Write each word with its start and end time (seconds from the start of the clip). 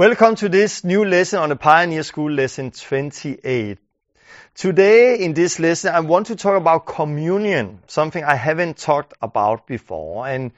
Welcome 0.00 0.36
to 0.36 0.48
this 0.48 0.82
new 0.82 1.04
lesson 1.04 1.40
on 1.40 1.50
the 1.50 1.56
Pioneer 1.56 2.02
School, 2.04 2.32
lesson 2.32 2.70
28. 2.70 3.76
Today 4.54 5.18
in 5.18 5.34
this 5.34 5.58
lesson, 5.60 5.94
I 5.94 6.00
want 6.00 6.28
to 6.28 6.36
talk 6.36 6.56
about 6.56 6.86
communion, 6.86 7.80
something 7.86 8.24
I 8.24 8.34
haven't 8.34 8.78
talked 8.78 9.12
about 9.20 9.66
before. 9.66 10.26
And 10.26 10.52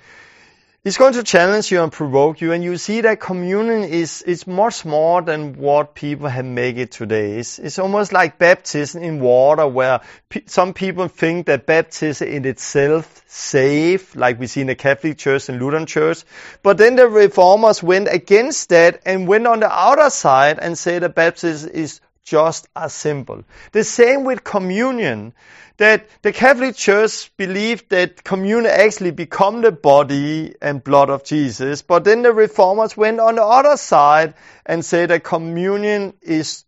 it's 0.85 0.99
going 0.99 1.13
to 1.13 1.23
challenge 1.23 1.71
you 1.71 1.81
and 1.81 1.93
provoke 1.93 2.41
you, 2.41 2.51
and 2.51 2.65
you 2.65 2.77
see 2.77 3.03
that 3.03 3.21
communion 3.21 3.85
is, 3.85 4.21
is 4.23 4.49
much 4.49 4.85
more 4.85 5.23
than 5.23 5.55
what 5.57 5.95
people 5.95 6.27
have 6.27 6.45
made 6.45 6.77
it 6.77 6.91
today. 6.91 7.39
It's, 7.39 7.61
it's 7.61 7.79
almost 7.79 8.13
like 8.13 8.37
baptism 8.37 9.01
in 9.01 9.21
water, 9.21 9.65
where 9.69 10.01
pe- 10.29 10.43
some 10.47 10.75
people 10.75 11.07
think 11.07 11.47
that 11.47 11.67
baptism 11.67 12.27
in 12.27 12.45
itself 12.45 13.23
safe, 13.29 14.17
like 14.17 14.41
we 14.41 14.49
see 14.49 14.63
in 14.63 14.67
the 14.67 14.75
Catholic 14.75 15.19
Church 15.19 15.49
and 15.49 15.61
Lutheran 15.61 15.87
Church. 15.87 16.25
But 16.65 16.79
then 16.79 16.97
the 16.97 17.07
reformers 17.07 17.81
went 17.81 18.09
against 18.11 18.71
that 18.71 19.03
and 19.07 19.29
went 19.29 19.47
on 19.47 19.61
the 19.61 19.71
outer 19.71 20.11
side 20.11 20.59
and 20.59 20.77
said 20.77 21.03
that 21.03 21.15
baptism 21.15 21.71
is 21.71 22.01
just 22.23 22.69
as 22.75 22.93
simple. 22.93 23.45
The 23.73 23.85
same 23.85 24.25
with 24.25 24.45
communion 24.45 25.35
that 25.77 26.07
the 26.23 26.33
Catholic 26.33 26.77
Church 26.77 27.35
believed 27.37 27.91
that 27.91 28.23
communion 28.23 28.67
actually 28.67 29.11
become 29.11 29.63
the 29.63 29.73
body 29.73 30.55
and 30.63 30.85
blood 30.85 31.11
of 31.11 31.25
Jesus, 31.25 31.83
but 31.83 32.05
then 32.05 32.23
the 32.23 32.33
reformers 32.33 32.97
went 32.97 33.21
on 33.21 33.35
the 33.37 33.45
other 33.45 33.77
side 33.77 34.35
and 34.65 34.85
said 34.85 35.11
that 35.11 35.25
communion 35.25 36.15
is 36.23 36.65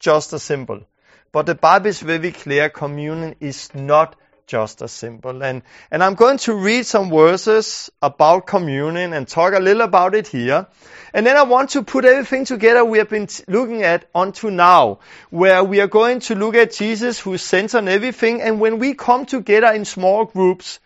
just 0.00 0.32
a 0.32 0.38
symbol. 0.38 0.82
But 1.30 1.46
the 1.46 1.54
Bible 1.54 1.86
is 1.86 2.00
very 2.00 2.32
clear, 2.32 2.68
communion 2.68 3.36
is 3.40 3.74
not 3.74 4.16
just 4.46 4.82
as 4.82 4.92
simple. 4.92 5.42
And, 5.42 5.62
and 5.90 6.02
I'm 6.02 6.14
going 6.14 6.38
to 6.38 6.54
read 6.54 6.86
some 6.86 7.10
verses 7.10 7.90
about 8.00 8.46
communion 8.46 9.12
and 9.12 9.26
talk 9.26 9.54
a 9.54 9.60
little 9.60 9.82
about 9.82 10.14
it 10.14 10.28
here. 10.28 10.66
And 11.14 11.26
then 11.26 11.36
I 11.36 11.42
want 11.42 11.70
to 11.70 11.82
put 11.82 12.04
everything 12.04 12.44
together 12.44 12.84
we 12.84 12.98
have 12.98 13.10
been 13.10 13.26
t- 13.26 13.44
looking 13.48 13.82
at 13.82 14.08
unto 14.14 14.50
now, 14.50 15.00
where 15.30 15.62
we 15.62 15.80
are 15.80 15.86
going 15.86 16.20
to 16.20 16.34
look 16.34 16.54
at 16.54 16.72
Jesus 16.72 17.20
who 17.20 17.34
is 17.34 17.42
center 17.42 17.78
on 17.78 17.88
everything. 17.88 18.40
And 18.40 18.60
when 18.60 18.78
we 18.78 18.94
come 18.94 19.26
together 19.26 19.68
in 19.68 19.84
small 19.84 20.24
groups, 20.24 20.80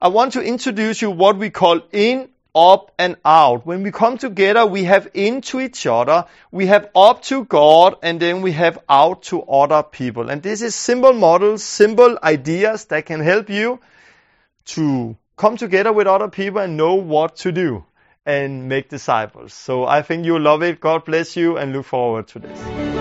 I 0.00 0.08
want 0.08 0.34
to 0.34 0.42
introduce 0.42 1.02
you 1.02 1.10
what 1.10 1.36
we 1.38 1.50
call 1.50 1.80
in, 1.90 2.28
up, 2.58 2.92
and 2.98 3.16
out. 3.24 3.64
When 3.64 3.82
we 3.84 3.92
come 3.92 4.18
together, 4.18 4.66
we 4.66 4.84
have 4.84 5.08
into 5.14 5.60
each 5.60 5.86
other, 5.86 6.24
we 6.50 6.66
have 6.66 6.88
up 6.94 7.22
to 7.24 7.44
God, 7.44 7.96
and 8.02 8.18
then 8.18 8.42
we 8.42 8.52
have 8.52 8.78
out 8.88 9.22
to 9.30 9.42
other 9.42 9.82
people. 9.82 10.28
And 10.28 10.42
this 10.42 10.62
is 10.62 10.74
simple 10.74 11.12
models, 11.12 11.62
simple 11.62 12.18
ideas 12.22 12.86
that 12.86 13.06
can 13.06 13.20
help 13.20 13.48
you 13.48 13.78
to 14.76 15.16
come 15.36 15.56
together 15.56 15.92
with 15.92 16.06
other 16.06 16.28
people 16.28 16.60
and 16.60 16.76
know 16.76 16.94
what 16.94 17.36
to 17.36 17.52
do 17.52 17.84
and 18.26 18.68
make 18.68 18.88
disciples. 18.88 19.54
So 19.54 19.84
I 19.86 20.02
think 20.02 20.26
you'll 20.26 20.40
love 20.40 20.62
it. 20.62 20.80
God 20.80 21.04
bless 21.04 21.36
you 21.36 21.56
and 21.56 21.72
look 21.72 21.86
forward 21.86 22.28
to 22.28 22.40
this. 22.40 22.97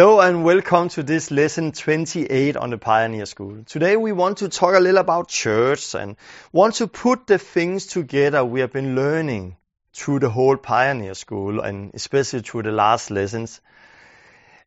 Hello 0.00 0.18
and 0.18 0.44
welcome 0.44 0.88
to 0.88 1.02
this 1.02 1.30
lesson 1.30 1.72
28 1.72 2.56
on 2.56 2.70
the 2.70 2.78
Pioneer 2.78 3.26
School. 3.26 3.64
Today 3.64 3.98
we 3.98 4.12
want 4.12 4.38
to 4.38 4.48
talk 4.48 4.74
a 4.74 4.80
little 4.80 4.96
about 4.96 5.28
church 5.28 5.94
and 5.94 6.16
want 6.52 6.76
to 6.76 6.86
put 6.86 7.26
the 7.26 7.36
things 7.36 7.84
together 7.84 8.42
we 8.42 8.60
have 8.60 8.72
been 8.72 8.96
learning 8.96 9.58
through 9.92 10.20
the 10.20 10.30
whole 10.30 10.56
Pioneer 10.56 11.12
School 11.12 11.60
and 11.60 11.90
especially 11.92 12.40
through 12.40 12.62
the 12.62 12.72
last 12.72 13.10
lessons. 13.10 13.60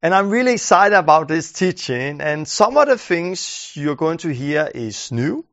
And 0.04 0.14
I'm 0.14 0.30
really 0.30 0.54
excited 0.54 0.96
about 0.96 1.30
this 1.30 1.52
teaching 1.52 2.22
and 2.22 2.48
some 2.48 2.78
of 2.78 2.88
the 2.88 3.00
things 3.00 3.72
you're 3.74 3.96
going 3.96 4.20
to 4.20 4.32
hear 4.32 4.70
is 4.76 5.12
new, 5.12 5.48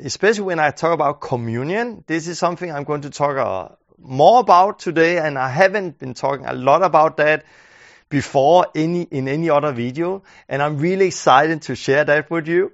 especially 0.00 0.46
when 0.46 0.58
I 0.58 0.72
talk 0.72 0.92
about 0.92 1.20
communion. 1.20 2.02
This 2.08 2.26
is 2.26 2.36
something 2.40 2.68
I'm 2.68 2.82
going 2.82 3.02
to 3.02 3.10
talk 3.10 3.36
uh, 3.36 3.76
more 3.96 4.40
about 4.40 4.80
today 4.80 5.18
and 5.18 5.38
I 5.38 5.50
haven't 5.50 6.00
been 6.00 6.14
talking 6.14 6.46
a 6.46 6.52
lot 6.52 6.82
about 6.82 7.18
that 7.18 7.44
before 8.12 8.66
any 8.74 9.02
in 9.04 9.26
any 9.26 9.48
other 9.48 9.72
video 9.72 10.22
and 10.46 10.62
I'm 10.62 10.76
really 10.76 11.06
excited 11.06 11.62
to 11.62 11.74
share 11.74 12.04
that 12.04 12.30
with 12.30 12.46
you. 12.46 12.72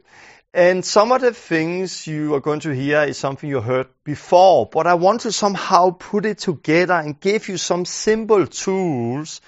And 0.53 0.85
some 0.85 1.13
of 1.13 1.21
the 1.21 1.33
things 1.33 2.09
you 2.09 2.35
are 2.35 2.41
going 2.41 2.61
to 2.61 2.75
hear 2.75 3.03
is 3.05 3.19
something 3.19 3.49
you 3.49 3.61
heard 3.61 3.87
before, 4.03 4.67
but 4.67 4.89
I 4.89 4.95
want 4.95 5.21
to 5.21 5.31
somehow 5.31 5.91
put 5.91 6.27
it 6.27 6.39
together 6.39 6.95
and 6.95 7.21
give 7.21 7.49
you 7.49 7.57
some 7.57 7.85
simple 7.85 8.49
tools 8.49 9.41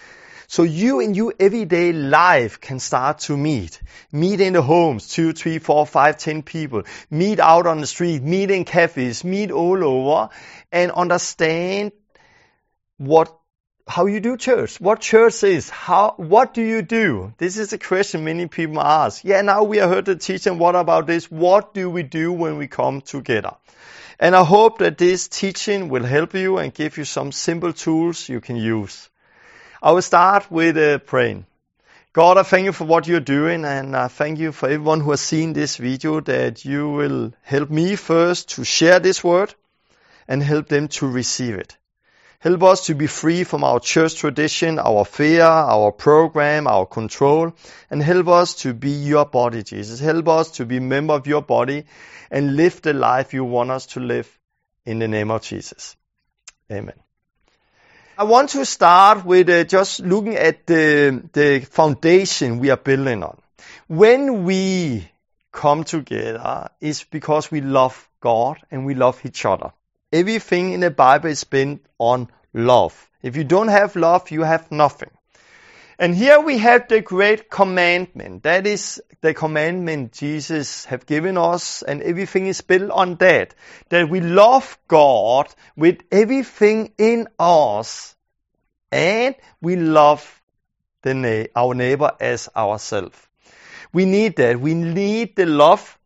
so 0.47 0.63
you 0.63 1.01
in 1.01 1.15
your 1.15 1.35
everyday 1.41 1.93
life 1.93 2.61
can 2.61 2.79
start 2.79 3.19
to 3.21 3.37
meet. 3.37 3.81
Meet 4.13 4.41
in 4.41 4.53
the 4.53 4.63
homes, 4.63 5.09
two, 5.09 5.33
three, 5.33 5.59
four, 5.59 5.87
five, 5.87 6.19
ten 6.19 6.43
people. 6.43 6.85
Meet 7.11 7.41
out 7.41 7.67
on 7.67 7.81
the 7.81 7.87
street, 7.87 8.23
meet 8.23 8.53
in 8.53 8.65
cafes, 8.65 9.25
meet 9.25 9.51
all 9.51 9.83
over 9.83 10.29
and 10.71 10.93
understand 10.93 11.93
what 12.97 13.40
how 13.91 14.07
you 14.07 14.21
do 14.21 14.37
church, 14.37 14.81
what 14.81 15.01
church 15.01 15.43
is, 15.43 15.69
how, 15.69 16.15
what 16.17 16.55
do 16.55 16.63
you 16.63 16.81
do? 16.81 17.35
This 17.39 17.59
is 17.59 17.73
a 17.73 17.79
question 17.79 18.25
many 18.25 18.47
people 18.47 18.81
ask. 18.81 19.25
Yeah, 19.25 19.43
now 19.43 19.65
we 19.65 19.79
have 19.79 19.91
heard 19.91 20.05
the 20.05 20.15
teaching. 20.15 20.59
What 20.59 20.77
about 20.77 21.09
this? 21.09 21.31
What 21.31 21.75
do 21.75 21.91
we 21.91 22.05
do 22.05 22.33
when 22.33 22.57
we 22.57 22.69
come 22.69 23.01
together? 23.01 23.57
And 24.21 24.37
I 24.37 24.45
hope 24.45 24.79
that 24.79 24.97
this 24.97 25.27
teaching 25.29 25.89
will 25.89 26.05
help 26.05 26.35
you 26.35 26.59
and 26.59 26.73
give 26.73 26.99
you 26.99 27.05
some 27.05 27.33
simple 27.33 27.73
tools 27.73 28.29
you 28.29 28.41
can 28.41 28.57
use. 28.57 29.11
I 29.83 29.91
will 29.93 30.03
start 30.03 30.51
with 30.51 30.77
uh, 30.77 30.99
praying. 30.99 31.47
God, 32.13 32.39
I 32.39 32.45
thank 32.45 32.67
you 32.67 32.73
for 32.73 32.85
what 32.85 33.09
you're 33.09 33.19
doing 33.19 33.65
and 33.65 33.97
I 33.97 34.09
thank 34.09 34.39
you 34.39 34.53
for 34.53 34.67
everyone 34.67 35.01
who 35.01 35.11
has 35.11 35.21
seen 35.21 35.53
this 35.53 35.77
video 35.77 36.21
that 36.21 36.65
you 36.65 36.89
will 36.89 37.33
help 37.43 37.71
me 37.71 37.97
first 37.97 38.51
to 38.51 38.65
share 38.65 39.01
this 39.01 39.25
word 39.25 39.55
and 40.29 40.43
help 40.43 40.69
them 40.69 40.89
to 40.89 41.09
receive 41.09 41.55
it. 41.55 41.77
Help 42.41 42.63
us 42.63 42.87
to 42.87 42.95
be 42.95 43.07
free 43.07 43.45
from 43.45 43.65
our 43.65 43.79
church 43.81 44.15
tradition, 44.15 44.79
our 44.79 45.05
fear, 45.05 45.43
our 45.45 45.93
program, 45.93 46.67
our 46.67 46.87
control, 46.87 47.53
and 47.91 48.03
help 48.03 48.29
us 48.29 48.55
to 48.55 48.73
be 48.73 48.91
your 48.91 49.27
body, 49.27 49.63
Jesus. 49.63 50.01
Help 50.01 50.27
us 50.27 50.53
to 50.53 50.65
be 50.65 50.79
a 50.79 50.81
member 50.81 51.13
of 51.13 51.27
your 51.27 51.43
body 51.43 51.85
and 52.31 52.57
live 52.57 52.81
the 52.81 52.95
life 52.95 53.35
you 53.35 53.45
want 53.45 53.71
us 53.71 53.85
to 53.87 54.01
live 54.01 54.39
in 54.87 54.99
the 54.99 55.07
name 55.07 55.31
of 55.31 55.43
Jesus. 55.43 55.97
Amen. 56.73 56.95
I 58.17 58.25
want 58.25 58.51
to 58.51 58.65
start 58.65 59.27
with 59.27 59.51
uh, 59.51 59.65
just 59.65 60.01
looking 60.01 60.37
at 60.37 60.67
the, 60.67 61.23
the 61.35 61.61
foundation 61.61 62.59
we 62.59 62.71
are 62.71 62.79
building 62.79 63.23
on. 63.23 63.39
When 63.87 64.45
we 64.45 65.11
come 65.53 65.85
together, 65.85 66.71
it's 66.81 67.05
because 67.05 67.51
we 67.51 67.61
love 67.61 68.09
God 68.21 68.57
and 68.71 68.87
we 68.87 68.95
love 68.95 69.21
each 69.27 69.45
other. 69.45 69.73
Everything 70.13 70.73
in 70.73 70.81
the 70.81 70.91
Bible 70.91 71.31
is 71.31 71.45
built 71.45 71.81
on 71.99 72.29
love. 72.53 73.09
If 73.23 73.37
you 73.37 73.45
don't 73.45 73.69
have 73.69 73.97
love, 73.97 74.31
you 74.31 74.43
have 74.43 74.71
nothing. 74.73 75.11
And 75.99 76.15
here 76.15 76.41
we 76.41 76.57
have 76.57 76.89
the 76.89 77.03
great 77.03 77.51
commandment. 77.51 78.45
That 78.45 78.67
is 78.67 79.03
the 79.21 79.35
commandment 79.35 80.13
Jesus 80.13 80.87
have 80.87 81.05
given 81.05 81.37
us 81.37 81.83
and 81.83 82.01
everything 82.03 82.47
is 82.47 82.63
built 82.63 82.91
on 82.91 83.17
that. 83.17 83.55
That 83.91 84.09
we 84.09 84.21
love 84.21 84.79
God 84.89 85.55
with 85.77 85.99
everything 86.11 86.95
in 86.97 87.29
us 87.39 88.17
and 88.91 89.35
we 89.61 89.77
love 89.77 90.43
the 91.03 91.13
na- 91.13 91.51
our 91.55 91.75
neighbor 91.75 92.13
as 92.19 92.49
ourselves. 92.57 93.19
We 93.93 94.07
need 94.07 94.37
that. 94.37 94.59
We 94.59 94.73
need 94.73 95.37
the 95.37 95.47
love 95.47 95.99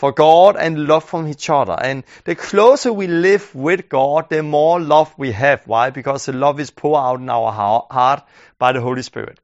for 0.00 0.12
God 0.12 0.56
and 0.56 0.86
love 0.88 1.04
from 1.04 1.28
each 1.28 1.50
other. 1.50 1.76
And 1.78 2.04
the 2.24 2.34
closer 2.34 2.90
we 2.90 3.06
live 3.06 3.54
with 3.54 3.90
God, 3.90 4.30
the 4.30 4.42
more 4.42 4.80
love 4.80 5.12
we 5.18 5.32
have. 5.32 5.66
Why? 5.66 5.90
Because 5.90 6.24
the 6.24 6.32
love 6.32 6.58
is 6.58 6.70
poured 6.70 7.00
out 7.00 7.20
in 7.20 7.28
our 7.28 7.52
heart 7.52 8.24
by 8.58 8.72
the 8.72 8.80
Holy 8.80 9.02
Spirit. 9.02 9.38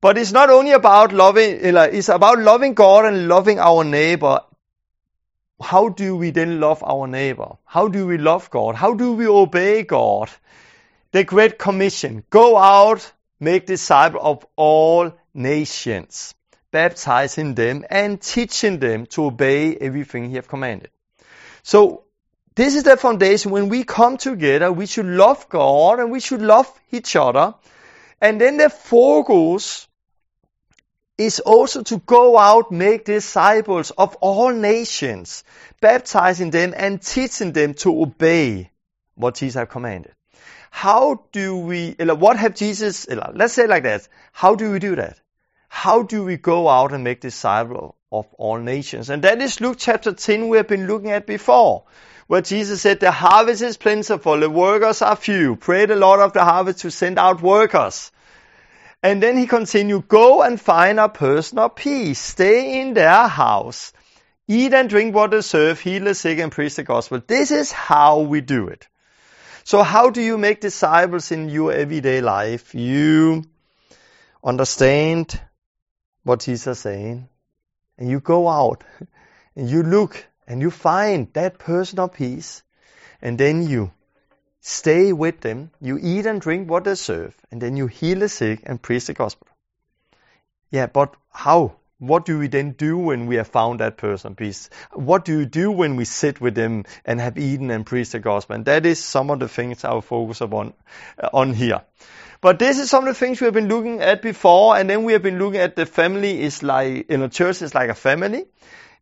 But 0.00 0.18
it's 0.18 0.32
not 0.32 0.50
only 0.50 0.72
about 0.72 1.12
loving, 1.12 1.60
it's 1.62 2.08
about 2.08 2.40
loving 2.40 2.74
God 2.74 3.04
and 3.04 3.28
loving 3.28 3.60
our 3.60 3.84
neighbor. 3.84 4.40
How 5.62 5.90
do 5.90 6.16
we 6.16 6.32
then 6.32 6.58
love 6.58 6.82
our 6.82 7.06
neighbor? 7.06 7.56
How 7.64 7.86
do 7.86 8.04
we 8.04 8.18
love 8.18 8.50
God? 8.50 8.74
How 8.74 8.94
do 8.94 9.12
we 9.12 9.28
obey 9.28 9.84
God? 9.84 10.28
The 11.12 11.22
Great 11.22 11.56
Commission. 11.56 12.24
Go 12.30 12.56
out, 12.56 13.12
make 13.38 13.66
disciples 13.66 14.22
of 14.24 14.46
all 14.56 15.12
nations 15.32 16.34
baptizing 16.70 17.54
them 17.54 17.84
and 17.90 18.20
teaching 18.20 18.78
them 18.78 19.06
to 19.06 19.26
obey 19.26 19.76
everything 19.76 20.28
he 20.28 20.36
have 20.36 20.48
commanded. 20.48 20.90
So 21.62 22.04
this 22.54 22.74
is 22.74 22.84
the 22.84 22.96
foundation. 22.96 23.50
When 23.50 23.68
we 23.68 23.84
come 23.84 24.16
together, 24.16 24.72
we 24.72 24.86
should 24.86 25.06
love 25.06 25.48
God 25.48 26.00
and 26.00 26.10
we 26.10 26.20
should 26.20 26.42
love 26.42 26.70
each 26.90 27.16
other. 27.16 27.54
And 28.20 28.40
then 28.40 28.56
the 28.56 28.70
focus 28.70 29.86
is 31.18 31.40
also 31.40 31.82
to 31.82 31.98
go 31.98 32.36
out, 32.38 32.70
make 32.70 33.04
disciples 33.04 33.90
of 33.90 34.16
all 34.16 34.52
nations, 34.52 35.44
baptizing 35.80 36.50
them 36.50 36.74
and 36.76 37.00
teaching 37.00 37.52
them 37.52 37.74
to 37.74 38.02
obey 38.02 38.70
what 39.14 39.36
Jesus 39.36 39.54
have 39.54 39.68
commanded. 39.68 40.12
how 40.76 41.24
do 41.32 41.56
we, 41.56 41.92
what 41.98 42.36
have 42.36 42.54
Jesus, 42.54 43.08
let's 43.08 43.54
say 43.54 43.66
like 43.66 43.84
that, 43.84 44.06
how 44.32 44.54
do 44.54 44.70
we 44.70 44.78
do 44.78 44.94
that? 44.96 45.18
How 45.68 46.02
do 46.02 46.24
we 46.24 46.36
go 46.36 46.68
out 46.68 46.92
and 46.92 47.04
make 47.04 47.20
disciples 47.20 47.94
of 48.10 48.26
all 48.34 48.58
nations? 48.58 49.10
And 49.10 49.22
that 49.24 49.40
is 49.42 49.60
Luke 49.60 49.76
chapter 49.78 50.12
10 50.12 50.48
we 50.48 50.56
have 50.56 50.68
been 50.68 50.86
looking 50.86 51.10
at 51.10 51.26
before, 51.26 51.84
where 52.26 52.42
Jesus 52.42 52.82
said, 52.82 53.00
the 53.00 53.10
harvest 53.10 53.62
is 53.62 53.76
plentiful, 53.76 54.40
the 54.40 54.50
workers 54.50 55.02
are 55.02 55.16
few. 55.16 55.56
Pray 55.56 55.86
the 55.86 55.96
Lord 55.96 56.20
of 56.20 56.32
the 56.32 56.44
harvest 56.44 56.80
to 56.80 56.90
send 56.90 57.18
out 57.18 57.42
workers. 57.42 58.10
And 59.02 59.22
then 59.22 59.36
he 59.36 59.46
continued, 59.46 60.08
go 60.08 60.42
and 60.42 60.60
find 60.60 60.98
a 60.98 61.08
person 61.08 61.58
of 61.58 61.76
peace, 61.76 62.18
stay 62.18 62.80
in 62.80 62.94
their 62.94 63.28
house, 63.28 63.92
eat 64.48 64.72
and 64.72 64.88
drink 64.88 65.14
what 65.14 65.30
they 65.30 65.42
serve, 65.42 65.78
heal 65.78 66.04
the 66.04 66.14
sick 66.14 66.38
and 66.38 66.50
preach 66.50 66.76
the 66.76 66.82
gospel. 66.82 67.22
This 67.24 67.50
is 67.50 67.70
how 67.70 68.20
we 68.20 68.40
do 68.40 68.68
it. 68.68 68.88
So 69.64 69.82
how 69.82 70.10
do 70.10 70.22
you 70.22 70.38
make 70.38 70.60
disciples 70.60 71.30
in 71.32 71.48
your 71.48 71.72
everyday 71.72 72.20
life? 72.20 72.74
You 72.74 73.44
understand 74.42 75.40
what 76.26 76.40
Jesus 76.40 76.80
saying, 76.80 77.28
and 77.98 78.10
you 78.10 78.20
go 78.20 78.48
out, 78.48 78.84
and 79.56 79.70
you 79.70 79.82
look, 79.82 80.26
and 80.46 80.60
you 80.60 80.70
find 80.70 81.32
that 81.34 81.58
person 81.58 81.98
of 81.98 82.12
peace, 82.12 82.62
and 83.22 83.38
then 83.38 83.68
you 83.68 83.92
stay 84.60 85.12
with 85.12 85.40
them, 85.40 85.70
you 85.80 85.98
eat 86.02 86.26
and 86.26 86.40
drink 86.40 86.68
what 86.68 86.84
they 86.84 86.94
serve, 86.94 87.34
and 87.50 87.60
then 87.62 87.76
you 87.76 87.86
heal 87.86 88.18
the 88.18 88.28
sick 88.28 88.60
and 88.64 88.82
preach 88.82 89.06
the 89.06 89.14
gospel. 89.14 89.46
Yeah, 90.70 90.86
but 90.86 91.14
how? 91.30 91.76
What 91.98 92.26
do 92.26 92.38
we 92.38 92.48
then 92.48 92.72
do 92.72 92.98
when 92.98 93.26
we 93.26 93.36
have 93.36 93.48
found 93.48 93.80
that 93.80 93.96
person 93.96 94.32
of 94.32 94.36
peace? 94.36 94.68
What 94.92 95.24
do 95.24 95.38
you 95.38 95.46
do 95.46 95.70
when 95.70 95.96
we 95.96 96.04
sit 96.04 96.42
with 96.42 96.54
them 96.54 96.84
and 97.06 97.20
have 97.20 97.38
eaten 97.38 97.70
and 97.70 97.86
preached 97.86 98.12
the 98.12 98.18
gospel? 98.18 98.56
And 98.56 98.66
that 98.66 98.84
is 98.84 99.02
some 99.02 99.30
of 99.30 99.38
the 99.38 99.48
things 99.48 99.82
I 99.82 99.94
will 99.94 100.02
focus 100.02 100.42
upon 100.42 100.74
uh, 101.18 101.30
on 101.32 101.54
here. 101.54 101.82
But 102.40 102.58
this 102.58 102.78
is 102.78 102.90
some 102.90 103.06
of 103.06 103.08
the 103.08 103.18
things 103.18 103.40
we 103.40 103.46
have 103.46 103.54
been 103.54 103.68
looking 103.68 104.00
at 104.00 104.22
before, 104.22 104.76
and 104.76 104.88
then 104.88 105.04
we 105.04 105.12
have 105.12 105.22
been 105.22 105.38
looking 105.38 105.60
at 105.60 105.76
the 105.76 105.86
family 105.86 106.42
is 106.42 106.62
like 106.62 107.08
in 107.08 107.22
a 107.22 107.28
church 107.28 107.62
is 107.62 107.74
like 107.74 107.90
a 107.90 107.94
family, 107.94 108.44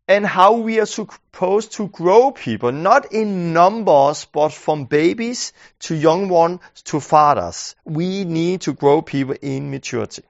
and 0.07 0.25
how 0.25 0.53
we 0.53 0.79
are 0.79 0.85
supposed 0.85 1.73
to 1.73 1.87
grow 1.87 2.31
people, 2.31 2.71
not 2.71 3.11
in 3.11 3.53
numbers, 3.53 4.25
but 4.25 4.53
from 4.53 4.85
babies 4.85 5.51
to 5.79 5.95
young 5.95 6.29
ones 6.29 6.59
to 6.85 6.99
fathers. 6.99 7.75
We 7.83 8.23
need 8.23 8.61
to 8.61 8.73
grow 8.73 9.01
people 9.01 9.35
in 9.41 9.71
maturity. 9.71 10.23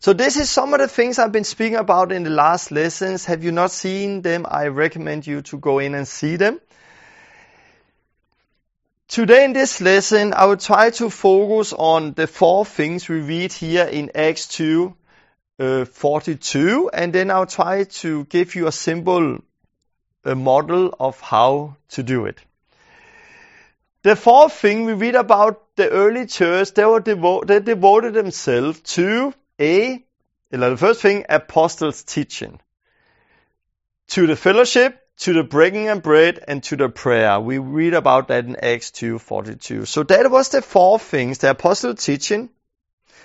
So 0.00 0.12
this 0.12 0.36
is 0.36 0.50
some 0.50 0.74
of 0.74 0.80
the 0.80 0.88
things 0.88 1.18
I've 1.18 1.32
been 1.32 1.44
speaking 1.44 1.76
about 1.76 2.12
in 2.12 2.24
the 2.24 2.30
last 2.30 2.70
lessons. 2.70 3.24
Have 3.24 3.42
you 3.42 3.52
not 3.52 3.70
seen 3.70 4.20
them? 4.20 4.44
I 4.46 4.66
recommend 4.66 5.26
you 5.26 5.40
to 5.42 5.56
go 5.56 5.78
in 5.78 5.94
and 5.94 6.06
see 6.06 6.36
them. 6.36 6.60
Today 9.08 9.44
in 9.44 9.52
this 9.52 9.82
lesson, 9.82 10.32
I 10.32 10.46
will 10.46 10.56
try 10.56 10.90
to 10.90 11.10
focus 11.10 11.74
on 11.74 12.14
the 12.14 12.26
four 12.26 12.64
things 12.64 13.06
we 13.08 13.20
read 13.20 13.52
here 13.52 13.84
in 13.84 14.10
Acts 14.14 14.48
2, 14.48 14.96
uh, 15.58 15.84
42, 15.84 16.90
and 16.92 17.12
then 17.12 17.30
I'll 17.30 17.46
try 17.46 17.84
to 17.84 18.24
give 18.24 18.54
you 18.54 18.66
a 18.66 18.72
simple 18.72 19.40
a 20.24 20.34
model 20.34 20.94
of 20.98 21.20
how 21.20 21.76
to 21.90 22.02
do 22.02 22.24
it. 22.24 22.40
The 24.02 24.16
fourth 24.16 24.54
thing 24.54 24.86
we 24.86 24.94
read 24.94 25.16
about 25.16 25.76
the 25.76 25.90
early 25.90 26.26
church, 26.26 26.72
they 26.72 26.84
were 26.86 27.02
devo- 27.02 27.46
they 27.46 27.60
devoted 27.60 28.14
themselves 28.14 28.80
to 28.94 29.34
a, 29.60 30.02
the 30.50 30.76
first 30.78 31.02
thing, 31.02 31.26
apostles' 31.28 32.02
teaching. 32.04 32.58
To 34.08 34.26
the 34.26 34.36
fellowship, 34.36 35.03
to 35.18 35.32
the 35.32 35.44
breaking 35.44 35.88
of 35.88 36.02
bread, 36.02 36.42
and 36.46 36.62
to 36.64 36.76
the 36.76 36.88
prayer. 36.88 37.38
We 37.40 37.58
read 37.58 37.94
about 37.94 38.28
that 38.28 38.44
in 38.44 38.56
Acts 38.56 38.90
2.42. 38.90 39.86
So 39.86 40.02
that 40.02 40.30
was 40.30 40.48
the 40.48 40.60
four 40.62 40.98
things, 40.98 41.38
the 41.38 41.50
apostles' 41.50 42.04
teaching, 42.04 42.50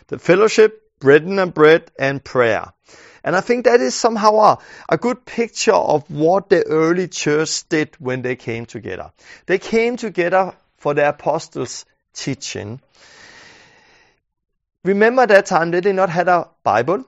the 0.07 0.19
fellowship, 0.19 0.83
breaking 0.99 1.39
of 1.39 1.53
bread, 1.53 1.91
and 1.97 2.23
prayer. 2.23 2.73
And 3.23 3.35
I 3.35 3.41
think 3.41 3.65
that 3.65 3.81
is 3.81 3.95
somehow 3.95 4.35
a, 4.37 4.57
a 4.89 4.97
good 4.97 5.25
picture 5.25 5.73
of 5.73 6.09
what 6.09 6.49
the 6.49 6.65
early 6.65 7.07
church 7.07 7.67
did 7.67 7.95
when 7.99 8.21
they 8.21 8.35
came 8.35 8.65
together. 8.65 9.11
They 9.45 9.57
came 9.57 9.97
together 9.97 10.53
for 10.77 10.93
the 10.93 11.09
apostles' 11.09 11.85
teaching. 12.13 12.81
Remember 14.83 15.27
that 15.27 15.45
time 15.47 15.71
they 15.71 15.81
did 15.81 15.95
not 15.95 16.09
have 16.09 16.27
a 16.27 16.49
Bible. 16.63 17.05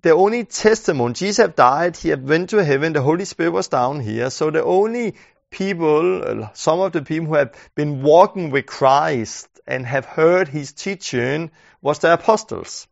The 0.00 0.12
only 0.12 0.44
testimony, 0.44 1.14
Jesus 1.14 1.38
have 1.38 1.56
died, 1.56 1.96
he 1.96 2.10
have 2.10 2.22
went 2.22 2.50
to 2.50 2.62
heaven, 2.62 2.92
the 2.92 3.02
Holy 3.02 3.24
Spirit 3.24 3.50
was 3.50 3.66
down 3.66 3.98
here. 3.98 4.30
So 4.30 4.48
the 4.48 4.62
only 4.62 5.16
people, 5.50 6.22
uh, 6.44 6.48
some 6.52 6.78
of 6.78 6.92
the 6.92 7.02
people 7.02 7.26
who 7.26 7.34
have 7.34 7.52
been 7.74 8.02
walking 8.02 8.50
with 8.50 8.66
Christ 8.66 9.48
and 9.66 9.84
have 9.84 10.04
heard 10.04 10.46
his 10.46 10.72
teaching 10.72 11.50
was 11.82 11.98
the 11.98 12.12
apostles. 12.12 12.86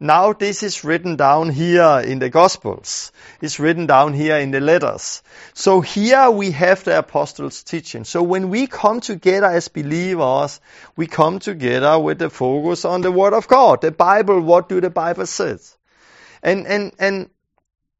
Now 0.00 0.32
this 0.32 0.64
is 0.64 0.82
written 0.82 1.14
down 1.14 1.50
here 1.50 2.02
in 2.04 2.18
the 2.18 2.28
Gospels. 2.28 3.12
It's 3.40 3.60
written 3.60 3.86
down 3.86 4.12
here 4.12 4.38
in 4.38 4.50
the 4.50 4.60
letters. 4.60 5.22
So 5.54 5.80
here 5.80 6.28
we 6.28 6.50
have 6.50 6.82
the 6.82 6.98
apostles' 6.98 7.62
teaching. 7.62 8.02
So 8.02 8.24
when 8.24 8.48
we 8.48 8.66
come 8.66 9.00
together 9.00 9.46
as 9.46 9.68
believers, 9.68 10.60
we 10.96 11.06
come 11.06 11.38
together 11.38 12.00
with 12.00 12.18
the 12.18 12.30
focus 12.30 12.84
on 12.84 13.02
the 13.02 13.12
Word 13.12 13.32
of 13.32 13.46
God. 13.46 13.80
The 13.80 13.92
Bible, 13.92 14.40
what 14.40 14.68
do 14.68 14.80
the 14.80 14.90
Bible 14.90 15.26
says? 15.26 15.77
And, 16.42 16.66
and, 16.66 16.92
and 16.98 17.30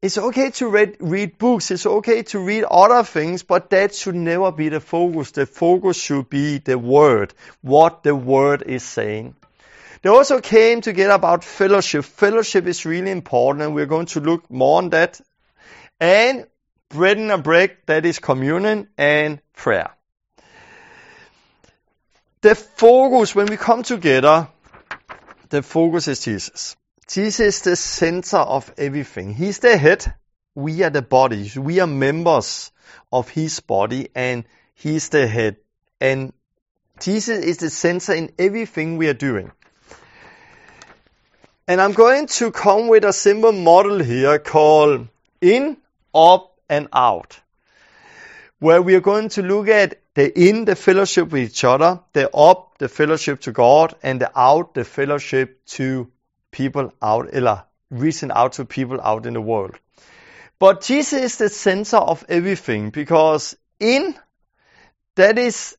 it's 0.01 0.17
okay 0.17 0.51
to 0.51 0.69
read, 0.69 0.97
read 0.99 1.37
books, 1.37 1.71
it's 1.71 1.85
okay 1.85 2.23
to 2.23 2.39
read 2.39 2.63
other 2.63 3.03
things, 3.03 3.43
but 3.43 3.69
that 3.71 3.93
should 3.93 4.15
never 4.15 4.51
be 4.51 4.69
the 4.69 4.79
focus. 4.79 5.31
The 5.31 5.45
focus 5.45 6.01
should 6.01 6.29
be 6.29 6.59
the 6.59 6.77
Word, 6.77 7.33
what 7.61 8.03
the 8.03 8.15
Word 8.15 8.63
is 8.65 8.83
saying. 8.83 9.35
They 10.01 10.09
also 10.09 10.39
came 10.39 10.79
together 10.79 11.13
about 11.13 11.43
fellowship. 11.43 12.05
Fellowship 12.05 12.65
is 12.67 12.85
really 12.85 13.11
important, 13.11 13.63
and 13.63 13.75
we're 13.75 13.85
going 13.85 14.05
to 14.07 14.21
look 14.21 14.49
more 14.49 14.77
on 14.77 14.91
that. 14.91 15.19
And 15.99 16.47
bread 16.87 17.17
and 17.17 17.31
a 17.31 17.37
break, 17.37 17.85
that 17.87 18.05
is 18.05 18.19
communion 18.19 18.87
and 18.97 19.41
prayer. 19.53 19.91
The 22.39 22.55
focus, 22.55 23.35
when 23.35 23.47
we 23.47 23.57
come 23.57 23.83
together, 23.83 24.47
the 25.49 25.61
focus 25.61 26.07
is 26.07 26.21
Jesus. 26.21 26.77
Jesus 27.09 27.39
is 27.39 27.61
the 27.61 27.75
center 27.75 28.37
of 28.37 28.71
everything. 28.77 29.33
He's 29.33 29.57
the 29.57 29.75
head. 29.77 30.13
We 30.53 30.83
are 30.83 30.91
the 30.91 31.01
bodies. 31.01 31.57
We 31.57 31.79
are 31.79 31.87
members 31.87 32.71
of 33.11 33.29
His 33.29 33.61
body, 33.61 34.09
and 34.13 34.45
He's 34.75 35.09
the 35.09 35.25
head. 35.25 35.57
And 35.99 36.33
Jesus 36.99 37.43
is 37.43 37.57
the 37.57 37.71
center 37.71 38.13
in 38.13 38.31
everything 38.37 38.97
we 38.97 39.07
are 39.07 39.15
doing. 39.15 39.51
And 41.67 41.81
I'm 41.81 41.93
going 41.93 42.27
to 42.27 42.51
come 42.51 42.87
with 42.87 43.03
a 43.03 43.13
simple 43.13 43.53
model 43.53 43.97
here 44.03 44.37
called 44.37 45.07
in, 45.41 45.77
up, 46.13 46.55
and 46.69 46.89
out. 46.93 47.39
Where 48.59 48.83
we 48.83 48.93
are 48.93 49.01
going 49.01 49.29
to 49.29 49.41
look 49.41 49.67
at 49.67 49.99
the 50.13 50.47
in, 50.47 50.65
the 50.65 50.75
fellowship 50.75 51.31
with 51.31 51.41
each 51.41 51.63
other, 51.63 52.01
the 52.13 52.29
up, 52.35 52.77
the 52.77 52.87
fellowship 52.87 53.41
to 53.41 53.51
God, 53.51 53.95
and 54.03 54.21
the 54.21 54.31
out, 54.37 54.75
the 54.75 54.83
fellowship 54.83 55.65
to 55.77 56.11
people 56.51 56.93
out, 57.01 57.29
eller 57.33 57.65
reaching 57.89 58.31
out 58.31 58.53
to 58.53 58.65
people 58.65 58.99
out 59.01 59.25
in 59.25 59.33
the 59.33 59.41
world. 59.41 59.79
But 60.59 60.81
Jesus 60.81 61.23
is 61.23 61.37
the 61.37 61.49
center 61.49 61.97
of 61.97 62.25
everything 62.27 62.89
because 62.89 63.55
in, 63.79 64.15
that 65.15 65.37
is 65.37 65.77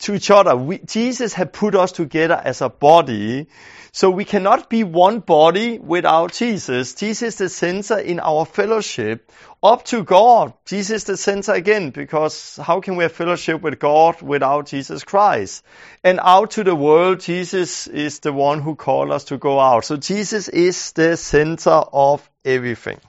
to 0.00 0.14
each 0.14 0.30
other. 0.30 0.56
We, 0.56 0.78
Jesus 0.78 1.32
had 1.32 1.52
put 1.52 1.74
us 1.74 1.92
together 1.92 2.40
as 2.42 2.60
a 2.60 2.68
body 2.68 3.48
so 3.92 4.08
we 4.08 4.24
cannot 4.24 4.70
be 4.70 4.84
one 4.84 5.18
body 5.18 5.78
without 5.78 6.32
Jesus. 6.32 6.94
Jesus 6.94 7.22
is 7.22 7.36
the 7.36 7.48
center 7.48 7.98
in 7.98 8.20
our 8.20 8.44
fellowship. 8.44 9.32
Up 9.62 9.84
to 9.86 10.04
God, 10.04 10.54
Jesus 10.64 11.02
is 11.02 11.04
the 11.04 11.16
center 11.16 11.52
again, 11.52 11.90
because 11.90 12.56
how 12.56 12.80
can 12.80 12.94
we 12.94 13.02
have 13.02 13.12
fellowship 13.12 13.60
with 13.60 13.80
God 13.80 14.22
without 14.22 14.66
Jesus 14.66 15.02
Christ? 15.02 15.64
And 16.04 16.20
out 16.22 16.52
to 16.52 16.64
the 16.64 16.74
world, 16.74 17.18
Jesus 17.18 17.88
is 17.88 18.20
the 18.20 18.32
one 18.32 18.60
who 18.60 18.76
called 18.76 19.10
us 19.10 19.24
to 19.24 19.38
go 19.38 19.58
out. 19.58 19.84
So 19.84 19.96
Jesus 19.96 20.48
is 20.48 20.92
the 20.92 21.16
center 21.16 21.82
of 21.92 22.28
everything. 22.44 23.00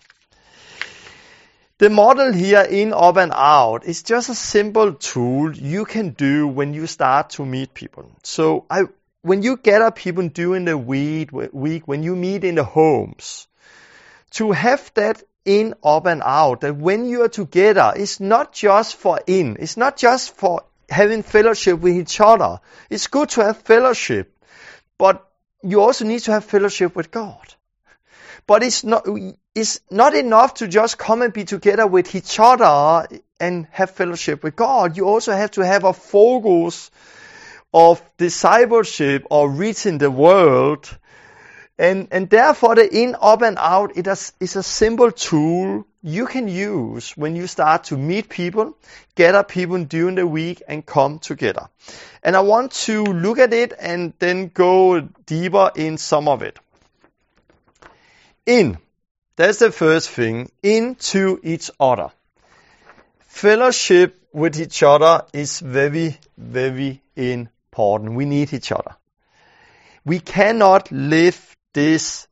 The 1.81 1.89
model 1.89 2.31
here 2.31 2.61
in, 2.61 2.93
up 2.93 3.17
and 3.17 3.31
out 3.33 3.85
is 3.85 4.03
just 4.03 4.29
a 4.29 4.35
simple 4.35 4.93
tool 4.93 5.51
you 5.57 5.83
can 5.83 6.11
do 6.11 6.47
when 6.47 6.75
you 6.75 6.85
start 6.85 7.31
to 7.31 7.43
meet 7.43 7.73
people. 7.73 8.05
So 8.21 8.65
I 8.69 8.83
when 9.23 9.41
you 9.41 9.57
gather 9.57 9.89
people 9.89 10.27
during 10.27 10.65
the 10.65 10.77
week, 10.77 11.31
week, 11.31 11.87
when 11.87 12.03
you 12.03 12.15
meet 12.15 12.43
in 12.43 12.53
the 12.53 12.63
homes, 12.63 13.47
to 14.37 14.51
have 14.51 14.91
that 14.93 15.23
in, 15.43 15.73
up 15.83 16.05
and 16.05 16.21
out, 16.23 16.61
that 16.61 16.75
when 16.75 17.05
you 17.05 17.23
are 17.23 17.29
together, 17.29 17.93
it's 17.95 18.19
not 18.19 18.53
just 18.53 18.97
for 18.97 19.19
in, 19.25 19.57
it's 19.59 19.75
not 19.75 19.97
just 19.97 20.35
for 20.35 20.61
having 20.87 21.23
fellowship 21.23 21.79
with 21.79 21.97
each 21.97 22.21
other. 22.21 22.59
It's 22.91 23.07
good 23.07 23.29
to 23.29 23.43
have 23.43 23.57
fellowship, 23.57 24.31
but 24.99 25.27
you 25.63 25.81
also 25.81 26.05
need 26.05 26.19
to 26.25 26.31
have 26.31 26.45
fellowship 26.45 26.95
with 26.95 27.09
God. 27.09 27.55
But 28.51 28.63
it's 28.63 28.83
not, 28.83 29.07
it's 29.55 29.79
not 29.89 30.13
enough 30.13 30.55
to 30.55 30.67
just 30.67 30.97
come 30.97 31.21
and 31.21 31.31
be 31.31 31.45
together 31.45 31.87
with 31.87 32.13
each 32.13 32.37
other 32.37 33.07
and 33.39 33.65
have 33.71 33.91
fellowship 33.91 34.43
with 34.43 34.57
God. 34.57 34.97
You 34.97 35.07
also 35.07 35.31
have 35.31 35.51
to 35.51 35.61
have 35.61 35.85
a 35.85 35.93
focus 35.93 36.91
of 37.73 38.03
discipleship 38.17 39.25
or 39.29 39.49
reaching 39.49 39.99
the 39.99 40.11
world. 40.11 40.89
And, 41.79 42.09
and 42.11 42.29
therefore 42.29 42.75
the 42.75 42.93
in, 42.93 43.15
up 43.21 43.41
and 43.41 43.57
out 43.57 43.95
it 43.95 44.07
is, 44.07 44.33
is 44.41 44.57
a 44.57 44.63
simple 44.63 45.13
tool 45.13 45.87
you 46.03 46.25
can 46.25 46.49
use 46.49 47.15
when 47.15 47.37
you 47.37 47.47
start 47.47 47.85
to 47.85 47.95
meet 47.95 48.27
people, 48.27 48.77
gather 49.15 49.43
people 49.43 49.81
during 49.85 50.15
the 50.15 50.27
week 50.27 50.61
and 50.67 50.85
come 50.85 51.19
together. 51.19 51.69
And 52.21 52.35
I 52.35 52.41
want 52.41 52.73
to 52.87 53.05
look 53.05 53.39
at 53.39 53.53
it 53.53 53.71
and 53.79 54.11
then 54.19 54.49
go 54.49 54.99
deeper 55.25 55.71
in 55.73 55.97
some 55.97 56.27
of 56.27 56.41
it. 56.41 56.59
In. 58.45 58.77
That's 59.35 59.59
the 59.59 59.71
first 59.71 60.09
thing. 60.09 60.51
Into 60.61 61.39
each 61.43 61.71
other. 61.79 62.11
Fellowship 63.19 64.27
with 64.33 64.59
each 64.59 64.83
other 64.83 65.25
is 65.33 65.59
very, 65.59 66.17
very 66.37 67.01
important. 67.15 68.13
We 68.13 68.25
need 68.25 68.53
each 68.53 68.71
other. 68.71 68.95
We 70.03 70.19
cannot 70.19 70.91
live 70.91 71.55
this 71.73 72.27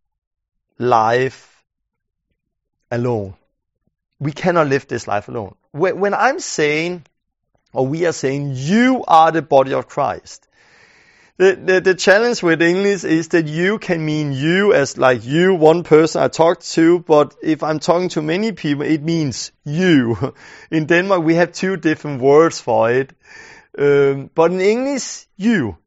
life 0.78 1.63
alone. 2.92 3.36
We 4.20 4.32
cannot 4.32 4.68
live 4.68 4.88
this 4.88 5.08
life 5.08 5.30
alone. 5.30 5.56
When 5.72 6.13
I'm 6.13 6.39
saying, 6.39 7.06
or 7.72 7.86
we 7.88 8.06
are 8.06 8.12
saying, 8.12 8.54
you 8.56 9.04
are 9.08 9.32
the 9.32 9.42
body 9.42 9.74
of 9.74 9.88
Christ, 9.88 10.48
the, 11.39 11.79
the, 11.81 11.96
challenge 11.96 12.43
with 12.43 12.62
English 12.62 13.05
is 13.05 13.29
that 13.29 13.48
you 13.48 13.79
can 13.79 14.03
mean 14.03 14.34
you 14.34 14.74
as 14.74 14.98
like 14.98 15.25
you, 15.25 15.55
one 15.55 15.84
person 15.84 16.22
I 16.22 16.27
talked 16.27 16.69
to, 16.72 17.00
but 17.00 17.34
if 17.41 17.63
I'm 17.63 17.79
talking 17.79 18.10
to 18.10 18.22
many 18.22 18.51
people, 18.51 18.84
it 18.84 19.01
means 19.01 19.53
you. 19.63 20.34
In 20.72 20.86
Denmark, 20.86 21.24
we 21.24 21.36
have 21.36 21.53
two 21.53 21.77
different 21.77 22.22
words 22.22 22.60
for 22.60 22.91
it. 22.91 23.13
Um, 23.77 24.29
but 24.36 24.51
in 24.51 24.60
English, 24.60 25.27
you. 25.38 25.77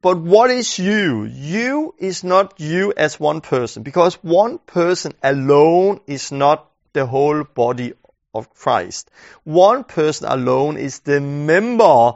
But 0.00 0.18
what 0.18 0.52
is 0.52 0.78
you? 0.78 1.24
You 1.24 1.94
is 1.98 2.22
not 2.22 2.60
you 2.60 2.92
as 2.96 3.18
one 3.18 3.40
person, 3.40 3.82
because 3.82 4.14
one 4.22 4.58
person 4.58 5.12
alone 5.24 6.00
is 6.06 6.30
not 6.30 6.70
the 6.92 7.04
whole 7.04 7.42
body 7.42 7.94
of 8.32 8.54
Christ. 8.54 9.10
One 9.42 9.82
person 9.82 10.28
alone 10.28 10.76
is 10.76 11.00
the 11.00 11.20
member 11.20 12.12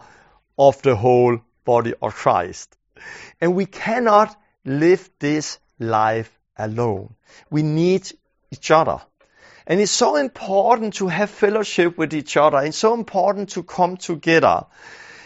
of 0.56 0.80
the 0.82 0.94
whole 0.94 1.40
body 1.64 1.94
of 2.00 2.14
Christ. 2.14 2.76
And 3.40 3.54
we 3.54 3.66
cannot 3.66 4.36
live 4.64 5.10
this 5.18 5.58
life 5.78 6.30
alone. 6.56 7.14
We 7.50 7.62
need 7.62 8.10
each 8.50 8.70
other. 8.70 9.00
And 9.66 9.80
it's 9.80 9.92
so 9.92 10.16
important 10.16 10.94
to 10.94 11.08
have 11.08 11.30
fellowship 11.30 11.96
with 11.96 12.12
each 12.12 12.36
other. 12.36 12.58
It's 12.58 12.76
so 12.76 12.94
important 12.94 13.50
to 13.50 13.62
come 13.62 13.96
together. 13.96 14.66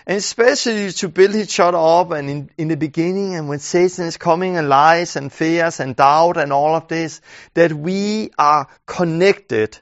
And 0.07 0.17
especially 0.17 0.91
to 0.93 1.09
build 1.09 1.35
each 1.35 1.61
other 1.61 1.77
up 1.77 2.13
and 2.13 2.31
in, 2.31 2.51
in 2.57 2.69
the 2.69 2.77
beginning 2.77 3.35
and 3.35 3.49
when 3.49 3.59
Satan 3.59 4.07
is 4.07 4.17
coming 4.17 4.57
and 4.57 4.69
lies 4.69 5.17
and 5.17 5.31
fears 5.31 5.81
and 5.81 5.95
doubt 5.95 6.39
and 6.39 6.53
all 6.53 6.75
of 6.75 6.89
this, 6.89 7.21
that 7.55 7.73
we 7.73 8.31
are 8.39 8.69
connected 8.87 9.79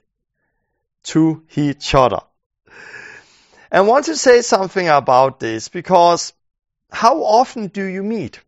to 1.04 1.44
each 1.54 1.94
other. 1.94 2.20
And 3.70 3.78
I 3.78 3.80
want 3.82 4.06
to 4.06 4.16
say 4.16 4.42
something 4.42 4.88
about 4.88 5.38
this 5.38 5.68
because 5.68 6.32
how 6.90 7.22
often 7.22 7.68
do 7.68 7.84
you 7.84 8.02
meet? 8.02 8.40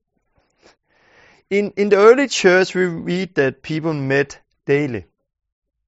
In, 1.51 1.73
in 1.77 1.89
the 1.89 1.97
early 1.97 2.29
church, 2.29 2.75
we 2.75 2.85
read 2.85 3.35
that 3.37 3.63
people 3.63 3.95
met 3.95 4.39
daily. 4.67 5.07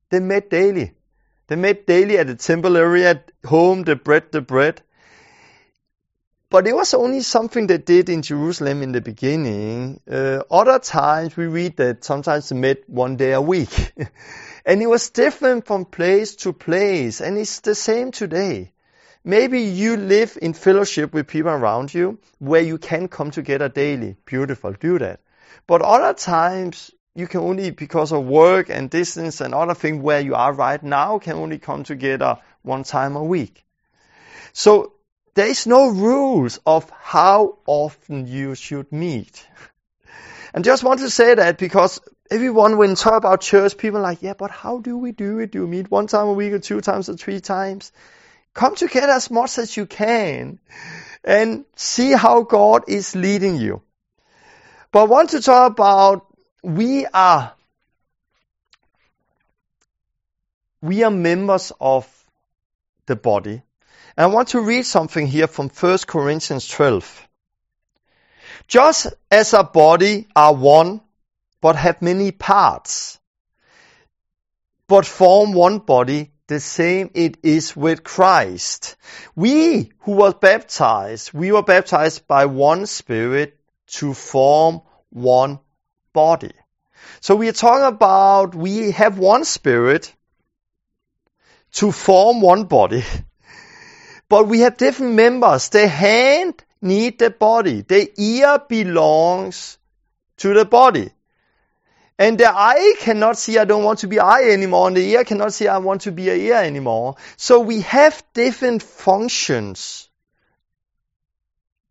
They 0.09 0.21
met 0.21 0.51
daily. 0.51 0.93
They 1.49 1.57
met 1.57 1.87
daily 1.87 2.19
at 2.19 2.27
the 2.27 2.37
temple 2.37 2.77
area, 2.77 3.11
at 3.11 3.33
home, 3.45 3.83
they 3.83 3.95
bread 3.95 4.33
the 4.33 4.41
bread. 4.41 4.83
But 6.49 6.67
it 6.67 6.75
was 6.75 6.95
only 6.95 7.21
something 7.21 7.67
they 7.67 7.79
did 7.79 8.09
in 8.09 8.23
Jerusalem 8.23 8.83
in 8.83 8.91
the 8.91 9.01
beginning. 9.01 10.01
Uh, 10.11 10.43
other 10.51 10.81
times 10.81 11.37
we 11.37 11.47
read 11.47 11.77
that 11.77 12.05
sometimes 12.05 12.49
they 12.49 12.57
met 12.57 12.89
one 12.89 13.17
day 13.17 13.33
a 13.33 13.41
week. 13.41 13.93
and 14.67 14.83
it 14.83 14.89
was 14.89 15.11
different 15.11 15.67
from 15.67 15.85
place 15.85 16.35
to 16.37 16.53
place. 16.53 17.21
And 17.21 17.39
it's 17.39 17.61
the 17.61 17.77
same 17.77 18.11
today. 18.11 18.73
Maybe 19.25 19.61
you 19.61 19.97
live 19.97 20.39
in 20.41 20.55
fellowship 20.55 21.13
with 21.13 21.27
people 21.27 21.51
around 21.51 21.93
you 21.93 22.19
where 22.39 22.63
you 22.63 22.79
can 22.79 23.09
come 23.09 23.31
together 23.31 23.69
daily. 23.69 24.17
Beautiful, 24.25 24.73
do 24.73 24.99
that. 24.99 25.21
But 25.67 25.83
other 25.83 26.15
times 26.15 26.91
you 27.15 27.27
can 27.27 27.41
only, 27.41 27.71
because 27.71 28.13
of 28.13 28.25
work 28.25 28.71
and 28.71 28.89
distance 28.89 29.41
and 29.41 29.55
other 29.55 29.75
things 29.75 30.03
where 30.03 30.21
you 30.21 30.35
are 30.35 30.53
right 30.53 30.83
now, 30.83 31.19
can 31.19 31.35
only 31.35 31.59
come 31.59 31.85
together 31.85 32.39
one 32.63 32.83
time 32.83 33.17
a 33.17 33.23
week. 33.23 33.65
So 34.53 34.95
there 35.35 35.49
is 35.49 35.67
no 35.67 35.89
rules 35.91 36.59
of 36.65 36.91
how 36.99 37.59
often 37.67 38.27
you 38.27 38.55
should 38.55 38.91
meet. 38.93 39.47
And 40.53 40.65
just 40.65 40.83
want 40.83 40.99
to 40.99 41.11
say 41.11 41.33
that 41.37 41.59
because 41.59 42.01
everyone 42.29 42.77
when 42.77 42.97
talk 42.97 43.15
about 43.15 43.41
church, 43.41 43.77
people 43.77 44.01
are 44.01 44.03
like, 44.03 44.21
yeah, 44.21 44.35
but 44.35 44.51
how 44.51 44.79
do 44.79 44.99
we 44.99 45.13
do 45.13 45.39
it? 45.39 45.53
Do 45.53 45.61
we 45.61 45.69
meet 45.69 45.89
one 45.89 46.09
time 46.09 46.27
a 46.27 46.33
week 46.33 46.53
or 46.53 46.59
two 46.59 46.81
times 46.81 47.09
or 47.09 47.17
three 47.17 47.39
times? 47.39 47.93
Come 48.55 48.75
together 48.75 49.13
as 49.13 49.31
much 49.31 49.59
as 49.59 49.77
you 49.77 49.87
can 49.87 50.59
and 51.25 51.65
see 51.77 52.13
how 52.13 52.43
God 52.43 52.85
is 52.89 53.15
leading 53.15 53.57
you. 53.57 53.83
But 54.93 55.03
I 55.03 55.05
want 55.05 55.31
to 55.31 55.41
talk 55.41 55.73
about 55.73 56.27
we 56.63 57.07
are 57.07 57.53
we 60.83 61.05
are 61.05 61.11
members 61.11 61.73
of 61.81 62.09
the 63.07 63.17
body. 63.17 63.63
And 64.17 64.25
I 64.25 64.35
want 64.35 64.49
to 64.49 64.61
read 64.61 64.85
something 64.85 65.27
here 65.27 65.47
from 65.47 65.69
1 65.69 65.99
Corinthians 66.07 66.67
12. 66.69 67.29
Just 68.67 69.09
as 69.31 69.53
a 69.53 69.63
body 69.63 70.27
are 70.35 70.55
one, 70.55 71.01
but 71.61 71.77
have 71.77 72.03
many 72.03 72.31
parts, 72.31 73.19
but 74.89 75.07
form 75.07 75.53
one 75.53 75.79
body, 75.79 76.31
the 76.51 76.61
same 76.61 77.11
it 77.15 77.39
is 77.45 77.77
with 77.77 78.03
Christ. 78.03 78.97
We 79.37 79.93
who 80.01 80.13
were 80.13 80.33
baptized, 80.33 81.33
we 81.33 81.53
were 81.53 81.63
baptized 81.63 82.27
by 82.27 82.47
one 82.47 82.87
Spirit 82.87 83.57
to 83.99 84.13
form 84.15 84.83
one 85.11 85.61
body. 86.13 86.53
So 87.21 87.37
we 87.37 87.49
are 87.49 87.53
talking 87.53 87.87
about 87.87 88.57
we 88.57 88.91
have 88.91 89.17
one 89.17 89.45
Spirit 89.45 90.13
to 91.75 91.93
form 91.93 92.41
one 92.43 92.65
body. 92.65 93.05
But 94.29 94.47
we 94.47 94.61
have 94.61 94.77
different 94.77 95.15
members. 95.15 95.71
The 95.71 95.89
hand 95.89 96.65
need 96.81 97.19
the 97.19 97.31
body. 97.31 97.81
The 97.83 98.13
ear 98.17 98.61
belongs 98.69 99.77
to 100.37 100.55
the 100.55 100.65
body. 100.65 101.11
And 102.21 102.37
the 102.37 102.55
eye 102.55 102.97
cannot 102.99 103.39
see 103.39 103.57
I 103.57 103.65
don't 103.65 103.83
want 103.83 104.01
to 104.01 104.07
be 104.07 104.19
eye 104.19 104.51
anymore, 104.51 104.87
and 104.89 104.95
the 104.95 105.09
ear 105.13 105.25
cannot 105.25 105.55
see 105.55 105.69
I 105.69 105.79
want 105.79 106.03
to 106.03 106.13
be 106.13 106.29
a 106.29 106.35
ear 106.35 106.57
anymore. 106.57 107.17
So 107.39 107.61
we 107.61 107.81
have 107.81 108.23
different 108.35 108.83
functions. 108.83 110.11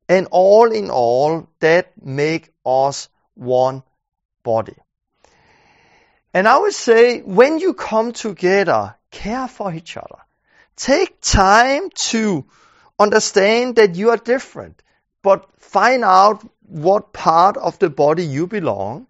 And 0.08 0.28
all 0.30 0.72
in 0.72 0.92
all, 0.92 1.50
that 1.62 1.94
make 2.00 2.52
us 2.64 3.10
one 3.34 3.82
body. 4.44 4.76
And 6.32 6.48
I 6.48 6.60
would 6.60 6.76
say, 6.76 7.22
when 7.22 7.58
you 7.58 7.74
come 7.74 8.12
together, 8.12 8.96
care 9.10 9.48
for 9.48 9.74
each 9.74 9.98
other. 9.98 10.20
Take 10.76 11.22
time 11.22 11.90
to 12.12 12.46
understand 13.00 13.78
that 13.78 13.96
you 13.96 14.12
are 14.12 14.18
different, 14.18 14.84
but 15.24 15.50
find 15.58 16.04
out 16.04 16.48
what 16.68 17.14
part 17.14 17.58
of 17.58 17.80
the 17.80 17.90
body 17.90 18.26
you 18.28 18.46
belong 18.46 19.08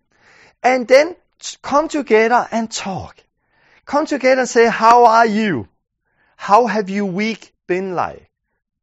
and 0.64 0.88
then 0.88 1.16
come 1.62 1.88
together 1.88 2.48
and 2.52 2.72
talk. 2.72 3.18
Come 3.86 4.06
together 4.06 4.42
and 4.42 4.50
say, 4.50 4.68
how 4.70 5.06
are 5.06 5.26
you? 5.26 5.68
How 6.36 6.68
have 6.68 6.90
your 6.90 7.06
week 7.06 7.54
been 7.68 7.96
like? 7.96 8.30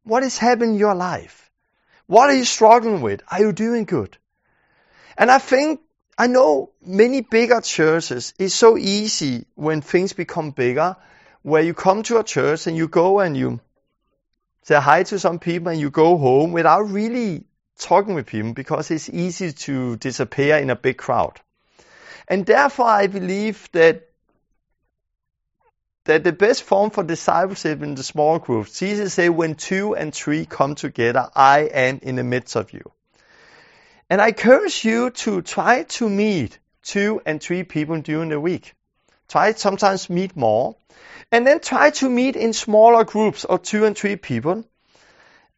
What 0.03 0.23
is 0.23 0.37
happening 0.37 0.71
in 0.71 0.79
your 0.79 0.95
life? 0.95 1.49
What 2.07 2.29
are 2.29 2.35
you 2.35 2.45
struggling 2.45 3.01
with? 3.01 3.21
Are 3.29 3.39
you 3.39 3.51
doing 3.51 3.85
good? 3.85 4.17
And 5.17 5.29
I 5.29 5.39
think, 5.39 5.81
I 6.17 6.27
know 6.27 6.71
many 6.85 7.21
bigger 7.21 7.61
churches, 7.61 8.33
it's 8.39 8.55
so 8.55 8.77
easy 8.77 9.45
when 9.55 9.81
things 9.81 10.13
become 10.13 10.51
bigger, 10.51 10.95
where 11.41 11.61
you 11.61 11.73
come 11.73 12.03
to 12.03 12.19
a 12.19 12.23
church 12.23 12.67
and 12.67 12.75
you 12.75 12.87
go 12.87 13.19
and 13.19 13.35
you 13.35 13.59
say 14.63 14.79
hi 14.79 15.03
to 15.03 15.19
some 15.19 15.39
people 15.39 15.69
and 15.69 15.79
you 15.79 15.89
go 15.89 16.17
home 16.17 16.51
without 16.51 16.89
really 16.89 17.45
talking 17.79 18.15
with 18.15 18.25
people 18.25 18.53
because 18.53 18.91
it's 18.91 19.09
easy 19.09 19.53
to 19.53 19.95
disappear 19.97 20.57
in 20.57 20.69
a 20.69 20.75
big 20.75 20.97
crowd. 20.97 21.39
And 22.27 22.45
therefore, 22.45 22.87
I 22.87 23.07
believe 23.07 23.69
that 23.73 24.03
that 26.05 26.23
the 26.23 26.31
best 26.31 26.63
form 26.63 26.89
for 26.89 27.03
discipleship 27.03 27.83
in 27.83 27.95
the 27.95 28.03
small 28.03 28.39
groups, 28.39 28.79
Jesus 28.79 29.13
said, 29.13 29.29
when 29.29 29.55
two 29.55 29.95
and 29.95 30.13
three 30.13 30.45
come 30.45 30.75
together, 30.75 31.29
I 31.35 31.59
am 31.61 31.99
in 32.01 32.15
the 32.15 32.23
midst 32.23 32.55
of 32.55 32.71
you. 32.73 32.91
And 34.09 34.21
I 34.21 34.29
encourage 34.29 34.85
you 34.85 35.09
to 35.11 35.41
try 35.41 35.83
to 35.83 36.09
meet 36.09 36.59
two 36.83 37.21
and 37.25 37.41
three 37.41 37.63
people 37.63 37.99
during 38.01 38.29
the 38.29 38.39
week. 38.39 38.73
Try 39.27 39.51
sometimes 39.53 40.09
meet 40.09 40.35
more. 40.37 40.77
And 41.31 41.45
then 41.45 41.59
try 41.59 41.89
to 41.91 42.09
meet 42.09 42.37
in 42.37 42.53
smaller 42.53 43.03
groups 43.03 43.43
of 43.43 43.63
two 43.63 43.85
and 43.85 43.97
three 43.97 44.15
people. 44.15 44.63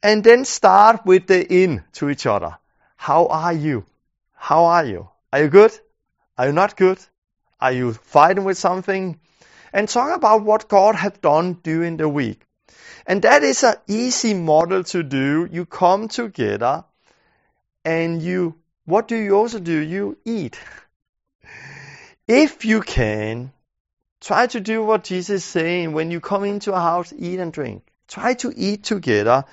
and 0.01 0.23
then 0.23 0.45
start 0.45 1.05
with 1.05 1.27
the 1.27 1.45
in 1.45 1.83
to 1.93 2.09
each 2.09 2.25
other. 2.25 2.57
How 2.95 3.27
are 3.27 3.53
you? 3.53 3.85
How 4.33 4.65
are 4.65 4.85
you? 4.85 5.09
Are 5.31 5.43
you 5.43 5.49
good? 5.49 5.77
Are 6.39 6.45
you 6.45 6.53
not 6.53 6.77
good? 6.77 6.99
Are 7.59 7.73
you 7.73 7.91
fighting 7.91 8.45
with 8.45 8.57
something? 8.57 9.19
And 9.73 9.89
talk 9.89 10.15
about 10.15 10.45
what 10.45 10.69
God 10.69 10.95
has 10.95 11.11
done 11.21 11.55
during 11.61 11.97
the 11.97 12.07
week. 12.07 12.45
And 13.05 13.21
that 13.23 13.43
is 13.43 13.61
an 13.65 13.75
easy 13.87 14.33
model 14.33 14.85
to 14.85 15.03
do. 15.03 15.49
You 15.51 15.65
come 15.65 16.07
together 16.07 16.85
and 17.83 18.21
you, 18.21 18.55
what 18.85 19.09
do 19.09 19.17
you 19.17 19.35
also 19.35 19.59
do? 19.59 19.77
You 19.77 20.17
eat. 20.23 20.57
If 22.25 22.63
you 22.63 22.81
can, 22.81 23.51
try 24.21 24.47
to 24.47 24.61
do 24.61 24.81
what 24.81 25.03
Jesus 25.03 25.43
is 25.43 25.43
saying. 25.43 25.91
When 25.91 26.09
you 26.09 26.21
come 26.21 26.45
into 26.45 26.71
a 26.73 26.79
house, 26.79 27.11
eat 27.17 27.39
and 27.39 27.51
drink. 27.51 27.83
Try 28.07 28.35
to 28.35 28.53
eat 28.55 28.83
together. 28.83 29.43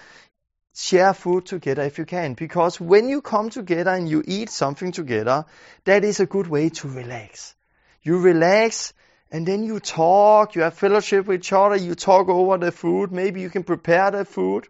Share 0.78 1.14
food 1.14 1.46
together 1.46 1.84
if 1.84 1.96
you 1.96 2.04
can. 2.04 2.34
Because 2.34 2.78
when 2.78 3.08
you 3.08 3.22
come 3.22 3.48
together 3.48 3.92
and 3.92 4.06
you 4.06 4.22
eat 4.26 4.50
something 4.50 4.92
together, 4.92 5.46
that 5.84 6.04
is 6.04 6.20
a 6.20 6.26
good 6.26 6.48
way 6.48 6.68
to 6.68 6.88
relax. 6.88 7.54
You 8.02 8.18
relax 8.18 8.92
and 9.32 9.46
then 9.46 9.64
you 9.64 9.80
talk, 9.80 10.54
you 10.54 10.60
have 10.60 10.74
fellowship 10.74 11.26
with 11.26 11.40
each 11.40 11.52
other, 11.54 11.76
you 11.76 11.94
talk 11.94 12.28
over 12.28 12.58
the 12.58 12.70
food, 12.72 13.10
maybe 13.10 13.40
you 13.40 13.48
can 13.48 13.64
prepare 13.64 14.10
the 14.10 14.26
food. 14.26 14.68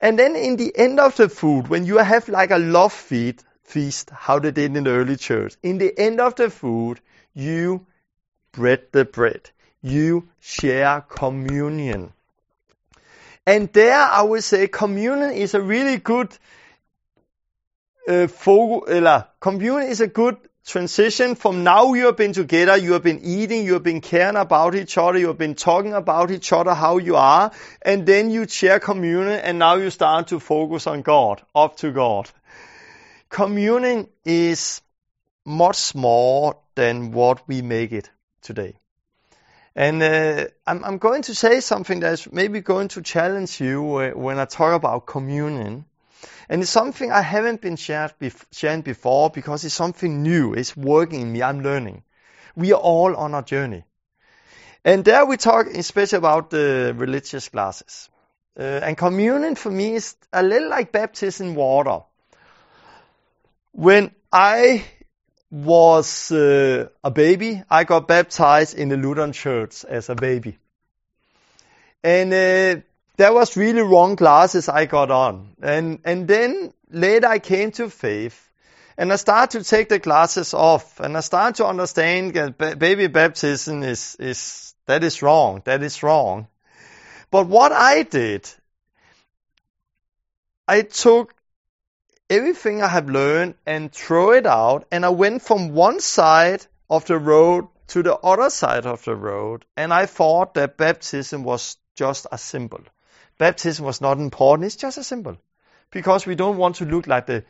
And 0.00 0.18
then 0.18 0.36
in 0.36 0.56
the 0.56 0.74
end 0.74 0.98
of 0.98 1.16
the 1.16 1.28
food, 1.28 1.68
when 1.68 1.84
you 1.84 1.98
have 1.98 2.30
like 2.30 2.50
a 2.50 2.58
love 2.58 2.94
feed, 2.94 3.42
feast, 3.62 4.08
how 4.08 4.38
they 4.38 4.52
did 4.52 4.74
in 4.74 4.84
the 4.84 4.90
early 4.90 5.16
church, 5.16 5.54
in 5.62 5.76
the 5.76 5.96
end 5.98 6.18
of 6.18 6.34
the 6.36 6.48
food, 6.48 6.98
you 7.34 7.86
bread 8.52 8.86
the 8.92 9.04
bread. 9.04 9.50
You 9.82 10.30
share 10.40 11.02
communion. 11.02 12.14
And 13.50 13.72
there 13.72 13.96
I 13.96 14.22
would 14.22 14.44
say 14.44 14.68
communion 14.68 15.32
is 15.32 15.54
a 15.54 15.60
really 15.60 15.96
good 15.96 16.28
uh, 18.06 18.28
focus, 18.28 18.94
eller, 18.94 19.26
communion 19.40 19.90
is 19.90 20.00
a 20.00 20.06
good 20.06 20.36
transition 20.64 21.34
from 21.34 21.64
now 21.64 21.94
you 21.94 22.06
have 22.06 22.16
been 22.16 22.32
together, 22.32 22.76
you 22.76 22.92
have 22.92 23.02
been 23.02 23.18
eating, 23.24 23.64
you 23.64 23.72
have 23.72 23.82
been 23.82 24.00
caring 24.00 24.36
about 24.36 24.76
each 24.76 24.96
other, 24.96 25.18
you 25.18 25.26
have 25.26 25.38
been 25.38 25.56
talking 25.56 25.94
about 25.94 26.30
each 26.30 26.52
other, 26.52 26.74
how 26.74 26.98
you 26.98 27.16
are, 27.16 27.50
and 27.82 28.06
then 28.06 28.30
you 28.30 28.46
share 28.46 28.78
communion 28.78 29.40
and 29.40 29.58
now 29.58 29.74
you 29.74 29.90
start 29.90 30.28
to 30.28 30.38
focus 30.38 30.86
on 30.86 31.02
God, 31.02 31.42
up 31.52 31.76
to 31.78 31.90
God. 31.90 32.30
Communion 33.30 34.06
is 34.24 34.80
much 35.44 35.92
more 35.96 36.56
than 36.76 37.10
what 37.10 37.48
we 37.48 37.62
make 37.62 37.90
it 37.90 38.10
today. 38.42 38.76
And 39.76 40.02
uh, 40.02 40.46
I'm, 40.66 40.84
I'm, 40.84 40.98
going 40.98 41.22
to 41.22 41.34
say 41.34 41.60
something 41.60 42.00
that's 42.00 42.30
maybe 42.32 42.60
going 42.60 42.88
to 42.88 43.02
challenge 43.02 43.60
you 43.60 43.96
uh, 43.96 44.10
when 44.10 44.38
I 44.38 44.44
talk 44.44 44.74
about 44.74 45.06
communion. 45.06 45.84
And 46.48 46.62
it's 46.62 46.70
something 46.70 47.12
I 47.12 47.22
haven't 47.22 47.60
been 47.60 47.76
bef- 47.76 48.44
sharing 48.52 48.82
before 48.82 49.30
because 49.30 49.64
it's 49.64 49.74
something 49.74 50.22
new. 50.22 50.54
It's 50.54 50.76
working 50.76 51.20
in 51.20 51.32
me. 51.32 51.42
I'm 51.42 51.62
learning. 51.62 52.02
We 52.56 52.72
are 52.72 52.80
all 52.80 53.14
on 53.14 53.34
a 53.34 53.42
journey. 53.42 53.84
And 54.84 55.04
there 55.04 55.24
we 55.24 55.36
talk 55.36 55.66
especially 55.68 56.18
about 56.18 56.50
the 56.50 56.92
religious 56.96 57.48
classes. 57.48 58.08
Uh, 58.58 58.62
and 58.62 58.96
communion 58.96 59.54
for 59.54 59.70
me 59.70 59.94
is 59.94 60.16
a 60.32 60.42
little 60.42 60.68
like 60.68 60.90
baptism 60.90 61.48
in 61.48 61.54
water. 61.54 62.00
When 63.72 64.10
I 64.32 64.84
was 65.50 66.30
uh, 66.30 66.88
a 67.02 67.10
baby, 67.10 67.62
I 67.68 67.84
got 67.84 68.06
baptized 68.06 68.76
in 68.76 68.88
the 68.88 68.96
Lutheran 68.96 69.32
church 69.32 69.84
as 69.84 70.08
a 70.08 70.14
baby. 70.14 70.58
And 72.02 72.32
uh, 72.32 72.82
that 73.16 73.34
was 73.34 73.56
really 73.56 73.82
wrong 73.82 74.16
classes 74.16 74.68
I 74.68 74.86
got 74.86 75.10
on. 75.10 75.54
And, 75.60 75.98
and 76.04 76.28
then 76.28 76.72
later 76.90 77.26
I 77.26 77.38
came 77.38 77.72
to 77.72 77.90
faith. 77.90 78.48
And 78.96 79.12
I 79.12 79.16
started 79.16 79.64
to 79.64 79.68
take 79.68 79.88
the 79.88 79.98
classes 79.98 80.54
off. 80.54 81.00
And 81.00 81.16
I 81.16 81.20
started 81.20 81.56
to 81.56 81.66
understand 81.66 82.34
that 82.34 82.78
baby 82.78 83.06
baptism 83.08 83.82
is, 83.82 84.16
is, 84.20 84.74
that 84.86 85.02
is 85.02 85.22
wrong. 85.22 85.62
That 85.64 85.82
is 85.82 86.02
wrong. 86.02 86.48
But 87.30 87.46
what 87.46 87.72
I 87.72 88.02
did, 88.02 88.48
I 90.68 90.82
took 90.82 91.34
everything 92.30 92.80
I 92.80 92.88
have 92.88 93.10
learned 93.10 93.56
and 93.66 93.92
throw 93.92 94.30
it 94.30 94.46
out. 94.46 94.86
And 94.90 95.04
I 95.04 95.10
went 95.10 95.42
from 95.42 95.74
one 95.74 96.00
side 96.00 96.64
of 96.88 97.04
the 97.06 97.18
road 97.18 97.66
to 97.88 98.02
the 98.02 98.14
other 98.16 98.48
side 98.48 98.86
of 98.86 99.04
the 99.04 99.16
road. 99.16 99.66
And 99.76 99.92
I 99.92 100.06
thought 100.06 100.54
that 100.54 100.76
baptism 100.76 101.42
was 101.42 101.76
just 101.96 102.26
a 102.30 102.38
symbol. 102.38 102.80
Baptism 103.36 103.84
was 103.84 104.00
not 104.00 104.18
important. 104.18 104.66
It's 104.66 104.76
just 104.76 104.96
a 104.96 105.04
symbol. 105.04 105.36
Because 105.90 106.24
we 106.24 106.36
don't 106.36 106.56
want 106.56 106.76
to 106.76 106.84
look 106.84 107.08
like 107.08 107.26
the 107.26 107.44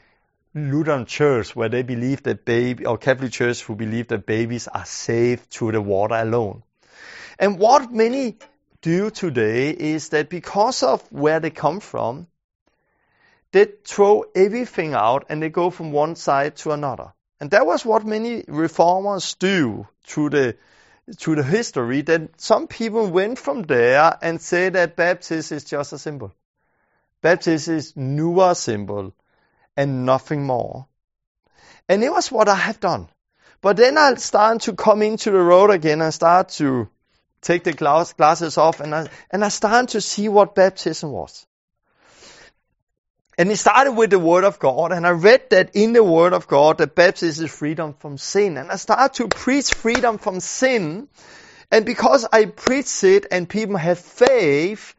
Lutheran 0.55 1.05
church 1.05 1.55
where 1.55 1.69
they 1.69 1.83
believe 1.83 2.23
that 2.23 2.45
baby 2.45 2.87
or 2.87 2.97
Catholic 2.97 3.33
church 3.33 3.63
who 3.63 3.77
believe 3.77 4.09
that 4.09 4.27
babies 4.27 4.67
are 4.67 4.87
saved 4.87 5.51
through 5.51 5.73
the 5.73 5.81
water 5.81 6.15
alone. 6.15 6.63
And 7.39 7.59
what 7.59 7.93
many 7.93 8.39
do 8.81 9.11
today 9.11 9.71
is 9.71 10.09
that 10.09 10.31
because 10.31 10.83
of 10.83 11.03
where 11.13 11.39
they 11.39 11.51
come 11.51 11.81
from, 11.81 12.27
they 13.53 13.67
throw 13.85 14.25
everything 14.35 14.95
out 14.95 15.27
and 15.29 15.43
they 15.43 15.49
go 15.49 15.71
from 15.71 15.93
one 15.93 16.17
side 16.17 16.57
to 16.57 16.71
another. 16.71 17.13
And 17.41 17.51
that 17.51 17.67
was 17.67 17.85
what 17.85 18.05
many 18.05 18.45
reformers 18.47 19.35
do 19.35 19.89
through 20.05 20.31
the 20.31 20.57
through 21.17 21.37
the 21.37 21.43
history. 21.43 22.03
That 22.03 22.41
some 22.41 22.69
people 22.69 23.09
went 23.09 23.39
from 23.39 23.63
there 23.63 24.17
and 24.23 24.41
said 24.41 24.75
that 24.75 24.95
baptism 24.95 25.57
is 25.57 25.65
just 25.65 25.93
a 25.93 25.99
symbol. 25.99 26.33
Baptism 27.23 27.77
is 27.77 27.97
newer 27.97 28.55
symbol 28.55 29.13
and 29.77 30.07
nothing 30.07 30.45
more. 30.45 30.87
And 31.89 32.05
it 32.05 32.11
was 32.11 32.31
what 32.31 32.49
I 32.49 32.55
have 32.55 32.79
done. 32.79 33.09
But 33.63 33.77
then 33.77 33.99
I 33.99 34.15
started 34.15 34.63
to 34.63 34.75
come 34.75 35.03
into 35.03 35.31
the 35.31 35.39
road 35.39 35.71
again 35.71 36.01
and 36.01 36.15
start 36.15 36.51
to 36.61 36.89
take 37.41 37.65
the 37.65 37.73
glasses 37.73 38.59
off 38.59 38.81
and 38.81 38.95
I, 38.95 39.09
and 39.31 39.45
I 39.45 39.49
started 39.49 39.91
to 39.91 40.01
see 40.01 40.29
what 40.29 40.55
baptism 40.55 41.11
was. 41.11 41.47
And 43.41 43.51
it 43.51 43.57
started 43.57 43.93
with 43.93 44.11
the 44.11 44.19
Word 44.19 44.45
of 44.45 44.59
God, 44.59 44.93
and 44.93 45.07
I 45.07 45.13
read 45.13 45.49
that 45.49 45.71
in 45.75 45.95
the 45.95 46.05
Word 46.05 46.35
of 46.35 46.47
God 46.47 46.77
that 46.77 46.95
baptism 46.95 47.47
is 47.47 47.51
freedom 47.51 47.95
from 47.95 48.19
sin. 48.19 48.59
And 48.59 48.71
I 48.71 48.77
started 48.77 49.15
to 49.15 49.29
preach 49.29 49.73
freedom 49.73 50.19
from 50.19 50.41
sin, 50.41 51.09
and 51.71 51.87
because 51.87 52.27
I 52.31 52.45
preached 52.45 53.03
it 53.03 53.25
and 53.31 53.49
people 53.49 53.79
have 53.79 53.99
faith, 53.99 54.95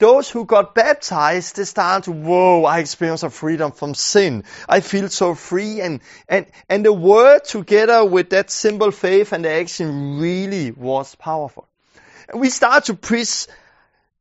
those 0.00 0.28
who 0.28 0.44
got 0.44 0.74
baptized, 0.74 1.54
they 1.54 1.62
started 1.62 2.06
to, 2.06 2.10
whoa, 2.10 2.64
I 2.64 2.80
experienced 2.80 3.22
a 3.22 3.30
freedom 3.30 3.70
from 3.70 3.94
sin. 3.94 4.42
I 4.68 4.80
feel 4.80 5.08
so 5.08 5.36
free. 5.36 5.80
And, 5.80 6.00
and, 6.28 6.46
and 6.68 6.84
the 6.84 6.92
word 6.92 7.44
together 7.44 8.04
with 8.04 8.30
that 8.30 8.50
simple 8.50 8.90
faith 8.90 9.32
and 9.32 9.44
the 9.44 9.50
action 9.50 10.18
really 10.18 10.72
was 10.72 11.14
powerful. 11.14 11.68
And 12.28 12.40
we 12.40 12.50
start 12.50 12.86
to 12.86 12.94
preach 12.94 13.46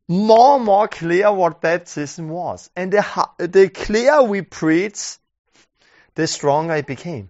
more 0.08 0.56
and 0.56 0.66
more 0.66 0.88
clear 0.88 1.32
what 1.32 1.62
baptism 1.62 2.30
was. 2.30 2.70
And 2.76 2.92
the, 2.92 3.28
the 3.38 3.70
clearer 3.70 4.24
we 4.24 4.42
preach, 4.42 5.18
the 6.16 6.28
stronger 6.28 6.76
it 6.76 6.88
became. 6.88 7.30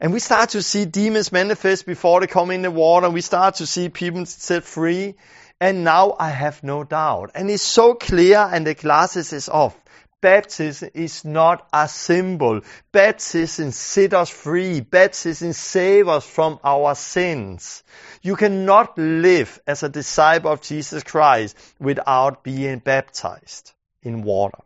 And 0.00 0.12
we 0.12 0.18
start 0.18 0.50
to 0.50 0.62
see 0.62 0.84
demons 0.84 1.30
manifest 1.30 1.86
before 1.86 2.20
they 2.20 2.26
come 2.26 2.50
in 2.50 2.62
the 2.62 2.70
water. 2.70 3.08
We 3.08 3.20
start 3.20 3.56
to 3.56 3.66
see 3.66 3.88
people 3.88 4.26
set 4.26 4.64
free. 4.64 5.14
And 5.60 5.84
now 5.84 6.16
I 6.18 6.30
have 6.30 6.64
no 6.64 6.82
doubt. 6.82 7.30
And 7.36 7.48
it's 7.48 7.62
so 7.62 7.94
clear 7.94 8.38
and 8.38 8.66
the 8.66 8.74
glasses 8.74 9.32
is 9.32 9.48
off. 9.48 9.78
Baptism 10.20 10.90
is 10.94 11.24
not 11.24 11.68
a 11.72 11.88
symbol. 11.88 12.60
Baptism 12.92 13.72
set 13.72 14.14
us 14.14 14.30
free. 14.30 14.80
Baptism 14.80 15.52
save 15.52 16.08
us 16.08 16.26
from 16.26 16.58
our 16.62 16.94
sins. 16.94 17.82
You 18.22 18.36
cannot 18.36 18.96
live 18.96 19.60
as 19.66 19.82
a 19.82 19.88
disciple 19.88 20.52
of 20.52 20.62
Jesus 20.62 21.02
Christ 21.02 21.56
without 21.80 22.44
being 22.44 22.78
baptized 22.78 23.72
in 24.02 24.22
water. 24.22 24.58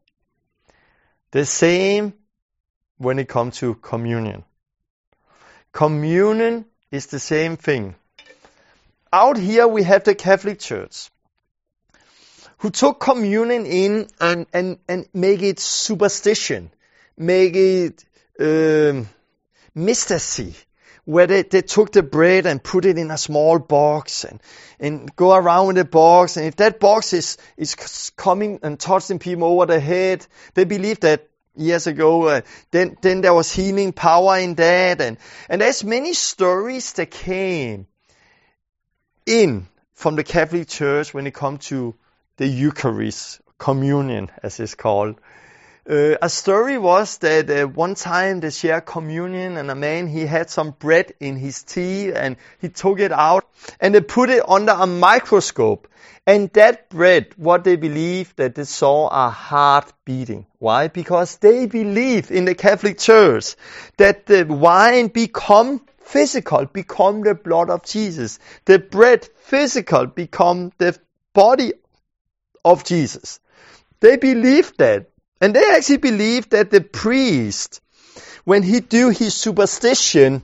The 1.31 1.47
same 1.47 2.13
when 2.99 3.19
it 3.19 3.29
comes 3.29 3.57
to 3.59 3.75
communion. 3.75 4.45
Communion 5.73 6.67
is 6.91 7.07
the 7.07 7.19
same 7.19 7.57
thing. 7.57 7.95
Out 9.13 9.39
here 9.39 9.67
we 9.67 9.83
have 9.83 10.05
the 10.05 10.15
Catholic 10.15 10.59
Church 10.59 11.11
who 12.59 12.71
took 12.71 13.01
communion 13.01 13.67
in 13.67 14.09
and, 14.21 14.47
and, 14.53 14.79
and 14.89 15.09
make 15.13 15.43
it 15.43 15.61
superstition, 15.61 16.71
make 17.17 17.55
it 17.55 18.05
um, 18.41 19.09
mysticy, 19.77 20.55
where 21.07 21.29
they, 21.29 21.43
they 21.43 21.63
took 21.63 21.93
the 21.93 22.03
bread 22.03 22.47
and 22.47 22.63
put 22.63 22.85
it 22.85 22.99
in 22.99 23.13
a 23.13 23.17
small 23.17 23.61
box 23.61 24.25
and, 24.25 24.41
and 24.81 25.15
go 25.15 25.35
around 25.35 25.69
with 25.69 25.77
the 25.77 25.85
box. 25.85 26.37
And 26.37 26.47
if 26.47 26.57
that 26.57 26.81
box 26.81 27.13
is, 27.13 27.39
is 27.57 28.11
coming 28.17 28.59
and 28.65 28.79
touching 28.79 29.21
people 29.21 29.45
over 29.45 29.67
the 29.67 29.79
head, 29.79 30.27
they 30.55 30.65
believe 30.65 31.01
that 31.01 31.29
years 31.55 31.87
ago, 31.87 32.25
uh, 32.25 32.41
then, 32.73 32.99
then 33.03 33.21
there 33.21 33.33
was 33.33 33.53
healing 33.53 33.93
power 33.93 34.37
in 34.39 34.57
that. 34.57 35.01
And, 35.01 35.17
and 35.49 35.61
there's 35.61 35.85
many 35.85 36.13
stories 36.13 36.93
that 36.95 37.13
came 37.13 37.87
in 39.25 39.69
from 39.95 40.17
the 40.17 40.25
Catholic 40.25 40.67
Church 40.67 41.15
when 41.15 41.29
it 41.29 41.35
comes 41.35 41.67
to 41.67 41.95
the 42.37 42.49
Eucharist, 42.49 43.41
communion, 43.59 44.29
as 44.43 44.59
it's 44.59 44.75
called. 44.75 45.21
Uh, 45.89 46.17
a 46.21 46.29
story 46.29 46.79
was 46.79 47.19
that 47.19 47.49
uh, 47.49 47.65
one 47.65 47.95
time 47.95 48.41
they 48.41 48.51
shared 48.51 48.85
communion 48.85 49.57
and 49.57 49.71
a 49.71 49.75
man, 49.75 50.09
he 50.09 50.27
had 50.27 50.51
some 50.51 50.73
bread 50.73 51.13
in 51.21 51.37
his 51.37 51.63
tea 51.63 52.13
and 52.13 52.37
he 52.61 52.69
took 52.69 52.99
it 52.99 53.13
out 53.13 53.49
and 53.81 53.95
they 53.95 54.01
put 54.01 54.29
it 54.29 54.43
under 54.49 54.73
a 54.73 54.87
microscope. 54.87 55.87
And 56.27 56.51
that 56.55 56.89
bread, 56.89 57.29
what 57.37 57.63
they 57.63 57.77
believed 57.77 58.37
that 58.39 58.57
they 58.57 58.65
saw 58.65 59.07
a 59.07 59.31
heart 59.31 59.93
beating. 60.05 60.47
Why? 60.59 60.89
Because 60.89 61.37
they 61.37 61.67
believe 61.67 62.33
in 62.33 62.47
the 62.47 62.57
Catholic 62.57 62.99
Church 62.99 63.55
that 63.97 64.27
the 64.27 64.45
wine 64.45 65.07
become 65.07 65.83
physical, 65.99 66.65
become 66.67 67.23
the 67.23 67.37
blood 67.37 67.71
of 67.71 67.85
Jesus. 67.85 68.41
The 68.65 68.81
bread 68.81 69.29
physical 69.37 70.07
become 70.07 70.73
the 70.79 70.99
body 71.33 71.75
of 72.65 72.83
Jesus. 72.83 73.39
They 74.01 74.17
believe 74.17 74.77
that. 74.79 75.11
And 75.41 75.55
they 75.55 75.65
actually 75.71 75.99
believe 75.99 76.51
that 76.51 76.71
the 76.71 76.81
priest, 76.81 77.81
when 78.45 78.63
he 78.63 78.81
do 78.81 79.11
his 79.11 79.35
superstition, 79.35 80.43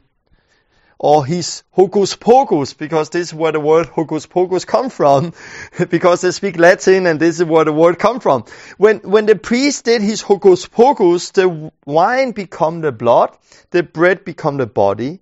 or 1.03 1.27
his 1.27 1.65
hocus 1.73 2.15
pocus, 2.15 2.75
because 2.75 3.11
this 3.11 3.29
is 3.29 3.35
where 3.35 3.51
the 3.51 3.59
word 3.59 3.87
hocus 3.87 4.25
pocus 4.25 4.65
come 4.65 4.89
from, 4.89 5.35
because 5.91 6.21
they 6.21 6.31
speak 6.31 6.57
Latin 6.57 7.07
and 7.09 7.19
this 7.19 7.41
is 7.41 7.45
where 7.45 7.65
the 7.65 7.73
word 7.73 7.99
come 7.99 8.21
from. 8.21 8.45
When, 8.79 8.99
when 8.99 9.27
the 9.27 9.35
priest 9.35 9.85
did 9.85 10.01
his 10.01 10.21
hocus 10.21 10.65
pocus, 10.67 11.33
the 11.33 11.73
wine 11.85 12.31
become 12.31 12.83
the 12.83 12.93
blood, 12.93 13.37
the 13.71 13.83
bread 13.83 14.25
become 14.25 14.59
the 14.59 14.67
body, 14.67 15.19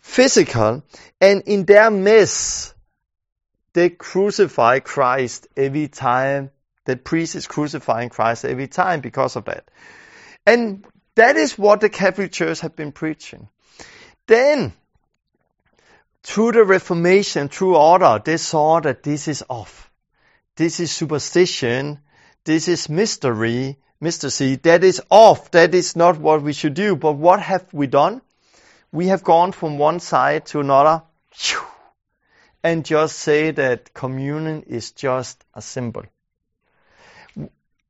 physical, 0.00 0.84
and 1.20 1.42
in 1.46 1.64
their 1.64 1.90
mess, 1.90 2.72
they 3.72 3.90
crucify 3.90 4.78
Christ 4.78 5.48
every 5.56 5.88
time. 5.88 6.52
The 6.86 6.96
priest 6.96 7.34
is 7.34 7.46
crucifying 7.46 8.08
Christ 8.08 8.44
every 8.44 8.68
time 8.68 9.00
because 9.00 9.36
of 9.36 9.44
that. 9.44 9.68
And 10.46 10.84
that 11.16 11.36
is 11.36 11.58
what 11.58 11.80
the 11.80 11.88
Catholic 11.88 12.32
Church 12.32 12.60
have 12.60 12.76
been 12.76 12.92
preaching. 12.92 13.48
Then, 14.26 14.72
through 16.22 16.52
the 16.52 16.64
Reformation, 16.64 17.48
through 17.48 17.76
order, 17.76 18.20
they 18.24 18.36
saw 18.36 18.80
that 18.80 19.02
this 19.02 19.28
is 19.28 19.42
off. 19.48 19.90
This 20.56 20.80
is 20.80 20.92
superstition. 20.92 22.00
This 22.44 22.68
is 22.68 22.88
mystery, 22.88 23.78
mystery. 24.00 24.56
That 24.56 24.84
is 24.84 25.02
off. 25.10 25.50
That 25.50 25.74
is 25.74 25.96
not 25.96 26.18
what 26.18 26.42
we 26.42 26.52
should 26.52 26.74
do. 26.74 26.96
But 26.96 27.12
what 27.12 27.40
have 27.40 27.66
we 27.72 27.86
done? 27.86 28.22
We 28.92 29.08
have 29.08 29.24
gone 29.24 29.52
from 29.52 29.78
one 29.78 30.00
side 30.00 30.46
to 30.46 30.60
another 30.60 31.02
and 32.62 32.84
just 32.84 33.18
say 33.18 33.50
that 33.50 33.92
communion 33.94 34.62
is 34.62 34.92
just 34.92 35.44
a 35.54 35.62
symbol. 35.62 36.04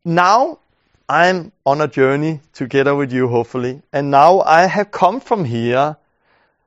Now 0.09 0.61
I'm 1.09 1.51
on 1.65 1.81
a 1.81 1.89
journey 1.89 2.41
together 2.53 2.95
with 2.95 3.13
you, 3.13 3.27
hopefully, 3.27 3.83
and 3.93 4.09
now 4.13 4.41
I 4.41 4.67
have 4.67 4.93
come 4.93 5.19
from 5.19 5.45
here 5.45 5.97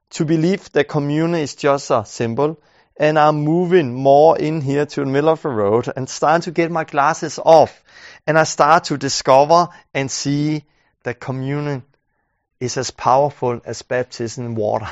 to 0.10 0.26
believe 0.26 0.70
that 0.74 0.90
communion 0.90 1.40
is 1.40 1.56
just 1.56 1.90
a 1.90 2.04
symbol. 2.04 2.60
And 2.98 3.18
I'm 3.18 3.46
moving 3.46 3.94
more 3.94 4.38
in 4.38 4.60
here 4.60 4.86
to 4.86 5.00
the 5.00 5.06
middle 5.06 5.30
of 5.30 5.42
the 5.42 5.48
road 5.48 5.88
and 5.96 6.10
starting 6.10 6.42
to 6.42 6.52
get 6.52 6.70
my 6.70 6.84
glasses 6.84 7.40
off. 7.40 7.82
And 8.28 8.38
I 8.38 8.44
start 8.44 8.84
to 8.86 8.98
discover 8.98 9.70
and 9.94 10.12
see 10.12 10.66
that 11.04 11.22
communion 11.22 11.84
is 12.60 12.76
as 12.76 12.92
powerful 12.92 13.62
as 13.64 13.84
baptism 13.84 14.48
in 14.48 14.56
water. 14.56 14.90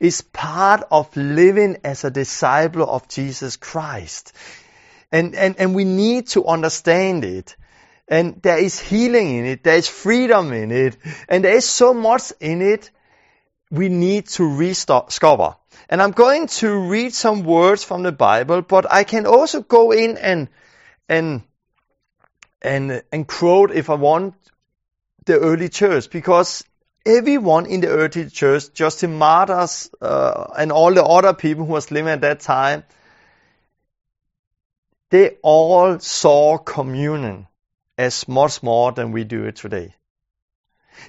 It's 0.00 0.20
part 0.20 0.82
of 0.90 1.16
living 1.16 1.78
as 1.82 2.04
a 2.04 2.10
disciple 2.10 2.86
of 2.86 3.08
Jesus 3.08 3.56
Christ. 3.56 4.34
And, 5.10 5.34
and, 5.34 5.56
and 5.58 5.74
we 5.74 5.84
need 5.84 6.28
to 6.28 6.46
understand 6.46 7.24
it. 7.24 7.56
And 8.08 8.40
there 8.42 8.58
is 8.58 8.78
healing 8.80 9.36
in 9.36 9.46
it. 9.46 9.64
There 9.64 9.76
is 9.76 9.88
freedom 9.88 10.52
in 10.52 10.70
it. 10.70 10.96
And 11.28 11.44
there 11.44 11.56
is 11.56 11.68
so 11.68 11.94
much 11.94 12.32
in 12.40 12.62
it 12.62 12.90
we 13.70 13.88
need 13.88 14.28
to 14.28 14.48
rediscover. 14.48 15.56
And 15.88 16.02
I'm 16.02 16.12
going 16.12 16.46
to 16.58 16.88
read 16.88 17.14
some 17.14 17.44
words 17.44 17.84
from 17.84 18.02
the 18.02 18.12
Bible, 18.12 18.62
but 18.62 18.90
I 18.92 19.04
can 19.04 19.26
also 19.26 19.62
go 19.62 19.92
in 19.92 20.16
and, 20.18 20.48
and, 21.08 21.42
and, 22.60 23.02
and 23.12 23.26
quote 23.26 23.70
if 23.70 23.90
I 23.90 23.94
want 23.94 24.34
the 25.24 25.38
early 25.38 25.68
church 25.68 26.10
because 26.10 26.64
everyone 27.06 27.66
in 27.66 27.80
the 27.80 27.88
early 27.88 28.28
church, 28.28 28.72
Justin 28.74 29.16
Martyrs, 29.18 29.90
uh, 30.00 30.46
and 30.58 30.72
all 30.72 30.92
the 30.92 31.04
other 31.04 31.34
people 31.34 31.64
who 31.64 31.72
was 31.72 31.90
living 31.90 32.10
at 32.10 32.20
that 32.22 32.40
time, 32.40 32.84
they 35.10 35.36
all 35.42 35.98
saw 35.98 36.58
communion 36.58 37.46
as 37.96 38.28
much 38.28 38.62
more 38.62 38.92
than 38.92 39.12
we 39.12 39.24
do 39.24 39.44
it 39.44 39.56
today. 39.56 39.94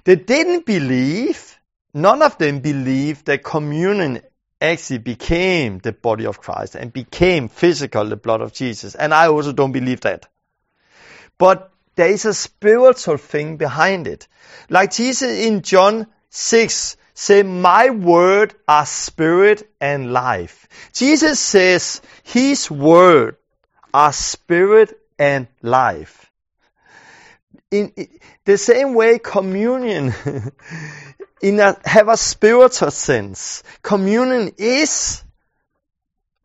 They 0.03 0.15
didn't 0.15 0.65
believe 0.65 1.57
none 1.93 2.21
of 2.21 2.37
them 2.37 2.59
believed 2.59 3.25
that 3.25 3.43
communion 3.43 4.21
actually 4.61 4.99
became 4.99 5.79
the 5.79 5.91
body 5.91 6.25
of 6.25 6.39
Christ 6.39 6.75
and 6.75 6.91
became 6.91 7.47
physical 7.47 8.05
the 8.05 8.17
blood 8.17 8.41
of 8.41 8.53
Jesus. 8.53 8.95
And 8.95 9.13
I 9.13 9.27
also 9.27 9.53
don't 9.53 9.71
believe 9.71 10.01
that. 10.01 10.27
But 11.37 11.71
there 11.95 12.09
is 12.09 12.25
a 12.25 12.33
spiritual 12.33 13.17
thing 13.17 13.57
behind 13.57 14.07
it. 14.07 14.27
Like 14.69 14.91
Jesus 14.91 15.45
in 15.45 15.61
John 15.61 16.07
6 16.29 16.97
say, 17.13 17.43
my 17.43 17.89
word 17.89 18.53
are 18.67 18.85
spirit 18.85 19.69
and 19.79 20.13
life. 20.13 20.67
Jesus 20.93 21.39
says 21.39 22.01
his 22.23 22.69
word 22.69 23.37
are 23.93 24.13
spirit 24.13 24.99
and 25.17 25.47
life. 25.61 26.31
In, 27.71 27.91
the 28.45 28.57
same 28.57 28.95
way 28.95 29.19
communion 29.19 30.13
in 31.41 31.59
a, 31.59 31.77
have 31.85 32.07
a 32.07 32.17
spiritual 32.17 32.91
sense. 32.91 33.63
Communion 33.83 34.53
is 34.57 35.23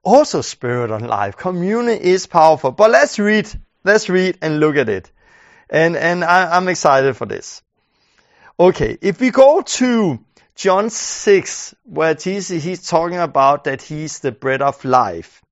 also 0.03 0.43
spirit 0.43 0.91
and 0.91 1.07
life. 1.07 1.37
Communion 1.37 1.99
is 1.99 2.27
powerful. 2.27 2.73
But 2.73 2.91
let's 2.91 3.19
read, 3.19 3.49
let's 3.85 4.09
read 4.09 4.39
and 4.43 4.61
look 4.61 4.77
at 4.77 4.89
it. 4.89 5.11
And, 5.71 5.97
and 5.97 6.23
I, 6.23 6.57
I'm 6.57 6.69
excited 6.69 7.17
for 7.17 7.27
this. 7.27 7.63
Okay, 8.61 8.99
if 9.01 9.21
we 9.21 9.31
go 9.31 9.63
to 9.63 10.21
John 10.55 10.91
6, 10.91 11.75
where 11.85 12.15
Jesus, 12.15 12.63
he's 12.63 12.87
talking 12.87 13.19
about 13.19 13.65
that 13.65 13.83
he's 13.83 14.21
the 14.21 14.31
bread 14.31 14.63
of 14.63 14.85
life. 14.85 15.44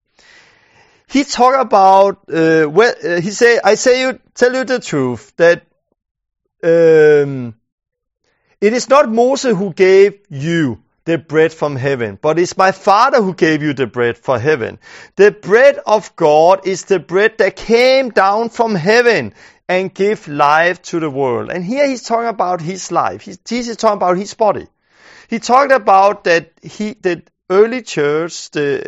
He 1.12 1.24
talk 1.24 1.60
about, 1.60 2.22
uh, 2.32 2.64
where, 2.64 2.94
uh, 3.04 3.20
he 3.20 3.32
say, 3.32 3.60
I 3.62 3.74
say 3.74 4.00
you, 4.00 4.18
tell 4.34 4.54
you 4.54 4.64
the 4.64 4.78
truth, 4.80 5.34
that, 5.36 5.66
um, 6.64 7.54
it 8.62 8.72
is 8.72 8.88
not 8.88 9.10
Moses 9.10 9.54
who 9.54 9.74
gave 9.74 10.20
you 10.30 10.82
the 11.04 11.18
bread 11.18 11.52
from 11.52 11.76
heaven, 11.76 12.18
but 12.20 12.38
it's 12.38 12.56
my 12.56 12.72
Father 12.72 13.20
who 13.20 13.34
gave 13.34 13.62
you 13.62 13.74
the 13.74 13.86
bread 13.86 14.16
for 14.16 14.38
heaven. 14.38 14.78
The 15.16 15.32
bread 15.32 15.78
of 15.84 16.16
God 16.16 16.66
is 16.66 16.84
the 16.86 16.98
bread 16.98 17.36
that 17.38 17.56
came 17.56 18.08
down 18.08 18.48
from 18.48 18.74
heaven 18.74 19.34
and 19.68 19.92
give 19.92 20.28
life 20.28 20.80
to 20.82 21.00
the 21.00 21.10
world. 21.10 21.50
And 21.50 21.62
here 21.62 21.86
he's 21.86 22.04
talking 22.04 22.28
about 22.28 22.62
his 22.62 22.90
life. 22.90 23.20
He's, 23.20 23.36
talking 23.76 23.98
about 23.98 24.16
his 24.16 24.32
body. 24.32 24.66
He 25.28 25.40
talked 25.40 25.72
about 25.72 26.24
that 26.24 26.52
he, 26.62 26.94
the 26.94 27.22
early 27.50 27.82
church, 27.82 28.50
the, 28.52 28.82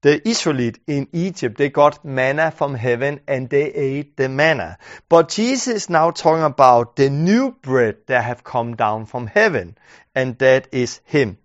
the 0.00 0.26
Israelites 0.28 0.78
in 0.86 1.08
Egypt, 1.12 1.58
they 1.58 1.70
got 1.70 2.04
manna 2.04 2.50
from 2.50 2.74
heaven 2.74 3.20
and 3.26 3.48
they 3.50 3.72
ate 3.72 4.16
the 4.16 4.28
manna. 4.28 4.78
But 5.08 5.28
Jesus 5.28 5.74
is 5.74 5.90
now 5.90 6.12
talking 6.12 6.44
about 6.44 6.96
the 6.96 7.10
new 7.10 7.52
bread 7.52 7.98
that 8.06 8.24
have 8.24 8.44
come 8.44 8.76
down 8.76 9.06
from 9.06 9.26
heaven, 9.26 9.76
and 10.14 10.38
that 10.38 10.68
is 10.72 11.00
Him. 11.04 11.38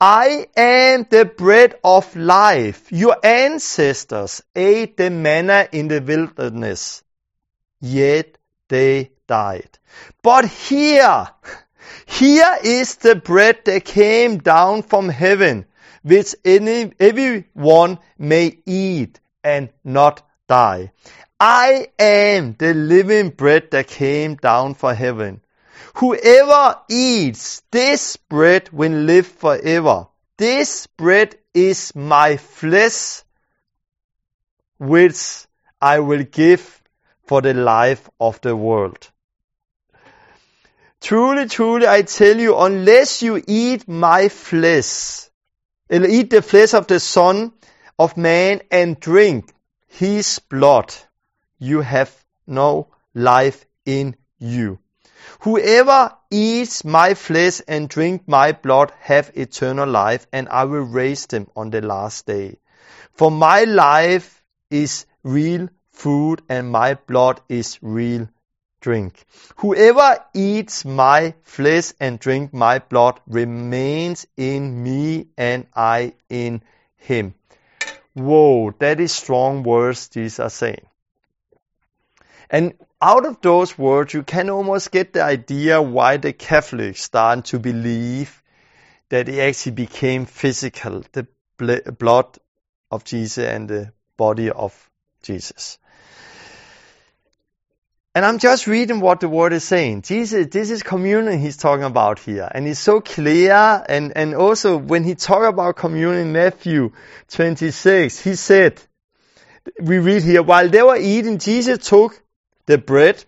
I 0.00 0.48
am 0.56 1.06
the 1.10 1.24
bread 1.24 1.76
of 1.84 2.14
life. 2.16 2.90
Your 2.90 3.16
ancestors 3.24 4.42
ate 4.54 4.96
the 4.96 5.10
manna 5.10 5.68
in 5.72 5.88
the 5.88 6.00
wilderness, 6.00 7.02
yet 7.80 8.38
they 8.68 9.10
died. 9.26 9.78
But 10.22 10.46
here, 10.46 11.28
here 12.06 12.58
is 12.62 12.96
the 12.96 13.16
bread 13.16 13.64
that 13.64 13.84
came 13.84 14.38
down 14.38 14.82
from 14.82 15.08
heaven 15.08 15.66
which 16.02 16.34
any, 16.44 16.92
everyone 16.98 17.98
may 18.18 18.58
eat 18.66 19.20
and 19.42 19.70
not 19.84 20.22
die. 20.48 20.92
I 21.38 21.88
am 21.98 22.54
the 22.58 22.74
living 22.74 23.30
bread 23.30 23.70
that 23.72 23.88
came 23.88 24.36
down 24.36 24.74
from 24.74 24.94
heaven. 24.94 25.40
Whoever 25.94 26.80
eats 26.88 27.62
this 27.70 28.16
bread 28.16 28.70
will 28.70 28.92
live 28.92 29.26
forever. 29.26 30.08
This 30.36 30.86
bread 30.86 31.36
is 31.54 31.94
my 31.94 32.36
flesh, 32.36 33.22
which 34.78 35.46
I 35.80 35.98
will 35.98 36.22
give 36.22 36.82
for 37.24 37.42
the 37.42 37.54
life 37.54 38.08
of 38.20 38.40
the 38.40 38.56
world. 38.56 39.10
Truly, 41.00 41.48
truly, 41.48 41.86
I 41.88 42.02
tell 42.02 42.38
you, 42.38 42.56
unless 42.56 43.22
you 43.22 43.42
eat 43.46 43.88
my 43.88 44.28
flesh 44.28 45.28
eller 45.92 46.08
eat 46.08 46.30
the 46.30 46.40
flesh 46.40 46.72
of 46.72 46.86
the 46.86 46.98
Son 46.98 47.52
of 47.98 48.16
Man 48.16 48.62
and 48.70 48.98
drink 48.98 49.52
his 49.86 50.38
blood, 50.38 50.94
you 51.58 51.82
have 51.82 52.10
no 52.46 52.88
life 53.14 53.66
in 53.84 54.16
you. 54.38 54.78
Whoever 55.40 56.16
eats 56.30 56.84
my 56.84 57.12
flesh 57.14 57.60
and 57.68 57.88
drink 57.88 58.22
my 58.26 58.52
blood 58.52 58.92
have 59.00 59.30
eternal 59.34 59.88
life, 59.88 60.26
and 60.32 60.48
I 60.48 60.64
will 60.64 60.80
raise 61.00 61.26
them 61.26 61.48
on 61.54 61.70
the 61.70 61.82
last 61.82 62.26
day. 62.26 62.58
For 63.12 63.30
my 63.30 63.64
life 63.64 64.42
is 64.70 65.04
real 65.22 65.68
food, 65.92 66.42
and 66.48 66.70
my 66.70 66.94
blood 66.94 67.42
is 67.48 67.78
real 67.82 68.28
drink. 68.82 69.24
Whoever 69.56 70.22
eats 70.34 70.84
my 70.84 71.34
flesh 71.44 71.92
and 71.98 72.18
drink 72.18 72.52
my 72.52 72.80
blood 72.80 73.18
remains 73.26 74.26
in 74.36 74.82
me, 74.82 75.28
and 75.38 75.66
I 75.74 76.12
in 76.28 76.62
him. 76.96 77.34
Whoa, 78.12 78.72
that 78.78 79.00
is 79.00 79.12
strong 79.12 79.62
words 79.62 80.10
Jesus 80.10 80.38
are 80.40 80.50
saying. 80.50 80.86
And 82.50 82.74
out 83.00 83.24
of 83.24 83.40
those 83.40 83.78
words, 83.78 84.12
you 84.12 84.22
can 84.22 84.50
almost 84.50 84.92
get 84.92 85.14
the 85.14 85.22
idea 85.22 85.80
why 85.80 86.18
the 86.18 86.34
Catholics 86.34 87.02
started 87.02 87.46
to 87.46 87.58
believe 87.58 88.42
that 89.08 89.28
it 89.28 89.38
actually 89.38 89.72
became 89.72 90.26
physical, 90.26 91.02
the 91.12 91.26
blood 91.98 92.38
of 92.90 93.04
Jesus 93.04 93.44
and 93.44 93.68
the 93.68 93.92
body 94.16 94.50
of 94.50 94.90
Jesus. 95.22 95.78
And 98.14 98.26
I'm 98.26 98.38
just 98.38 98.66
reading 98.66 99.00
what 99.00 99.20
the 99.20 99.28
word 99.28 99.54
is 99.54 99.64
saying. 99.64 100.02
Jesus, 100.02 100.48
this 100.48 100.70
is 100.70 100.82
communion 100.82 101.40
he's 101.40 101.56
talking 101.56 101.84
about 101.84 102.18
here. 102.18 102.46
And 102.52 102.68
it's 102.68 102.78
so 102.78 103.00
clear. 103.00 103.82
And, 103.88 104.12
and 104.14 104.34
also 104.34 104.76
when 104.76 105.02
he 105.02 105.14
talked 105.14 105.46
about 105.46 105.76
communion 105.76 106.26
in 106.26 106.32
Matthew 106.32 106.92
26, 107.30 108.20
he 108.20 108.34
said, 108.34 108.82
we 109.80 109.98
read 109.98 110.24
here, 110.24 110.42
while 110.42 110.68
they 110.68 110.82
were 110.82 110.96
eating, 110.96 111.38
Jesus 111.38 111.88
took 111.88 112.22
the 112.66 112.76
bread 112.76 113.24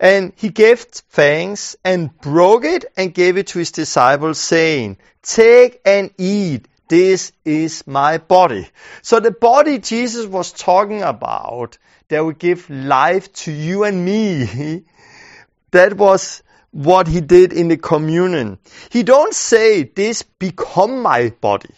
and 0.00 0.32
he 0.34 0.48
gave 0.48 0.80
thanks 0.80 1.76
and 1.84 2.16
broke 2.18 2.64
it 2.64 2.86
and 2.96 3.14
gave 3.14 3.36
it 3.36 3.48
to 3.48 3.60
his 3.60 3.70
disciples 3.70 4.40
saying, 4.40 4.96
take 5.22 5.80
and 5.84 6.10
eat. 6.18 6.66
This 6.88 7.32
is 7.44 7.86
my 7.86 8.18
body. 8.18 8.68
So 9.02 9.20
the 9.20 9.30
body 9.30 9.78
Jesus 9.78 10.26
was 10.26 10.52
talking 10.52 11.02
about 11.02 11.78
that 12.08 12.24
would 12.24 12.38
give 12.38 12.68
life 12.68 13.32
to 13.32 13.52
you 13.52 13.84
and 13.84 14.04
me. 14.04 14.84
that 15.70 15.94
was 15.96 16.42
what 16.70 17.06
he 17.06 17.20
did 17.20 17.52
in 17.52 17.68
the 17.68 17.76
communion. 17.76 18.58
He 18.90 19.02
don't 19.02 19.34
say 19.34 19.84
this 19.84 20.22
become 20.22 21.02
my 21.02 21.30
body. 21.40 21.74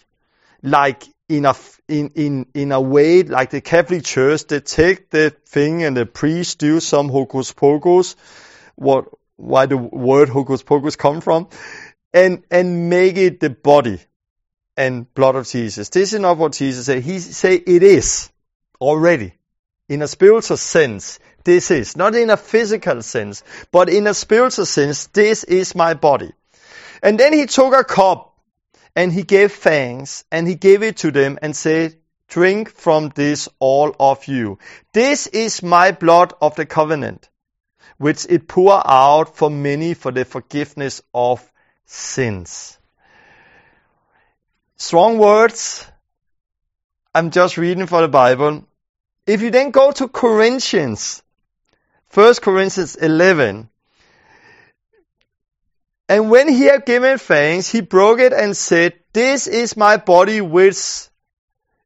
Like 0.61 1.05
in 1.29 1.45
a, 1.45 1.55
in, 1.87 2.11
in, 2.15 2.45
in 2.53 2.71
a 2.71 2.81
way 2.81 3.23
like 3.23 3.51
the 3.51 3.61
Catholic 3.61 4.03
Church, 4.03 4.47
they 4.47 4.59
take 4.59 5.09
the 5.09 5.29
thing 5.29 5.83
and 5.83 5.95
the 5.95 6.05
priest 6.05 6.59
do 6.59 6.79
some 6.79 7.09
hocus 7.09 7.51
pocus, 7.51 8.15
what, 8.75 9.05
why 9.35 9.65
the 9.65 9.77
word 9.77 10.29
hocus 10.29 10.63
pocus 10.63 10.95
come 10.95 11.21
from, 11.21 11.47
and, 12.13 12.43
and 12.49 12.89
make 12.89 13.17
it 13.17 13.39
the 13.39 13.49
body 13.49 13.99
and 14.77 15.13
blood 15.13 15.35
of 15.35 15.47
Jesus. 15.47 15.89
This 15.89 16.13
is 16.13 16.19
not 16.19 16.37
what 16.37 16.53
Jesus 16.53 16.85
said. 16.85 17.03
He 17.03 17.19
say 17.19 17.55
it 17.55 17.83
is 17.83 18.29
already. 18.79 19.33
In 19.87 20.01
a 20.01 20.07
spiritual 20.07 20.57
sense, 20.57 21.19
this 21.43 21.71
is. 21.71 21.95
Not 21.95 22.15
in 22.15 22.29
a 22.29 22.37
physical 22.37 23.01
sense, 23.01 23.43
but 23.71 23.89
in 23.89 24.07
a 24.07 24.13
spiritual 24.13 24.65
sense, 24.65 25.07
this 25.07 25.43
is 25.43 25.75
my 25.75 25.93
body. 25.93 26.31
And 27.03 27.19
then 27.19 27.33
he 27.33 27.45
took 27.45 27.73
a 27.73 27.83
cup 27.83 28.35
and 28.95 29.11
he 29.13 29.23
gave 29.23 29.51
thanks 29.51 30.25
and 30.31 30.47
he 30.47 30.55
gave 30.55 30.81
it 30.81 30.97
to 30.97 31.11
them 31.11 31.37
and 31.41 31.55
said, 31.55 31.95
drink 32.27 32.69
from 32.69 33.11
this 33.15 33.47
all 33.59 33.95
of 33.99 34.25
you. 34.25 34.57
This 34.93 35.27
is 35.27 35.61
my 35.61 35.91
blood 35.91 36.33
of 36.41 36.55
the 36.55 36.65
covenant, 36.65 37.29
which 37.97 38.25
it 38.27 38.47
pour 38.47 38.81
out 38.85 39.37
for 39.37 39.49
many 39.49 39.93
for 39.93 40.11
the 40.11 40.25
forgiveness 40.25 41.01
of 41.13 41.51
sins. 41.85 42.79
Strong 44.77 45.17
words. 45.19 45.85
I'm 47.13 47.31
just 47.31 47.57
reading 47.57 47.87
for 47.87 48.01
the 48.01 48.07
Bible. 48.07 48.65
If 49.25 49.41
you 49.41 49.49
then 49.49 49.71
go 49.71 49.91
to 49.91 50.07
Corinthians, 50.07 51.23
1 52.13 52.35
Corinthians 52.35 52.95
11, 52.95 53.69
and 56.07 56.29
when 56.29 56.47
he 56.47 56.65
had 56.65 56.85
given 56.85 57.17
thanks, 57.17 57.69
he 57.69 57.81
broke 57.81 58.19
it 58.19 58.33
and 58.33 58.55
said, 58.55 58.93
This 59.13 59.47
is 59.47 59.75
my 59.75 59.97
body 59.97 60.41
which 60.41 61.07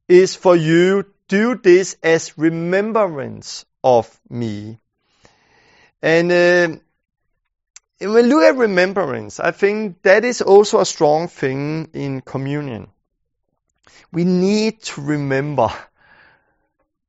is 0.08 0.36
for 0.36 0.56
you. 0.56 1.06
Do 1.28 1.56
this 1.56 1.96
as 2.02 2.38
remembrance 2.38 3.66
of 3.84 4.20
me. 4.30 4.80
And 6.02 6.32
uh, 6.32 6.80
when 8.00 8.14
we 8.14 8.22
look 8.24 8.44
at 8.44 8.56
remembrance, 8.56 9.40
I 9.40 9.52
think 9.52 10.02
that 10.04 10.24
is 10.24 10.42
also 10.42 10.80
a 10.80 10.86
strong 10.86 11.28
thing 11.28 11.90
in 11.94 12.22
communion. 12.22 12.88
We 14.12 14.24
need 14.24 14.82
to 14.84 15.02
remember 15.02 15.70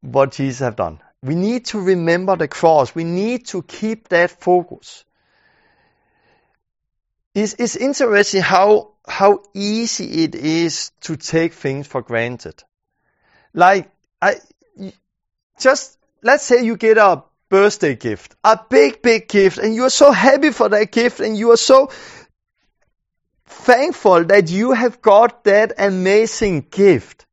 what 0.00 0.32
Jesus 0.32 0.60
have 0.60 0.76
done. 0.76 1.00
We 1.22 1.34
need 1.34 1.66
to 1.66 1.80
remember 1.80 2.36
the 2.36 2.48
cross. 2.48 2.94
We 2.94 3.04
need 3.04 3.46
to 3.48 3.62
keep 3.62 4.08
that 4.08 4.30
focus. 4.30 5.04
It's, 7.34 7.54
it's 7.58 7.76
interesting 7.76 8.42
how, 8.42 8.92
how 9.06 9.42
easy 9.54 10.24
it 10.24 10.34
is 10.34 10.90
to 11.02 11.16
take 11.16 11.52
things 11.52 11.86
for 11.86 12.02
granted. 12.02 12.64
Like, 13.54 13.90
I, 14.20 14.36
just, 15.60 15.96
let's 16.22 16.42
say 16.44 16.64
you 16.64 16.76
get 16.76 16.98
a 16.98 17.22
birthday 17.50 17.96
gift, 17.96 18.36
a 18.42 18.58
big, 18.70 19.02
big 19.02 19.28
gift, 19.28 19.58
and 19.58 19.74
you 19.74 19.84
are 19.84 19.90
so 19.90 20.10
happy 20.10 20.50
for 20.50 20.70
that 20.70 20.90
gift, 20.90 21.20
and 21.20 21.36
you 21.36 21.50
are 21.50 21.58
so 21.58 21.90
thankful 23.44 24.24
that 24.24 24.50
you 24.50 24.72
have 24.72 25.02
got 25.02 25.44
that 25.44 25.74
amazing 25.76 26.66
gift. 26.70 27.26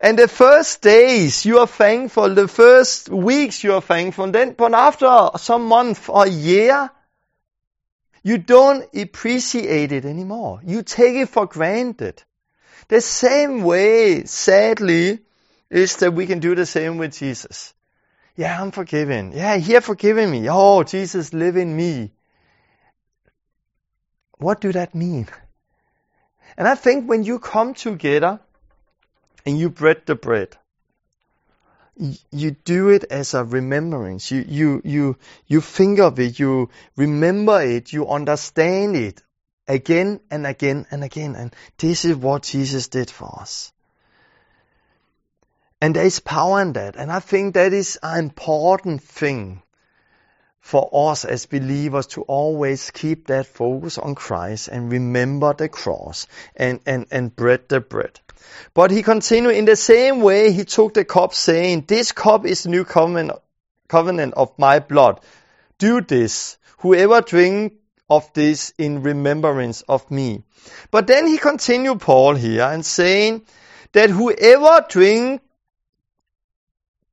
And 0.00 0.18
the 0.18 0.28
first 0.28 0.80
days 0.80 1.44
you 1.44 1.58
are 1.58 1.66
thankful, 1.66 2.34
the 2.34 2.48
first 2.48 3.10
weeks 3.10 3.62
you 3.62 3.74
are 3.74 3.82
thankful, 3.82 4.24
and 4.24 4.34
then, 4.34 4.54
but 4.54 4.72
after 4.72 5.30
some 5.36 5.66
month 5.66 6.08
or 6.08 6.26
year, 6.26 6.90
you 8.22 8.38
don't 8.38 8.86
appreciate 8.94 9.92
it 9.92 10.04
anymore. 10.04 10.60
You 10.64 10.82
take 10.82 11.16
it 11.16 11.28
for 11.28 11.46
granted. 11.46 12.22
The 12.88 13.00
same 13.00 13.62
way, 13.62 14.24
sadly, 14.24 15.20
is 15.70 15.96
that 15.96 16.12
we 16.12 16.26
can 16.26 16.38
do 16.38 16.54
the 16.54 16.66
same 16.66 16.98
with 16.98 17.16
Jesus. 17.16 17.74
Yeah, 18.40 18.58
I'm 18.58 18.70
forgiven. 18.70 19.32
Yeah, 19.32 19.58
he 19.58 19.74
has 19.74 19.84
forgiven 19.84 20.30
me. 20.30 20.48
Oh, 20.48 20.82
Jesus 20.82 21.34
live 21.34 21.58
in 21.58 21.76
me. 21.76 22.10
What 24.38 24.62
do 24.62 24.72
that 24.72 24.94
mean? 24.94 25.28
And 26.56 26.66
I 26.66 26.74
think 26.74 27.06
when 27.06 27.22
you 27.22 27.38
come 27.38 27.74
together 27.74 28.40
and 29.44 29.58
you 29.58 29.68
bread 29.68 30.06
the 30.06 30.14
bread, 30.14 30.56
you 32.30 32.52
do 32.52 32.88
it 32.88 33.04
as 33.10 33.34
a 33.34 33.44
remembrance. 33.44 34.30
You, 34.30 34.46
you, 34.48 34.80
you, 34.86 35.16
you 35.46 35.60
think 35.60 35.98
of 36.00 36.18
it, 36.18 36.38
you 36.38 36.70
remember 36.96 37.60
it, 37.60 37.92
you 37.92 38.08
understand 38.08 38.96
it 38.96 39.22
again 39.68 40.18
and 40.30 40.46
again 40.46 40.86
and 40.90 41.04
again. 41.04 41.34
And 41.36 41.54
this 41.76 42.06
is 42.06 42.16
what 42.16 42.44
Jesus 42.44 42.88
did 42.88 43.10
for 43.10 43.38
us. 43.38 43.70
And 45.80 45.96
there 45.96 46.04
is 46.04 46.20
power 46.20 46.60
in 46.60 46.74
that. 46.74 46.96
And 46.96 47.10
I 47.10 47.20
think 47.20 47.54
that 47.54 47.72
is 47.72 47.98
an 48.02 48.18
important 48.18 49.02
thing 49.02 49.62
for 50.60 50.88
us 50.92 51.24
as 51.24 51.46
believers 51.46 52.06
to 52.08 52.22
always 52.22 52.90
keep 52.90 53.26
that 53.28 53.46
focus 53.46 53.96
on 53.98 54.14
Christ 54.14 54.68
and 54.68 54.92
remember 54.92 55.54
the 55.54 55.68
cross 55.68 56.26
and, 56.54 56.80
and, 56.86 57.06
and 57.10 57.34
bread 57.34 57.68
the 57.68 57.80
bread. 57.80 58.20
But 58.74 58.90
he 58.90 59.02
continued 59.02 59.56
in 59.56 59.64
the 59.64 59.76
same 59.76 60.20
way 60.20 60.52
he 60.52 60.64
took 60.64 60.94
the 60.94 61.04
cup 61.04 61.34
saying, 61.34 61.84
this 61.86 62.12
cup 62.12 62.46
is 62.46 62.64
the 62.64 62.68
new 62.68 62.84
covenant, 62.84 63.32
covenant 63.88 64.34
of 64.34 64.58
my 64.58 64.80
blood. 64.80 65.20
Do 65.78 66.00
this. 66.00 66.58
Whoever 66.78 67.20
drink 67.20 67.74
of 68.08 68.32
this 68.34 68.72
in 68.76 69.02
remembrance 69.02 69.82
of 69.82 70.10
me. 70.10 70.44
But 70.90 71.06
then 71.06 71.26
he 71.26 71.38
continued 71.38 72.00
Paul 72.00 72.34
here 72.34 72.64
and 72.64 72.84
saying 72.84 73.42
that 73.92 74.10
whoever 74.10 74.84
drink, 74.88 75.42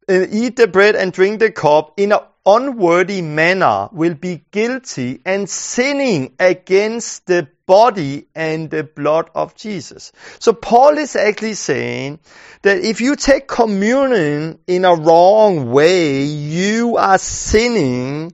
eat 0.09 0.55
the 0.55 0.67
bread 0.67 0.95
and 0.95 1.11
drink 1.11 1.39
the 1.39 1.51
cup 1.51 1.93
in 1.97 2.11
an 2.11 2.19
unworthy 2.45 3.21
manner 3.21 3.89
will 3.91 4.13
be 4.13 4.43
guilty 4.51 5.19
and 5.25 5.49
sinning 5.49 6.33
against 6.39 7.25
the 7.25 7.47
body 7.65 8.25
and 8.33 8.69
the 8.69 8.83
blood 8.83 9.29
of 9.35 9.53
Jesus. 9.55 10.13
So 10.39 10.53
Paul 10.53 10.97
is 10.97 11.17
actually 11.17 11.55
saying 11.55 12.19
that 12.61 12.77
if 12.77 13.01
you 13.01 13.17
take 13.17 13.47
communion 13.47 14.59
in 14.65 14.85
a 14.85 14.95
wrong 14.95 15.71
way, 15.71 16.23
you 16.23 16.95
are 16.95 17.17
sinning 17.17 18.33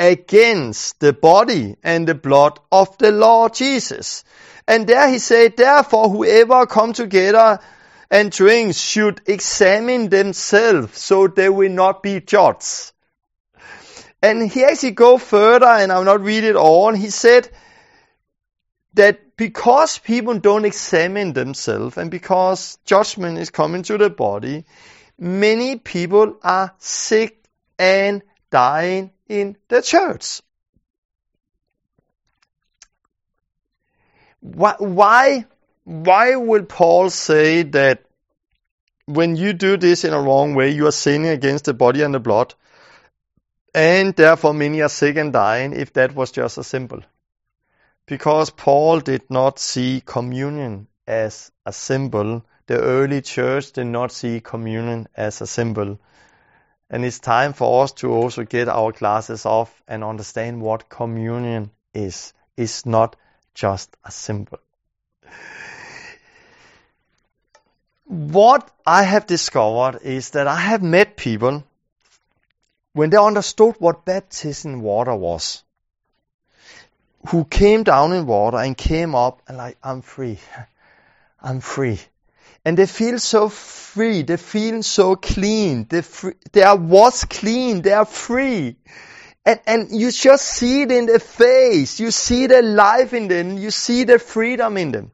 against 0.00 0.98
the 0.98 1.12
body 1.12 1.76
and 1.84 2.08
the 2.08 2.16
blood 2.16 2.58
of 2.72 2.98
the 2.98 3.12
Lord 3.12 3.54
Jesus. 3.54 4.24
And 4.66 4.88
there 4.88 5.08
he 5.08 5.20
said, 5.20 5.56
therefore 5.56 6.08
whoever 6.08 6.66
come 6.66 6.92
together 6.92 7.60
and 8.14 8.30
drink 8.30 8.76
should 8.76 9.20
examine 9.26 10.08
themselves 10.08 11.00
so 11.00 11.26
they 11.26 11.48
will 11.48 11.72
not 11.72 12.00
be 12.00 12.20
judged. 12.20 12.92
And 14.22 14.48
he 14.48 14.62
actually 14.64 14.92
go 14.92 15.18
further, 15.18 15.66
and 15.66 15.90
I'll 15.90 16.04
not 16.04 16.20
read 16.20 16.44
it 16.44 16.54
all. 16.54 16.94
He 16.94 17.10
said 17.10 17.50
that 18.94 19.36
because 19.36 19.98
people 19.98 20.38
don't 20.38 20.64
examine 20.64 21.32
themselves 21.32 21.96
and 21.98 22.08
because 22.08 22.78
judgment 22.84 23.38
is 23.38 23.50
coming 23.50 23.82
to 23.82 23.98
the 23.98 24.10
body, 24.10 24.64
many 25.18 25.76
people 25.76 26.36
are 26.44 26.72
sick 26.78 27.42
and 27.80 28.22
dying 28.48 29.10
in 29.28 29.56
the 29.66 29.82
church. 29.82 30.40
Why, 34.38 34.76
why, 34.78 35.46
why 35.82 36.36
will 36.36 36.62
Paul 36.62 37.10
say 37.10 37.64
that 37.64 38.03
when 39.06 39.36
you 39.36 39.52
do 39.52 39.76
this 39.76 40.04
in 40.04 40.12
a 40.12 40.20
wrong 40.20 40.54
way, 40.54 40.70
you 40.70 40.86
are 40.86 40.92
sinning 40.92 41.28
against 41.28 41.66
the 41.66 41.74
body 41.74 42.02
and 42.02 42.14
the 42.14 42.20
blood, 42.20 42.54
and 43.74 44.14
therefore 44.14 44.54
many 44.54 44.82
are 44.82 44.88
sick 44.88 45.16
and 45.16 45.32
dying 45.32 45.72
if 45.72 45.92
that 45.94 46.14
was 46.14 46.30
just 46.30 46.58
a 46.58 46.64
symbol? 46.64 47.02
Because 48.06 48.50
Paul 48.50 49.00
did 49.00 49.30
not 49.30 49.58
see 49.58 50.02
communion 50.04 50.88
as 51.06 51.50
a 51.66 51.72
symbol. 51.72 52.44
The 52.66 52.80
early 52.80 53.20
church 53.20 53.72
did 53.72 53.86
not 53.86 54.12
see 54.12 54.40
communion 54.40 55.08
as 55.16 55.40
a 55.40 55.46
symbol. 55.46 55.98
And 56.90 57.04
it's 57.04 57.18
time 57.18 57.54
for 57.54 57.82
us 57.82 57.92
to 57.92 58.12
also 58.12 58.44
get 58.44 58.68
our 58.68 58.92
glasses 58.92 59.46
off 59.46 59.82
and 59.88 60.04
understand 60.04 60.60
what 60.60 60.88
communion 60.88 61.70
is. 61.92 62.32
It's 62.56 62.86
not 62.86 63.16
just 63.54 63.96
a 64.04 64.10
symbol. 64.10 64.58
What 68.04 68.70
I 68.86 69.02
have 69.02 69.26
discovered 69.26 70.00
is 70.02 70.30
that 70.30 70.46
I 70.46 70.56
have 70.56 70.82
met 70.82 71.16
people 71.16 71.64
when 72.92 73.10
they 73.10 73.16
understood 73.16 73.76
what 73.78 74.04
baptism 74.04 74.74
in 74.74 74.80
water 74.82 75.14
was, 75.14 75.62
who 77.28 77.44
came 77.44 77.82
down 77.82 78.12
in 78.12 78.26
water 78.26 78.58
and 78.58 78.76
came 78.76 79.14
up 79.14 79.42
and 79.48 79.56
like, 79.56 79.78
I'm 79.82 80.02
free. 80.02 80.38
I'm 81.42 81.60
free 81.60 82.00
and 82.64 82.78
they 82.78 82.86
feel 82.86 83.18
so 83.18 83.48
free. 83.48 84.22
They 84.22 84.36
feel 84.38 84.82
so 84.82 85.16
clean. 85.16 85.86
They, 85.88 86.02
free, 86.02 86.34
they 86.52 86.62
are 86.62 86.76
what's 86.76 87.24
clean. 87.24 87.82
They 87.82 87.92
are 87.92 88.06
free. 88.06 88.76
And, 89.44 89.60
and 89.66 89.88
you 89.90 90.10
just 90.10 90.46
see 90.46 90.82
it 90.82 90.90
in 90.90 91.06
their 91.06 91.18
face. 91.18 92.00
You 92.00 92.10
see 92.10 92.46
the 92.46 92.62
life 92.62 93.12
in 93.12 93.28
them. 93.28 93.58
You 93.58 93.70
see 93.70 94.04
the 94.04 94.18
freedom 94.18 94.78
in 94.78 94.92
them. 94.92 95.10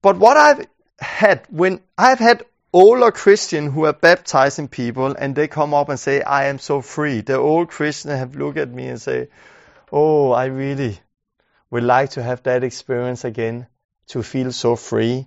But 0.00 0.18
what 0.18 0.36
I've 0.36 0.66
had 0.98 1.46
when 1.50 1.80
I've 1.96 2.18
had 2.18 2.44
older 2.72 3.10
Christians 3.10 3.72
who 3.72 3.84
are 3.86 3.92
baptizing 3.92 4.68
people 4.68 5.14
and 5.14 5.34
they 5.34 5.48
come 5.48 5.74
up 5.74 5.88
and 5.88 5.98
say, 5.98 6.22
I 6.22 6.46
am 6.46 6.58
so 6.58 6.80
free. 6.80 7.20
The 7.20 7.36
old 7.36 7.68
Christians 7.68 8.14
have 8.14 8.36
looked 8.36 8.58
at 8.58 8.70
me 8.70 8.88
and 8.88 9.00
say, 9.00 9.28
Oh, 9.92 10.32
I 10.32 10.46
really 10.46 10.98
would 11.70 11.84
like 11.84 12.10
to 12.10 12.22
have 12.22 12.42
that 12.42 12.64
experience 12.64 13.24
again 13.24 13.66
to 14.08 14.22
feel 14.22 14.52
so 14.52 14.76
free 14.76 15.26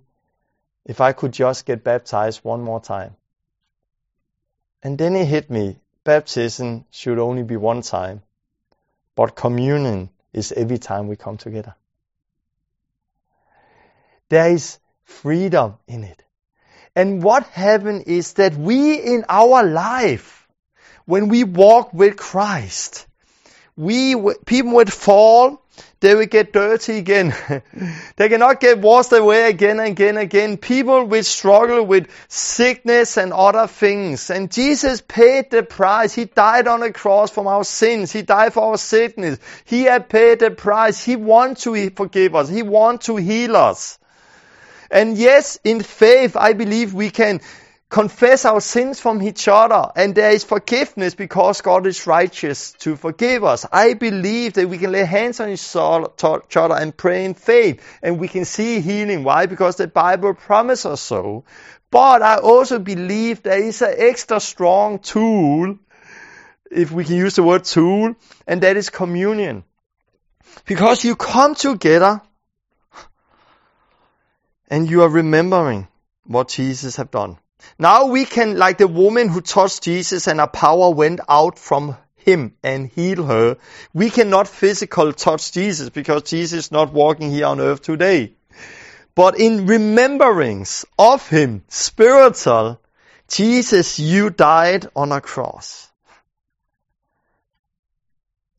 if 0.85 1.01
I 1.01 1.13
could 1.13 1.33
just 1.33 1.65
get 1.65 1.83
baptized 1.83 2.43
one 2.43 2.61
more 2.61 2.79
time. 2.79 3.15
And 4.81 4.97
then 4.97 5.15
it 5.15 5.25
hit 5.25 5.49
me 5.49 5.79
baptism 6.03 6.85
should 6.89 7.19
only 7.19 7.43
be 7.43 7.57
one 7.57 7.81
time, 7.81 8.23
but 9.15 9.35
communion 9.35 10.09
is 10.33 10.51
every 10.51 10.77
time 10.77 11.07
we 11.07 11.15
come 11.15 11.37
together. 11.37 11.75
There 14.29 14.49
is 14.51 14.79
freedom 15.09 15.75
in 15.87 16.03
it. 16.03 16.23
And 16.95 17.21
what 17.21 17.43
happened 17.47 18.03
is 18.07 18.33
that 18.33 18.55
we 18.55 18.95
in 18.95 19.25
our 19.27 19.63
life, 19.63 20.47
when 21.05 21.27
we 21.27 21.43
walk 21.43 21.93
with 21.93 22.17
Christ, 22.17 23.07
we, 23.75 24.15
people 24.45 24.73
would 24.73 24.91
fall, 24.91 25.61
they 26.01 26.15
will 26.15 26.25
get 26.25 26.53
dirty 26.53 26.97
again. 26.97 27.33
they 28.15 28.29
cannot 28.29 28.59
get 28.59 28.79
washed 28.79 29.11
away 29.11 29.49
again 29.49 29.79
and 29.79 29.89
again 29.89 30.09
and 30.09 30.19
again. 30.19 30.57
People 30.57 31.05
will 31.05 31.23
struggle 31.23 31.83
with 31.83 32.07
sickness 32.27 33.17
and 33.17 33.33
other 33.33 33.67
things. 33.67 34.29
And 34.29 34.51
Jesus 34.51 35.01
paid 35.01 35.51
the 35.51 35.63
price. 35.63 36.13
He 36.13 36.25
died 36.25 36.67
on 36.67 36.81
the 36.81 36.91
cross 36.91 37.31
for 37.31 37.47
our 37.47 37.63
sins. 37.63 38.11
He 38.11 38.21
died 38.21 38.53
for 38.53 38.63
our 38.63 38.77
sickness. 38.77 39.39
He 39.65 39.83
had 39.83 40.09
paid 40.09 40.39
the 40.39 40.51
price. 40.51 41.03
He 41.03 41.15
wants 41.15 41.63
to 41.63 41.89
forgive 41.91 42.35
us. 42.35 42.49
He 42.49 42.63
wants 42.63 43.07
to 43.07 43.15
heal 43.17 43.55
us. 43.55 43.99
And 44.91 45.17
yes, 45.17 45.59
in 45.63 45.81
faith, 45.81 46.35
I 46.35 46.53
believe 46.53 46.93
we 46.93 47.09
can 47.09 47.41
confess 47.89 48.45
our 48.45 48.61
sins 48.61 48.99
from 48.99 49.21
each 49.21 49.47
other 49.47 49.91
and 49.95 50.13
there 50.13 50.29
is 50.29 50.43
forgiveness 50.43 51.15
because 51.15 51.61
God 51.61 51.87
is 51.87 52.05
righteous 52.05 52.73
to 52.73 52.95
forgive 52.95 53.43
us. 53.43 53.65
I 53.71 53.95
believe 53.95 54.53
that 54.53 54.69
we 54.69 54.77
can 54.77 54.91
lay 54.91 55.05
hands 55.05 55.39
on 55.39 55.49
each 55.49 55.75
other 55.75 56.75
and 56.75 56.95
pray 56.95 57.25
in 57.25 57.33
faith 57.33 57.81
and 58.03 58.19
we 58.19 58.27
can 58.27 58.45
see 58.45 58.79
healing. 58.79 59.23
Why? 59.23 59.47
Because 59.47 59.77
the 59.77 59.87
Bible 59.87 60.35
promises 60.35 60.85
us 60.85 61.01
so. 61.01 61.45
But 61.89 62.21
I 62.21 62.37
also 62.37 62.77
believe 62.77 63.41
there 63.41 63.63
is 63.63 63.81
an 63.81 63.95
extra 63.97 64.39
strong 64.39 64.99
tool, 64.99 65.79
if 66.69 66.91
we 66.91 67.03
can 67.03 67.15
use 67.15 67.35
the 67.35 67.43
word 67.43 67.63
tool, 67.63 68.15
and 68.45 68.61
that 68.61 68.77
is 68.77 68.91
communion. 68.91 69.63
Because 70.65 71.03
you 71.03 71.15
come 71.15 71.55
together 71.55 72.21
and 74.69 74.89
you 74.89 75.01
are 75.03 75.09
remembering 75.09 75.87
what 76.25 76.49
Jesus 76.49 76.97
have 76.97 77.11
done. 77.11 77.37
Now 77.77 78.07
we 78.07 78.25
can, 78.25 78.57
like 78.57 78.77
the 78.77 78.87
woman 78.87 79.27
who 79.27 79.41
touched 79.41 79.83
Jesus 79.83 80.27
and 80.27 80.39
her 80.39 80.47
power 80.47 80.89
went 80.91 81.19
out 81.27 81.59
from 81.59 81.97
him 82.15 82.55
and 82.63 82.87
heal 82.87 83.23
her. 83.25 83.57
We 83.93 84.09
cannot 84.09 84.47
physically 84.47 85.13
touch 85.13 85.51
Jesus 85.51 85.89
because 85.89 86.23
Jesus 86.23 86.65
is 86.65 86.71
not 86.71 86.93
walking 86.93 87.31
here 87.31 87.47
on 87.47 87.59
earth 87.59 87.81
today. 87.81 88.33
But 89.15 89.39
in 89.39 89.65
remembrance 89.65 90.85
of 90.97 91.27
him, 91.27 91.63
spiritual, 91.67 92.79
Jesus, 93.27 93.99
you 93.99 94.29
died 94.29 94.87
on 94.95 95.11
a 95.11 95.21
cross. 95.21 95.91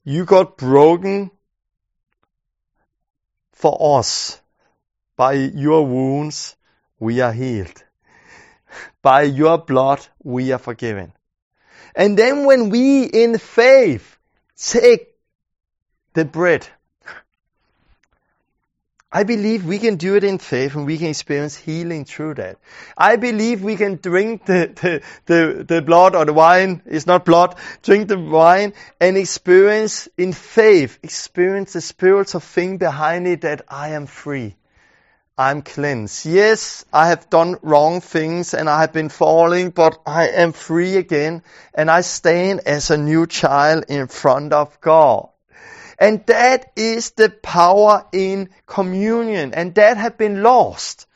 You 0.04 0.24
got 0.24 0.56
broken 0.56 1.30
for 3.52 3.98
us. 3.98 4.40
By 5.20 5.34
your 5.34 5.84
wounds, 5.84 6.56
we 6.98 7.20
are 7.20 7.30
healed. 7.30 7.84
By 9.02 9.24
your 9.24 9.58
blood 9.58 10.00
we 10.22 10.50
are 10.52 10.58
forgiven. 10.58 11.12
And 11.94 12.16
then 12.16 12.46
when 12.46 12.70
we 12.70 13.04
in 13.04 13.36
faith 13.36 14.16
take 14.56 15.08
the 16.14 16.24
bread, 16.24 16.66
I 19.12 19.24
believe 19.24 19.66
we 19.66 19.78
can 19.78 19.96
do 19.96 20.16
it 20.16 20.24
in 20.24 20.38
faith 20.38 20.74
and 20.74 20.86
we 20.86 20.96
can 20.96 21.08
experience 21.08 21.54
healing 21.54 22.06
through 22.06 22.36
that. 22.36 22.56
I 22.96 23.16
believe 23.16 23.62
we 23.62 23.76
can 23.76 23.96
drink 23.96 24.46
the, 24.46 24.72
the, 24.74 25.02
the, 25.26 25.64
the, 25.64 25.82
blood 25.82 26.16
or 26.16 26.24
the 26.24 26.32
wine, 26.32 26.80
it's 26.86 27.06
not 27.06 27.26
blood, 27.26 27.56
drink 27.82 28.08
the 28.08 28.18
wine 28.18 28.72
and 28.98 29.18
experience 29.18 30.08
in 30.16 30.32
faith, 30.32 30.98
experience 31.02 31.74
the 31.74 31.82
spiritual 31.82 32.40
thing 32.40 32.78
behind 32.78 33.26
it 33.26 33.42
that 33.42 33.66
I 33.68 33.90
am 33.90 34.06
free. 34.06 34.56
I'm 35.40 35.62
cleansed. 35.62 36.26
Yes, 36.26 36.84
I 36.92 37.08
have 37.08 37.30
done 37.30 37.56
wrong 37.62 38.02
things 38.02 38.52
and 38.52 38.68
I 38.68 38.82
have 38.82 38.92
been 38.92 39.08
falling, 39.08 39.70
but 39.70 39.98
I 40.04 40.28
am 40.28 40.52
free 40.52 40.96
again 40.98 41.42
and 41.72 41.90
I 41.90 42.02
stand 42.02 42.60
as 42.66 42.90
a 42.90 42.98
new 42.98 43.26
child 43.26 43.86
in 43.88 44.06
front 44.08 44.52
of 44.52 44.78
God. 44.82 45.30
And 45.98 46.26
that 46.26 46.72
is 46.76 47.12
the 47.12 47.30
power 47.30 48.04
in 48.12 48.50
communion 48.66 49.54
and 49.54 49.74
that 49.76 49.96
have 49.96 50.18
been 50.18 50.42
lost. 50.42 51.06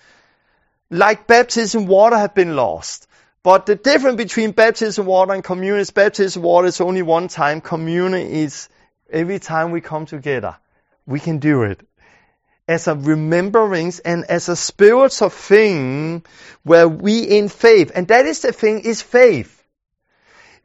Like 0.88 1.26
baptism 1.26 1.84
water 1.86 2.16
have 2.16 2.34
been 2.34 2.56
lost. 2.56 3.06
But 3.42 3.66
the 3.66 3.74
difference 3.74 4.16
between 4.16 4.52
baptism 4.52 5.04
water 5.04 5.34
and 5.34 5.44
communion 5.44 5.80
is 5.80 5.90
baptism 5.90 6.42
water 6.42 6.68
is 6.68 6.80
only 6.80 7.02
one 7.02 7.28
time. 7.28 7.60
Communion 7.60 8.26
is 8.26 8.70
every 9.10 9.38
time 9.38 9.70
we 9.70 9.82
come 9.82 10.06
together. 10.06 10.56
We 11.04 11.20
can 11.20 11.40
do 11.40 11.64
it 11.64 11.86
as 12.66 12.88
a 12.88 12.94
remembrance 12.94 13.98
and 13.98 14.24
as 14.28 14.48
a 14.48 14.56
spiritual 14.56 15.28
thing 15.28 16.24
where 16.62 16.88
we 16.88 17.22
in 17.22 17.48
faith, 17.48 17.92
and 17.94 18.08
that 18.08 18.26
is 18.26 18.40
the 18.40 18.52
thing, 18.52 18.80
is 18.80 19.02
faith. 19.02 19.62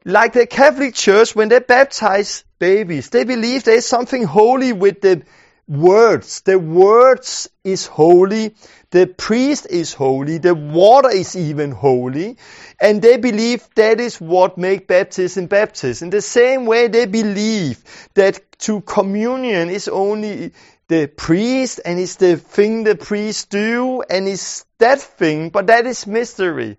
Like 0.05 0.33
the 0.33 0.47
Catholic 0.47 0.95
Church, 0.95 1.35
when 1.35 1.49
they 1.49 1.59
baptize 1.59 2.45
babies, 2.57 3.09
they 3.09 3.25
believe 3.25 3.63
there 3.63 3.75
is 3.75 3.85
something 3.85 4.23
holy 4.23 4.71
with 4.71 5.01
the 5.01 5.23
words. 5.67 6.41
The 6.41 6.57
words 6.57 7.49
is 7.63 7.85
holy. 7.85 8.55
The 8.91 9.05
priest 9.05 9.67
is 9.69 9.93
holy. 9.93 10.39
The 10.39 10.55
water 10.55 11.09
is 11.09 11.35
even 11.35 11.71
holy. 11.71 12.37
And 12.79 13.01
they 13.01 13.17
believe 13.17 13.67
that 13.75 13.99
is 13.99 14.19
what 14.19 14.57
make 14.57 14.87
baptism 14.87 15.47
baptism. 15.47 16.07
In 16.07 16.09
the 16.09 16.21
same 16.21 16.65
way 16.65 16.87
they 16.87 17.05
believe 17.05 17.83
that 18.15 18.57
to 18.59 18.81
communion 18.81 19.69
is 19.69 19.87
only 19.89 20.53
the 20.89 21.07
priest 21.07 21.79
and 21.85 21.99
it's 21.99 22.15
the 22.15 22.35
thing 22.35 22.83
the 22.83 22.95
priest 22.95 23.49
do 23.49 24.03
and 24.09 24.27
it's 24.27 24.65
that 24.79 24.99
thing, 24.99 25.49
but 25.49 25.67
that 25.67 25.85
is 25.85 26.05
mystery. 26.05 26.77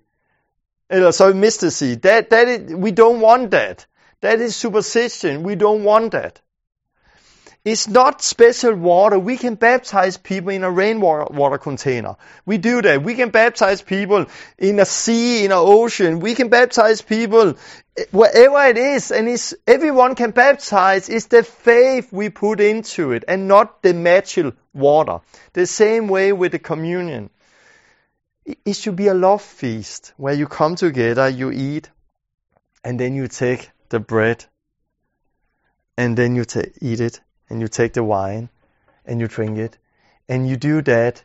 Sorry, 1.13 1.35
mystery. 1.35 1.95
That, 1.95 2.31
that 2.31 2.49
is, 2.49 2.75
we 2.75 2.91
don't 2.91 3.21
want 3.21 3.53
that. 3.53 3.87
That 4.21 4.41
is 4.41 4.57
superstition. 4.57 5.45
We 5.45 5.55
don't 5.55 5.85
want 5.85 6.13
that. 6.13 6.41
It's 7.65 7.87
not 7.89 8.23
special 8.23 8.75
water. 8.75 9.19
We 9.19 9.37
can 9.37 9.55
baptize 9.55 10.17
people 10.17 10.51
in 10.51 10.65
a 10.65 10.71
rainwater 10.71 11.33
water 11.33 11.59
container. 11.59 12.17
We 12.47 12.59
do 12.59 12.81
that. 12.83 13.03
We 13.03 13.15
can 13.15 13.31
baptize 13.31 13.83
people 13.83 14.27
in 14.59 14.81
a 14.81 14.87
sea, 14.87 15.45
in 15.45 15.53
an 15.53 15.59
ocean. 15.59 16.21
We 16.21 16.35
can 16.35 16.49
baptize 16.49 17.03
people 17.03 17.57
wherever 18.11 18.63
it 18.67 18.79
is. 18.79 19.11
And 19.11 19.29
it's, 19.29 19.55
everyone 19.67 20.15
can 20.15 20.31
baptize. 20.31 21.09
It's 21.09 21.27
the 21.27 21.43
faith 21.43 22.13
we 22.13 22.31
put 22.31 22.61
into 22.61 23.13
it 23.13 23.25
and 23.27 23.49
not 23.49 23.83
the 23.83 23.95
magical 23.95 24.53
water. 24.73 25.21
The 25.53 25.67
same 25.67 26.09
way 26.09 26.33
with 26.33 26.53
the 26.53 26.59
communion. 26.59 27.31
It 28.45 28.75
should 28.75 28.97
be 28.97 29.09
a 29.09 29.15
love 29.15 29.43
feast 29.43 30.13
where 30.17 30.35
you 30.35 30.47
come 30.47 30.75
together, 30.75 31.29
you 31.29 31.51
eat, 31.51 31.91
and 32.83 32.99
then 32.99 33.15
you 33.15 33.29
take 33.29 33.71
the 33.91 34.01
bread 34.01 34.45
and 35.97 36.17
then 36.17 36.35
you 36.35 36.45
ta- 36.45 36.73
eat 36.81 37.01
it 37.01 37.21
and 37.49 37.61
you 37.61 37.69
take 37.69 37.93
the 37.93 38.03
wine 38.03 38.49
and 39.05 39.21
you 39.21 39.29
drink 39.29 39.59
it. 39.59 39.77
And 40.29 40.49
you 40.49 40.57
do 40.57 40.81
that 40.83 41.23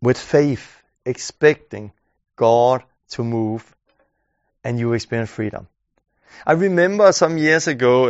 with 0.00 0.16
faith, 0.16 0.82
expecting 1.04 1.92
God 2.36 2.84
to 3.10 3.24
move 3.24 3.74
and 4.64 4.78
you 4.78 4.92
experience 4.92 5.30
freedom. 5.30 5.68
I 6.46 6.52
remember 6.52 7.12
some 7.12 7.38
years 7.38 7.68
ago, 7.68 8.08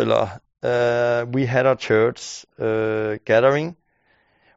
uh, 0.62 1.26
we 1.30 1.46
had 1.46 1.66
a 1.66 1.76
church 1.76 2.44
uh, 2.58 3.18
gathering 3.24 3.76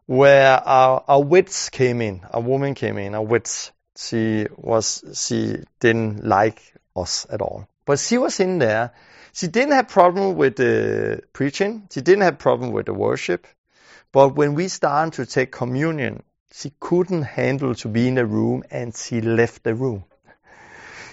where 0.06 0.58
our, 0.58 1.04
our 1.08 1.24
wits 1.24 1.70
came 1.70 2.02
in. 2.02 2.22
A 2.32 2.40
woman 2.40 2.74
came 2.74 2.98
in, 2.98 3.14
a 3.14 3.22
wits. 3.22 3.72
She 3.98 4.48
was, 4.58 5.04
she 5.14 5.58
didn't 5.80 6.26
like 6.26 6.62
us 6.96 7.28
at 7.30 7.42
all. 7.42 7.68
But 7.86 8.00
she 8.00 8.18
was 8.18 8.40
in 8.40 8.60
there 8.60 8.94
she 9.34 9.48
didn't 9.48 9.72
have 9.72 9.88
problem 9.88 10.36
with 10.36 10.58
the 10.58 11.22
preaching. 11.32 11.88
She 11.92 12.02
didn't 12.02 12.24
have 12.24 12.38
problem 12.38 12.72
with 12.72 12.86
the 12.88 12.94
worship. 12.94 13.48
But 14.12 14.36
when 14.36 14.56
we 14.56 14.68
started 14.68 15.14
to 15.14 15.26
take 15.26 15.52
communion, 15.52 16.24
she 16.52 16.74
couldn't 16.80 17.24
handle 17.24 17.74
to 17.76 17.88
be 17.88 18.10
in 18.10 18.16
the 18.16 18.26
room 18.26 18.64
and 18.70 18.96
she 18.96 19.22
left 19.22 19.64
the 19.64 19.74
room. 19.74 20.04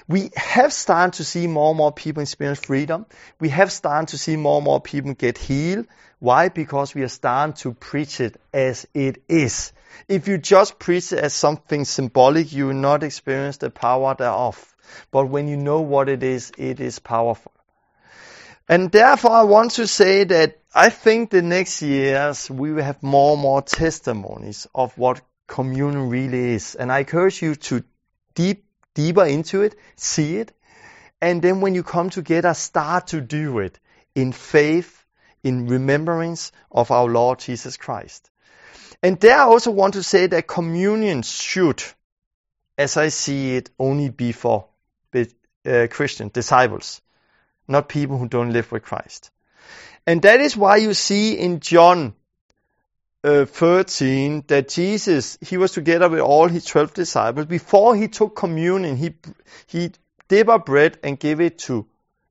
We 0.09 0.31
have 0.37 0.73
started 0.73 1.19
to 1.19 1.25
see 1.25 1.47
more 1.47 1.71
and 1.71 1.77
more 1.77 1.93
people 1.93 2.23
experience 2.23 2.61
freedom. 2.61 3.05
We 3.39 3.51
have 3.51 3.71
started 3.71 4.09
to 4.09 4.19
see 4.19 4.37
more 4.37 4.57
and 4.57 4.65
more 4.65 4.81
people 4.81 5.13
get 5.13 5.37
healed. 5.37 5.87
Why? 6.19 6.49
Because 6.49 6.95
we 6.95 7.03
are 7.03 7.09
starting 7.09 7.53
to 7.57 7.75
preach 7.75 8.21
it 8.21 8.41
as 8.53 8.87
it 8.95 9.23
is. 9.29 9.73
If 10.09 10.27
you 10.27 10.39
just 10.39 10.79
preach 10.79 11.13
it 11.13 11.19
as 11.19 11.35
something 11.35 11.85
symbolic, 11.85 12.53
you 12.53 12.69
will 12.69 12.75
not 12.75 13.03
experience 13.03 13.59
the 13.59 13.71
power 13.71 14.15
thereof. 14.15 14.75
But 15.11 15.27
when 15.27 15.47
you 15.47 15.59
know 15.59 15.83
what 15.83 16.09
it 16.09 16.23
is, 16.23 16.53
it 16.57 16.81
is 16.81 16.99
powerful. 16.99 17.53
And 18.69 18.91
therefore, 18.91 19.33
I 19.33 19.43
want 19.43 19.73
to 19.73 19.87
say 19.87 20.25
that 20.25 20.59
I 20.75 20.91
think 20.91 21.31
the 21.31 21.43
next 21.43 21.83
years 21.83 22.51
we 22.51 22.73
will 22.73 22.83
have 22.83 23.03
more 23.03 23.33
and 23.33 23.43
more 23.43 23.63
testimonies 23.63 24.67
of 24.75 24.97
what 24.99 25.21
communion 25.47 26.11
really 26.11 26.55
is. 26.55 26.75
And 26.75 26.93
I 26.93 27.01
encourage 27.01 27.43
you 27.43 27.55
to 27.55 27.83
deep, 28.35 28.65
deeper 28.99 29.25
into 29.25 29.63
it, 29.63 29.77
see 29.97 30.37
it, 30.37 30.53
and 31.21 31.41
then 31.43 31.61
when 31.61 31.75
you 31.75 31.83
come 31.83 32.11
together, 32.11 32.53
start 32.55 33.09
to 33.09 33.21
do 33.21 33.61
it 33.61 33.79
in 34.15 34.33
faith, 34.33 35.05
in 35.43 35.67
remembrance 35.67 36.53
of 36.71 36.91
our 36.91 37.07
Lord 37.07 37.39
Jesus 37.39 37.77
Christ. 37.77 38.31
And 39.03 39.21
there 39.21 39.39
I 39.39 39.45
also 39.45 39.71
want 39.71 39.95
to 39.95 40.03
say 40.03 40.27
that 40.27 40.47
communion 40.49 41.23
should, 41.23 41.83
as 42.77 42.97
I 42.97 43.09
see 43.09 43.57
it, 43.57 43.71
only 43.79 44.11
be 44.11 44.33
for 44.33 44.67
uh, 45.15 45.87
Christian 45.91 46.31
disciples 46.33 47.01
not 47.69 47.89
people 47.89 48.19
who 48.19 48.29
don't 48.29 48.53
live 48.53 48.73
with 48.73 48.83
Christ. 48.83 49.31
And 50.07 50.23
that 50.23 50.41
is 50.41 50.57
why 50.57 50.77
you 50.77 50.95
see 50.95 51.39
in 51.39 51.61
John 51.61 52.15
uh, 53.25 53.45
13 53.45 54.45
that 54.47 54.69
Jesus, 54.69 55.39
he 55.41 55.57
was 55.57 55.73
together 55.73 56.09
with 56.09 56.21
all 56.21 56.49
his 56.49 56.65
12 56.65 56.95
disciples. 56.95 57.47
Before 57.47 57.97
he 57.97 58.09
took 58.09 58.37
communion, 58.37 58.97
he, 58.97 59.15
he 59.67 59.93
dipped 60.29 60.51
a 60.51 60.59
bread 60.59 60.99
and 61.03 61.19
gave 61.19 61.41
it 61.41 61.59
to 61.61 61.87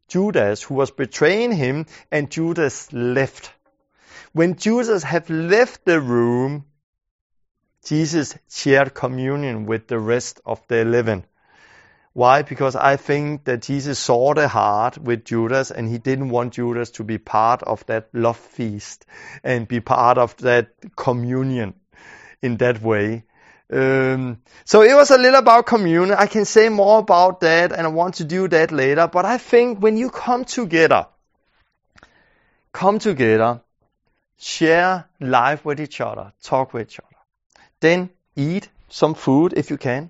Judas, 0.08 0.64
who 0.64 0.76
was 0.76 0.92
betraying 0.92 1.52
him, 1.52 1.86
and 2.12 2.32
Judas 2.32 2.92
left. 2.94 3.52
When 4.32 4.56
Judas 4.56 5.04
had 5.04 5.30
left 5.30 5.84
the 5.84 6.00
room, 6.00 6.66
Jesus 7.84 8.38
shared 8.50 8.94
communion 8.94 9.66
with 9.66 9.88
the 9.88 10.00
rest 10.00 10.40
of 10.46 10.62
the 10.68 10.78
eleven. 10.78 11.26
Why? 12.18 12.42
Because 12.42 12.76
I 12.76 12.96
think 12.96 13.44
that 13.44 13.62
Jesus 13.62 14.00
saw 14.00 14.34
the 14.34 14.48
heart 14.48 14.98
with 14.98 15.24
Judas 15.24 15.70
and 15.70 15.88
he 15.88 16.00
didn't 16.00 16.30
want 16.30 16.54
Judas 16.54 16.90
to 16.98 17.04
be 17.04 17.20
part 17.20 17.62
of 17.62 17.86
that 17.86 18.10
love 18.12 18.38
feast 18.38 19.06
and 19.44 19.68
be 19.68 19.82
part 19.82 20.18
of 20.18 20.36
that 20.38 20.70
communion 20.96 21.76
in 22.42 22.58
that 22.58 22.82
way. 22.82 23.24
Um, 23.72 24.42
so 24.66 24.82
it 24.82 24.96
was 24.96 25.12
a 25.12 25.18
little 25.20 25.38
about 25.38 25.68
communion. 25.68 26.18
I 26.18 26.26
can 26.26 26.46
say 26.46 26.70
more 26.70 26.98
about 26.98 27.42
that 27.42 27.72
and 27.72 27.86
I 27.86 27.90
want 27.92 28.16
to 28.16 28.24
do 28.24 28.48
that 28.48 28.72
later. 28.72 29.08
But 29.08 29.26
I 29.26 29.38
think 29.38 29.80
when 29.80 29.96
you 29.96 30.10
come 30.10 30.44
together, 30.44 31.06
come 32.74 32.98
together, 32.98 33.62
share 34.40 35.06
life 35.20 35.64
with 35.64 35.80
each 35.80 36.02
other, 36.02 36.34
talk 36.42 36.74
with 36.74 36.88
each 36.88 37.00
other, 37.00 37.22
then 37.80 38.10
eat 38.36 38.70
some 38.90 39.14
food 39.14 39.54
if 39.56 39.70
you 39.70 39.78
can, 39.78 40.10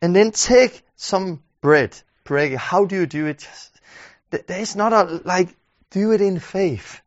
and 0.00 0.14
then 0.14 0.30
take 0.30 0.82
some 0.96 1.42
bread, 1.60 1.96
break. 2.24 2.54
How 2.54 2.84
do 2.84 2.96
you 2.96 3.06
do 3.06 3.26
it? 3.26 3.48
There 4.30 4.60
is 4.60 4.76
not 4.76 4.92
a, 4.92 5.20
like, 5.24 5.48
do 5.90 6.12
it 6.12 6.20
in 6.20 6.38
faith. 6.38 7.00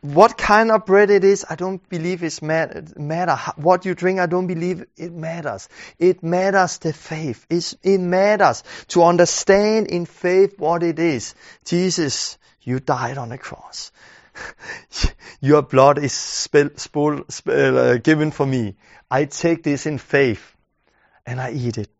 What 0.00 0.38
kind 0.38 0.70
of 0.70 0.86
bread 0.86 1.10
it 1.10 1.24
is, 1.24 1.44
I 1.48 1.56
don't 1.56 1.86
believe 1.90 2.22
it's 2.22 2.40
matter. 2.40 3.36
What 3.56 3.84
you 3.84 3.94
drink, 3.94 4.18
I 4.18 4.26
don't 4.26 4.46
believe 4.46 4.86
it 4.96 5.12
matters. 5.12 5.68
It 5.98 6.22
matters 6.22 6.78
the 6.78 6.94
faith. 6.94 7.44
It's, 7.50 7.76
it 7.82 7.98
matters 7.98 8.64
to 8.88 9.04
understand 9.04 9.88
in 9.88 10.06
faith 10.06 10.58
what 10.58 10.82
it 10.82 10.98
is. 10.98 11.34
Jesus, 11.66 12.38
you 12.62 12.80
died 12.80 13.18
on 13.18 13.28
the 13.28 13.36
cross. 13.36 13.92
Your 15.40 15.60
blood 15.60 15.98
is 15.98 16.14
spill, 16.14 16.70
spill, 16.76 17.24
spill, 17.28 17.78
uh, 17.78 17.96
given 17.98 18.30
for 18.30 18.46
me. 18.46 18.76
I 19.10 19.26
take 19.26 19.62
this 19.62 19.84
in 19.84 19.98
faith 19.98 20.53
and 21.26 21.40
I 21.40 21.52
eat 21.52 21.78
it. 21.78 21.90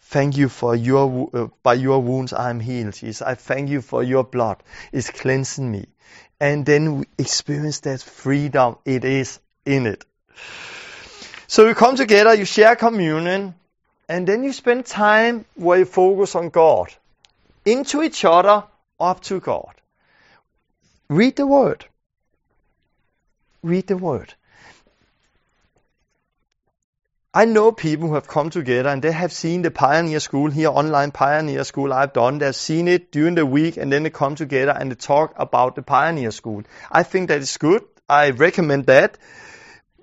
Thank 0.00 0.36
you 0.36 0.48
for 0.48 0.76
your, 0.76 1.30
uh, 1.32 1.46
by 1.62 1.74
your 1.74 2.02
wounds 2.02 2.32
I 2.32 2.50
am 2.50 2.60
healed, 2.60 2.94
Jesus. 2.94 3.22
I 3.22 3.34
thank 3.34 3.70
you 3.70 3.80
for 3.80 4.02
your 4.02 4.24
blood. 4.24 4.62
It's 4.92 5.10
cleansing 5.10 5.70
me. 5.70 5.86
And 6.38 6.66
then 6.66 6.98
we 6.98 7.06
experience 7.18 7.80
that 7.80 8.02
freedom 8.02 8.76
it 8.84 9.04
is 9.04 9.40
in 9.64 9.86
it. 9.86 10.04
So 11.46 11.66
you 11.66 11.74
come 11.74 11.96
together, 11.96 12.34
you 12.34 12.44
share 12.44 12.76
communion, 12.76 13.54
and 14.08 14.26
then 14.26 14.42
you 14.44 14.52
spend 14.52 14.86
time 14.86 15.44
where 15.54 15.78
you 15.78 15.84
focus 15.84 16.34
on 16.34 16.48
God. 16.48 16.92
Into 17.64 18.02
each 18.02 18.24
other, 18.24 18.64
up 18.98 19.20
to 19.22 19.40
God. 19.40 19.74
Read 21.08 21.36
the 21.36 21.46
Word. 21.46 21.84
Read 23.62 23.86
the 23.86 23.96
Word. 23.96 24.34
I 27.34 27.46
know 27.46 27.72
people 27.72 28.08
who 28.08 28.14
have 28.14 28.28
come 28.28 28.50
together 28.50 28.90
and 28.90 29.00
they 29.00 29.10
have 29.10 29.32
seen 29.32 29.62
the 29.62 29.70
Pioneer 29.70 30.20
School 30.20 30.50
here, 30.50 30.68
online 30.68 31.12
Pioneer 31.12 31.64
School 31.64 31.90
I've 31.90 32.12
done. 32.12 32.36
They've 32.36 32.54
seen 32.54 32.88
it 32.88 33.10
during 33.10 33.36
the 33.36 33.46
week 33.46 33.78
and 33.78 33.90
then 33.90 34.02
they 34.02 34.10
come 34.10 34.34
together 34.34 34.72
and 34.78 34.90
they 34.90 34.96
talk 34.96 35.32
about 35.36 35.74
the 35.74 35.80
Pioneer 35.80 36.30
School. 36.30 36.64
I 36.90 37.04
think 37.04 37.28
that 37.28 37.40
is 37.40 37.56
good. 37.56 37.84
I 38.06 38.30
recommend 38.30 38.84
that. 38.86 39.16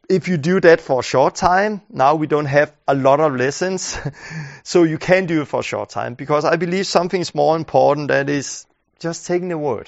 If 0.10 0.28
you 0.28 0.38
do 0.38 0.60
that 0.62 0.82
for 0.82 1.02
a 1.02 1.04
short 1.04 1.36
time, 1.36 1.82
now 1.88 2.16
we 2.16 2.26
don't 2.26 2.48
have 2.48 2.74
a 2.88 2.96
lot 2.96 3.20
of 3.20 3.36
lessons, 3.36 3.96
so 4.64 4.82
you 4.82 4.98
can 4.98 5.28
do 5.28 5.44
it 5.44 5.48
for 5.48 5.60
a 5.60 5.64
short 5.64 5.90
time 5.90 6.16
because 6.16 6.46
I 6.46 6.56
believe 6.56 6.88
something 6.88 7.22
is 7.22 7.36
more 7.36 7.56
important 7.56 8.08
that 8.08 8.28
is 8.28 8.66
just 8.98 9.28
taking 9.28 9.50
the 9.50 9.58
word 9.60 9.88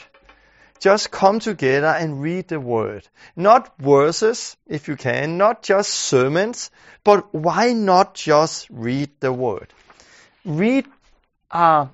just 0.82 1.12
come 1.12 1.40
together 1.40 1.88
and 1.88 2.22
read 2.22 2.48
the 2.48 2.60
word. 2.60 3.08
Not 3.36 3.78
verses, 3.78 4.58
if 4.68 4.88
you 4.88 4.98
can, 4.98 5.38
not 5.38 5.62
just 5.62 5.92
sermons, 5.92 6.72
but 7.04 7.34
why 7.34 7.74
not 7.74 8.16
just 8.16 8.68
read 8.72 9.12
the 9.20 9.32
word? 9.32 9.72
Read 10.44 10.88
a, 11.52 11.88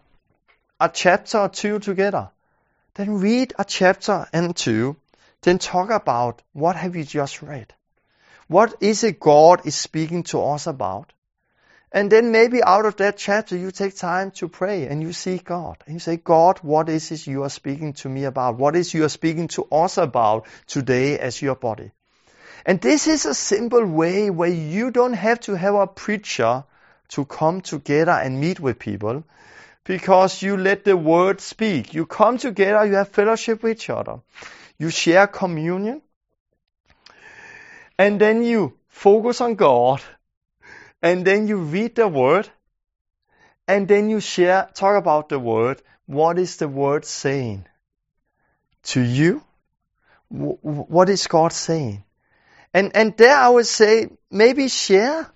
a 0.80 0.90
chapter 0.92 1.38
or 1.38 1.50
two 1.50 1.80
together. 1.80 2.30
Then 2.94 3.20
read 3.20 3.54
a 3.60 3.66
chapter 3.66 4.26
and 4.32 4.56
two. 4.56 4.96
then 5.42 5.60
talk 5.60 5.90
about 5.90 6.42
what 6.54 6.78
have 6.78 6.96
you 6.96 7.04
just 7.04 7.42
read? 7.42 7.74
What 8.48 8.76
is 8.80 9.04
it 9.04 9.20
God 9.20 9.66
is 9.66 9.76
speaking 9.76 10.24
to 10.32 10.42
us 10.42 10.66
about? 10.66 11.12
And 11.92 12.12
then 12.12 12.32
maybe 12.32 12.62
out 12.62 12.86
of 12.86 12.98
that 12.98 13.18
chapter, 13.18 13.56
you 13.56 13.72
take 13.72 13.96
time 13.96 14.32
to 14.32 14.50
pray 14.50 14.88
and 14.88 15.02
you 15.02 15.14
seek 15.14 15.46
God. 15.46 15.78
And 15.86 15.94
you 15.94 16.00
say, 16.00 16.18
God, 16.18 16.60
what 16.62 16.90
is 16.90 17.12
it 17.12 17.28
you 17.28 17.44
are 17.44 17.50
speaking 17.50 17.94
to 17.94 18.10
me 18.10 18.26
about? 18.26 18.58
What 18.58 18.76
is 18.76 18.94
you 18.94 19.06
are 19.06 19.10
speaking 19.10 19.48
to 19.50 19.64
us 19.72 19.98
about 19.98 20.48
today 20.68 21.18
as 21.18 21.42
your 21.42 21.56
body? 21.56 21.92
And 22.66 22.82
this 22.82 23.08
is 23.08 23.26
a 23.26 23.34
simple 23.34 23.86
way 23.86 24.30
where 24.30 24.50
you 24.50 24.92
don't 24.92 25.14
have 25.14 25.40
to 25.42 25.56
have 25.56 25.76
a 25.76 25.88
preacher 25.88 26.66
to 27.10 27.24
come 27.24 27.62
together 27.62 28.12
and 28.12 28.42
meet 28.42 28.60
with 28.60 28.80
people 28.80 29.24
because 29.86 30.42
you 30.42 30.58
let 30.58 30.84
the 30.84 30.98
word 30.98 31.40
speak. 31.40 31.94
You 31.94 32.06
come 32.06 32.38
together, 32.38 32.86
you 32.86 32.96
have 32.96 33.08
fellowship 33.08 33.64
with 33.64 33.78
each 33.78 33.90
other. 33.90 34.20
You 34.78 34.90
share 34.90 35.28
communion. 35.28 36.02
And 37.98 38.20
then 38.20 38.44
you 38.44 38.74
focus 38.90 39.40
on 39.40 39.56
God 39.56 40.02
and 41.02 41.26
then 41.26 41.48
you 41.48 41.58
read 41.58 41.96
the 41.96 42.08
word, 42.08 42.50
and 43.68 43.88
then 43.88 44.10
you 44.10 44.20
share, 44.20 44.70
talk 44.74 44.98
about 44.98 45.30
the 45.30 45.40
word. 45.40 45.82
What 46.06 46.40
is 46.40 46.58
the 46.58 46.68
word 46.68 47.06
saying 47.06 47.66
to 48.84 49.02
you? 49.02 49.44
What 50.30 51.10
is 51.10 51.28
God 51.28 51.54
saying? 51.54 52.04
And 52.74 52.96
and 52.96 53.16
there 53.18 53.36
I 53.36 53.50
would 53.50 53.68
say 53.68 54.10
maybe 54.30 54.68
share, 54.68 55.30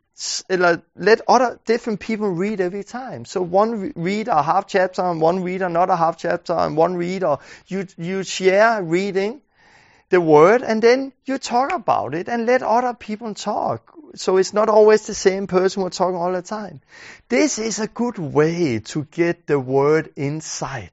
let 0.49 1.21
other 1.27 1.59
different 1.65 1.99
people 1.99 2.29
read 2.29 2.61
every 2.61 2.83
time. 2.83 3.25
So 3.25 3.41
one 3.41 3.93
read 3.95 4.27
a 4.27 4.43
half 4.43 4.67
chapter, 4.67 5.01
and 5.01 5.19
one 5.21 5.43
read 5.43 5.61
another 5.61 5.95
half 5.95 6.17
chapter, 6.17 6.53
and 6.53 6.77
one 6.77 6.95
read, 6.95 7.23
or 7.23 7.39
you 7.67 7.87
you 7.97 8.23
share 8.23 8.83
reading 8.83 9.41
the 10.11 10.21
word, 10.21 10.61
and 10.61 10.81
then 10.81 11.11
you 11.25 11.39
talk 11.39 11.73
about 11.73 12.13
it, 12.13 12.29
and 12.29 12.45
let 12.45 12.61
other 12.61 12.93
people 12.93 13.33
talk 13.33 13.91
so 14.15 14.37
it's 14.37 14.53
not 14.53 14.69
always 14.69 15.05
the 15.05 15.13
same 15.13 15.47
person 15.47 15.83
who's 15.83 15.95
talking 15.95 16.15
all 16.15 16.33
the 16.33 16.41
time. 16.41 16.81
This 17.29 17.59
is 17.59 17.79
a 17.79 17.87
good 17.87 18.17
way 18.17 18.79
to 18.79 19.05
get 19.05 19.47
the 19.47 19.59
word 19.59 20.11
inside. 20.15 20.91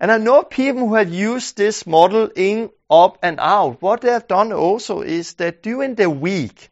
And 0.00 0.10
I 0.12 0.18
know 0.18 0.42
people 0.42 0.88
who 0.88 0.94
have 0.94 1.12
used 1.12 1.56
this 1.56 1.86
model 1.86 2.30
in, 2.34 2.70
up 2.90 3.18
and 3.22 3.38
out. 3.40 3.80
What 3.80 4.02
they 4.02 4.10
have 4.10 4.28
done 4.28 4.52
also 4.52 5.00
is 5.00 5.34
that 5.34 5.62
during 5.62 5.94
the 5.94 6.10
week, 6.10 6.70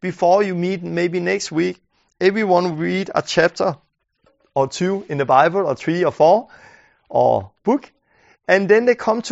before 0.00 0.42
you 0.42 0.54
meet 0.54 0.82
maybe 0.82 1.20
next 1.20 1.52
week, 1.52 1.80
everyone 2.20 2.76
read 2.76 3.10
a 3.14 3.22
chapter 3.22 3.76
or 4.54 4.68
two 4.68 5.04
in 5.08 5.18
the 5.18 5.24
Bible 5.24 5.66
or 5.66 5.76
three 5.76 6.04
or 6.04 6.12
four 6.12 6.48
or 7.08 7.52
book. 7.62 7.90
And 8.48 8.68
then 8.68 8.86
they 8.86 8.94
come 8.94 9.22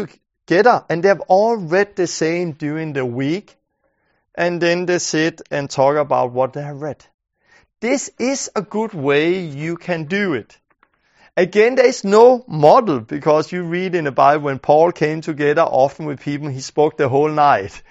together 0.47 0.84
and 0.88 1.03
they 1.03 1.09
have 1.09 1.22
all 1.28 1.57
read 1.57 1.97
the 1.97 2.07
same 2.07 2.53
during 2.53 2.92
the 2.92 3.05
week 3.05 3.57
and 4.34 4.61
then 4.61 4.86
they 4.86 4.99
sit 4.99 5.42
and 5.51 5.70
talk 5.70 5.97
about 5.97 6.32
what 6.32 6.53
they 6.53 6.62
have 6.62 6.82
read. 6.82 7.05
This 7.80 8.11
is 8.18 8.51
a 8.57 8.62
good 8.62 8.95
way 8.95 9.40
you 9.40 9.76
can 9.76 10.05
do 10.05 10.34
it. 10.34 10.59
Again, 11.36 11.74
there 11.74 11.86
is 11.86 12.05
no 12.05 12.45
model 12.47 13.01
because 13.01 13.51
you 13.51 13.64
read 13.64 13.95
in 13.95 14.05
the 14.05 14.12
Bible 14.12 14.45
when 14.45 14.59
Paul 14.59 14.92
came 14.92 15.20
together 15.20 15.62
often 15.62 16.07
with 16.07 16.20
people, 16.20 16.49
he 16.49 16.61
spoke 16.61 16.97
the 16.97 17.09
whole 17.09 17.28
night. 17.28 17.82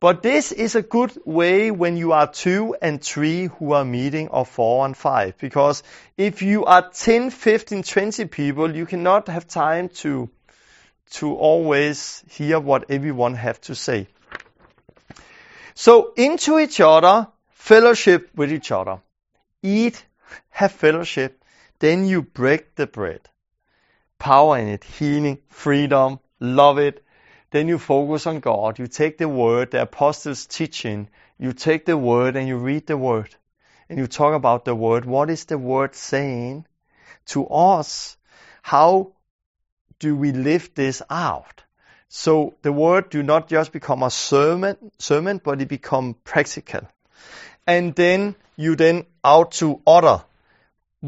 But 0.00 0.22
this 0.22 0.52
is 0.52 0.76
a 0.76 0.82
good 0.82 1.12
way 1.24 1.70
when 1.70 1.96
you 1.96 2.12
are 2.12 2.30
two 2.30 2.76
and 2.80 3.02
three 3.02 3.46
who 3.46 3.72
are 3.72 3.84
meeting 3.84 4.28
or 4.28 4.46
four 4.46 4.86
and 4.86 4.96
five. 4.96 5.36
Because 5.38 5.82
if 6.16 6.40
you 6.40 6.64
are 6.64 6.88
10, 6.88 7.30
15, 7.30 7.82
20 7.82 8.24
people, 8.26 8.74
you 8.74 8.86
cannot 8.86 9.28
have 9.28 9.48
time 9.48 9.88
to, 10.00 10.30
to 11.10 11.34
always 11.34 12.22
hear 12.28 12.60
what 12.60 12.90
everyone 12.90 13.34
have 13.34 13.60
to 13.62 13.74
say. 13.74 14.08
So 15.74 16.12
into 16.16 16.58
each 16.58 16.80
other, 16.80 17.28
fellowship 17.50 18.30
with 18.34 18.52
each 18.52 18.72
other. 18.72 19.00
Eat, 19.62 20.04
have 20.50 20.72
fellowship, 20.72 21.42
then 21.78 22.06
you 22.06 22.22
break 22.22 22.74
the 22.74 22.86
bread. 22.86 23.20
Power 24.18 24.58
in 24.58 24.68
it, 24.68 24.84
healing, 24.84 25.38
freedom, 25.48 26.18
love 26.40 26.78
it. 26.78 27.04
Then 27.50 27.68
you 27.68 27.78
focus 27.78 28.26
on 28.26 28.40
God. 28.40 28.78
You 28.78 28.86
take 28.86 29.18
the 29.18 29.28
word, 29.28 29.70
the 29.70 29.82
apostles' 29.82 30.46
teaching. 30.46 31.08
You 31.38 31.52
take 31.52 31.86
the 31.86 31.96
word 31.96 32.36
and 32.36 32.46
you 32.46 32.56
read 32.56 32.86
the 32.86 32.96
word. 32.96 33.34
And 33.88 33.98
you 33.98 34.06
talk 34.06 34.34
about 34.34 34.64
the 34.64 34.74
word. 34.74 35.04
What 35.04 35.30
is 35.30 35.44
the 35.46 35.56
word 35.56 35.94
saying 35.94 36.66
to 37.26 37.46
us? 37.46 38.16
How 38.62 39.12
do 39.98 40.16
we 40.16 40.32
live 40.32 40.70
this 40.74 41.02
out? 41.10 41.62
So 42.08 42.54
the 42.62 42.72
word 42.72 43.10
do 43.10 43.22
not 43.22 43.48
just 43.48 43.72
become 43.72 44.02
a 44.02 44.10
sermon, 44.10 44.76
sermon, 44.98 45.40
but 45.42 45.60
it 45.60 45.68
become 45.68 46.14
practical. 46.24 46.88
And 47.66 47.94
then 47.94 48.34
you 48.56 48.76
then 48.76 49.04
out 49.22 49.52
to 49.52 49.82
other 49.86 50.24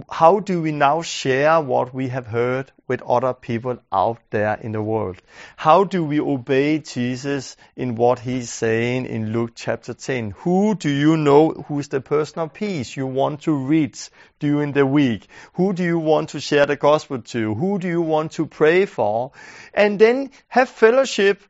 how 0.09 0.39
do 0.39 0.63
we 0.63 0.71
now 0.71 1.03
share 1.03 1.61
what 1.61 1.93
we 1.93 2.07
have 2.11 2.29
heard 2.29 2.71
with 2.87 3.03
other 3.03 3.35
people 3.35 3.77
out 3.91 4.19
there 4.31 4.55
in 4.55 4.71
the 4.71 4.81
world? 4.81 5.21
How 5.57 5.83
do 5.83 6.05
we 6.05 6.21
obey 6.21 6.79
Jesus 6.79 7.57
in 7.75 7.97
what 7.97 8.21
he's 8.21 8.51
saying 8.51 9.07
in 9.07 9.33
Luke 9.33 9.51
chapter 9.57 9.93
10? 9.93 10.31
Who 10.43 10.77
do 10.77 10.89
you 10.89 11.17
know 11.17 11.51
who's 11.67 11.89
the 11.89 12.01
person 12.01 12.39
of 12.39 12.55
peace 12.55 12.97
you 12.97 13.09
want 13.09 13.43
to 13.43 13.53
reach 13.53 14.11
during 14.39 14.71
the 14.71 14.87
week? 14.87 15.27
Who 15.55 15.73
do 15.73 15.83
you 15.83 15.99
want 15.99 16.29
to 16.31 16.41
share 16.41 16.67
the 16.67 16.77
gospel 16.77 17.23
to? 17.23 17.55
Who 17.57 17.81
do 17.81 17.89
you 17.89 18.01
want 18.01 18.33
to 18.33 18.47
pray 18.47 18.87
for? 18.87 19.33
And 19.75 19.99
then 19.99 20.31
have 20.47 20.69
fellowship. 20.69 21.43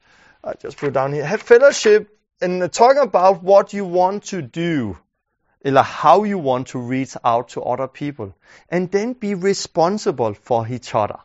I 0.43 0.55
just 0.55 0.78
put 0.78 0.95
down 0.95 1.12
here. 1.12 1.26
Have 1.26 1.43
fellowship 1.43 2.18
and 2.41 2.72
talk 2.72 2.97
about 2.97 3.43
what 3.43 3.74
you 3.74 3.84
want 3.84 4.24
to 4.28 4.41
do 4.41 4.97
how 5.65 6.25
you 6.25 6.39
want 6.39 6.69
to 6.69 6.79
reach 6.79 7.17
out 7.25 7.51
to 7.51 7.63
other 7.63 7.89
people. 7.89 8.35
And 8.69 8.91
then 8.91 9.13
be 9.13 9.35
responsible 9.35 10.35
for 10.35 10.67
each 10.69 10.95
other. 10.95 11.19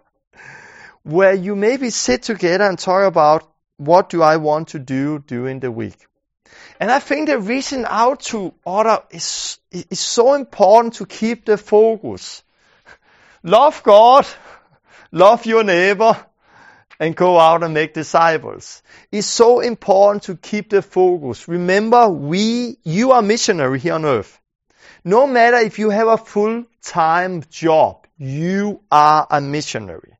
Where 1.03 1.33
you 1.33 1.55
maybe 1.55 1.89
sit 1.89 2.23
together 2.23 2.65
and 2.65 2.79
talk 2.79 3.03
about 3.03 3.49
what 3.77 4.09
do 4.09 4.21
I 4.21 4.37
want 4.37 4.69
to 4.69 4.79
do 4.79 5.19
during 5.19 5.59
the 5.59 5.71
week. 5.71 6.07
And 6.79 6.91
I 6.91 6.99
think 6.99 7.27
the 7.27 7.39
reaching 7.39 7.85
out 7.85 8.21
to 8.31 8.53
other 8.65 9.03
is, 9.11 9.59
is 9.71 9.99
so 9.99 10.33
important 10.33 10.95
to 10.95 11.05
keep 11.05 11.45
the 11.45 11.57
focus. 11.57 12.43
Love 13.43 13.83
God, 13.83 14.25
love 15.11 15.45
your 15.45 15.63
neighbor, 15.63 16.25
and 16.99 17.15
go 17.15 17.39
out 17.39 17.63
and 17.63 17.73
make 17.73 17.93
disciples. 17.93 18.81
It's 19.11 19.27
so 19.27 19.59
important 19.59 20.23
to 20.23 20.35
keep 20.35 20.69
the 20.69 20.81
focus. 20.81 21.47
Remember, 21.47 22.09
we, 22.09 22.77
you 22.83 23.11
are 23.11 23.21
missionary 23.21 23.79
here 23.79 23.93
on 23.93 24.05
earth. 24.05 24.39
No 25.03 25.27
matter 25.27 25.57
if 25.57 25.77
you 25.77 25.89
have 25.89 26.07
a 26.07 26.17
full-time 26.17 27.43
job, 27.49 28.07
you 28.17 28.81
are 28.91 29.27
a 29.29 29.41
missionary. 29.41 30.13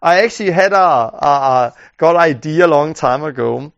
I 0.00 0.22
actually 0.22 0.50
had 0.50 0.72
a, 0.72 0.76
a, 0.76 1.26
a 1.26 1.74
got 1.96 2.16
idea 2.16 2.66
a 2.66 2.68
long 2.68 2.94
time 2.94 3.24
ago, 3.24 3.72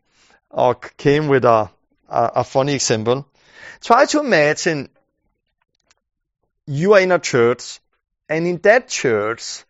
or 0.50 0.74
came 0.74 1.28
with 1.28 1.44
a, 1.44 1.70
a, 2.08 2.30
a 2.36 2.44
funny 2.44 2.74
example. 2.74 3.26
Try 3.80 4.06
to 4.06 4.20
imagine 4.20 4.90
you 6.66 6.92
are 6.94 7.00
in 7.00 7.12
a 7.12 7.18
church, 7.18 7.80
and 8.28 8.46
in 8.46 8.58
that 8.58 8.88
church, 8.88 9.64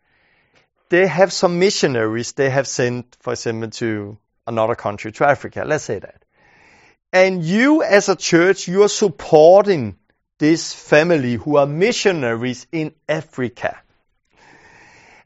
they 0.90 1.06
have 1.06 1.32
some 1.32 1.58
missionaries 1.58 2.32
they 2.32 2.50
have 2.50 2.66
sent, 2.66 3.16
for 3.20 3.32
example, 3.32 3.70
to 3.70 4.18
another 4.46 4.74
country, 4.74 5.12
to 5.12 5.26
Africa. 5.26 5.64
Let's 5.66 5.84
say 5.84 5.98
that. 5.98 6.24
And 7.12 7.42
you 7.42 7.82
as 7.82 8.08
a 8.08 8.16
church, 8.16 8.68
you 8.68 8.82
are 8.82 8.88
supporting 8.88 9.96
this 10.38 10.72
family 10.72 11.34
who 11.34 11.56
are 11.56 11.66
missionaries 11.66 12.66
in 12.70 12.94
Africa. 13.08 13.78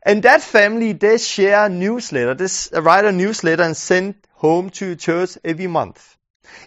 And 0.05 0.23
that 0.25 0.43
family, 0.43 0.93
they 0.93 1.19
share 1.19 1.67
a 1.67 1.69
newsletter. 1.69 2.35
They 2.35 2.81
write 2.81 3.05
a 3.05 3.13
newsletter 3.13 3.63
and 3.63 3.77
send 3.77 4.15
home 4.33 4.71
to 4.71 4.97
church 4.97 5.39
every 5.45 5.69
month. 5.69 6.17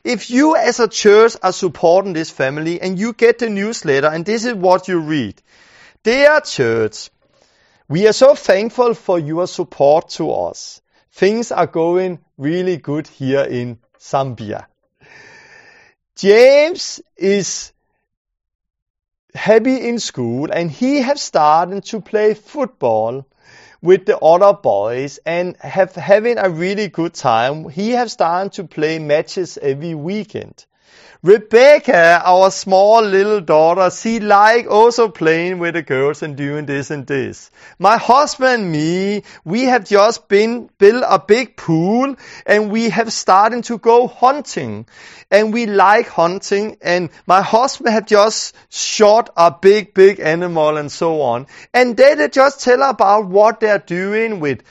If 0.04 0.30
you 0.30 0.56
as 0.56 0.80
a 0.80 0.88
church 0.88 1.36
are 1.44 1.52
supporting 1.52 2.14
this 2.14 2.32
family 2.32 2.82
and 2.82 2.98
you 2.98 3.14
get 3.14 3.40
the 3.40 3.50
newsletter 3.50 4.08
and 4.08 4.26
this 4.26 4.46
is 4.46 4.54
what 4.54 4.88
you 4.88 5.00
read. 5.00 5.42
Dear 6.04 6.40
church, 6.42 7.10
we 7.88 8.08
are 8.08 8.14
so 8.14 8.34
thankful 8.36 8.94
for 8.94 9.20
your 9.20 9.48
support 9.48 10.10
to 10.10 10.32
us. 10.32 10.82
Things 11.12 11.52
are 11.52 11.68
going 11.68 12.20
really 12.38 12.78
good 12.78 13.08
here 13.08 13.44
in 13.44 13.80
Zambia. 14.00 14.66
James 16.16 17.02
is 17.16 17.72
happy 19.34 19.88
in 19.88 20.00
school 20.00 20.50
and 20.52 20.72
he 20.72 21.02
have 21.02 21.20
started 21.20 21.84
to 21.86 22.02
play 22.02 22.34
football 22.34 23.26
with 23.82 24.06
the 24.06 24.18
other 24.18 24.54
boys 24.54 25.20
and 25.26 25.56
have 25.58 25.94
having 25.94 26.38
a 26.38 26.50
really 26.50 26.88
good 26.88 27.14
time. 27.14 27.70
He 27.70 27.92
have 27.92 28.10
started 28.10 28.54
to 28.54 28.64
play 28.64 28.98
matches 28.98 29.60
every 29.62 29.94
weekend. 29.94 30.66
Rebecca, 31.24 32.22
our 32.24 32.52
small 32.52 33.02
little 33.02 33.42
daughter, 33.42 33.90
she 33.90 34.20
like 34.20 34.68
also 34.70 35.10
playing 35.10 35.60
with 35.60 35.74
the 35.74 35.82
girls 35.82 36.22
and 36.22 36.36
doing 36.36 36.66
this 36.66 36.92
and 36.92 37.08
this. 37.08 37.52
My 37.80 37.98
husband 37.98 38.64
and 38.64 38.72
me, 38.72 39.24
we 39.44 39.64
have 39.64 39.86
just 39.86 40.28
been 40.28 40.70
built 40.78 41.04
a 41.08 41.20
big 41.20 41.58
pool 41.58 42.16
and 42.46 42.72
we 42.72 42.90
have 42.90 43.12
started 43.12 43.64
to 43.66 43.78
go 43.78 44.08
hunting. 44.08 44.86
And 45.32 45.54
we 45.54 45.66
like 45.66 46.08
hunting 46.08 46.78
and 46.82 47.10
my 47.26 47.42
husband 47.42 47.90
have 47.90 48.06
just 48.06 48.56
shot 48.70 49.32
a 49.36 49.52
big, 49.52 49.94
big 49.94 50.20
animal 50.20 50.78
and 50.78 50.92
so 50.92 51.22
on. 51.22 51.48
And 51.74 51.98
they 51.98 52.28
just 52.28 52.62
tell 52.62 52.84
about 52.84 53.28
what 53.28 53.60
they're 53.60 53.80
doing 53.80 54.40
with 54.40 54.62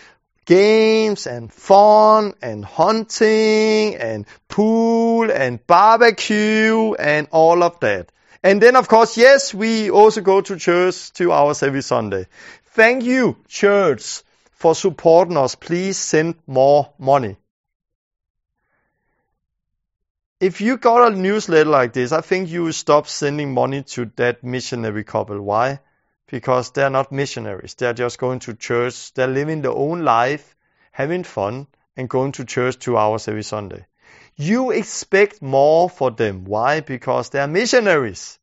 games 0.45 1.27
and 1.27 1.53
fun 1.53 2.35
and 2.43 2.65
hunting 2.65 3.97
and 3.97 4.27
pool 4.49 5.31
and 5.31 5.65
barbecue 5.67 6.95
and 6.95 7.29
all 7.31 7.63
of 7.63 7.81
that. 7.81 8.11
And 8.43 8.61
then 8.61 8.77
of 8.77 8.89
course, 8.89 9.17
yes, 9.17 9.55
we 9.55 9.91
also 9.91 10.21
go 10.21 10.41
to 10.41 10.57
church 10.57 11.13
two 11.13 11.33
hours 11.33 11.63
every 11.63 11.83
Sunday. 11.83 12.27
Thank 12.75 13.05
you, 13.05 13.37
church, 13.49 14.23
for 14.53 14.75
supporting 14.75 15.37
us. 15.37 15.55
Please 15.55 15.97
send 15.97 16.35
more 16.47 16.93
money. 16.99 17.37
If 20.41 20.61
you 20.61 20.77
got 20.77 21.13
a 21.13 21.17
newsletter 21.17 21.71
like 21.71 21.93
this, 21.93 22.13
I 22.13 22.21
think 22.21 22.51
you 22.51 22.65
will 22.65 22.73
stop 22.73 23.07
sending 23.07 23.55
money 23.55 23.83
to 23.95 24.11
that 24.17 24.45
missionary 24.45 25.05
couple. 25.05 25.41
Why? 25.41 25.81
Because 26.27 26.71
they're 26.71 26.91
not 26.91 27.13
missionaries. 27.13 27.75
They're 27.75 27.93
just 27.93 28.19
going 28.19 28.41
to 28.41 28.55
church. 28.55 29.13
They're 29.15 29.27
living 29.27 29.63
their 29.63 29.73
own 29.73 30.05
life, 30.05 30.57
having 30.93 31.25
fun, 31.25 31.67
and 31.97 32.09
going 32.09 32.33
to 32.33 32.45
church 32.45 32.79
two 32.79 32.97
hours 32.97 33.29
every 33.29 33.43
Sunday. 33.43 33.87
You 34.37 34.71
expect 34.71 35.43
more 35.43 35.89
for 35.89 36.11
them. 36.11 36.45
Why? 36.45 36.81
Because 36.81 37.29
they 37.29 37.39
are 37.39 37.47
missionaries. 37.47 38.39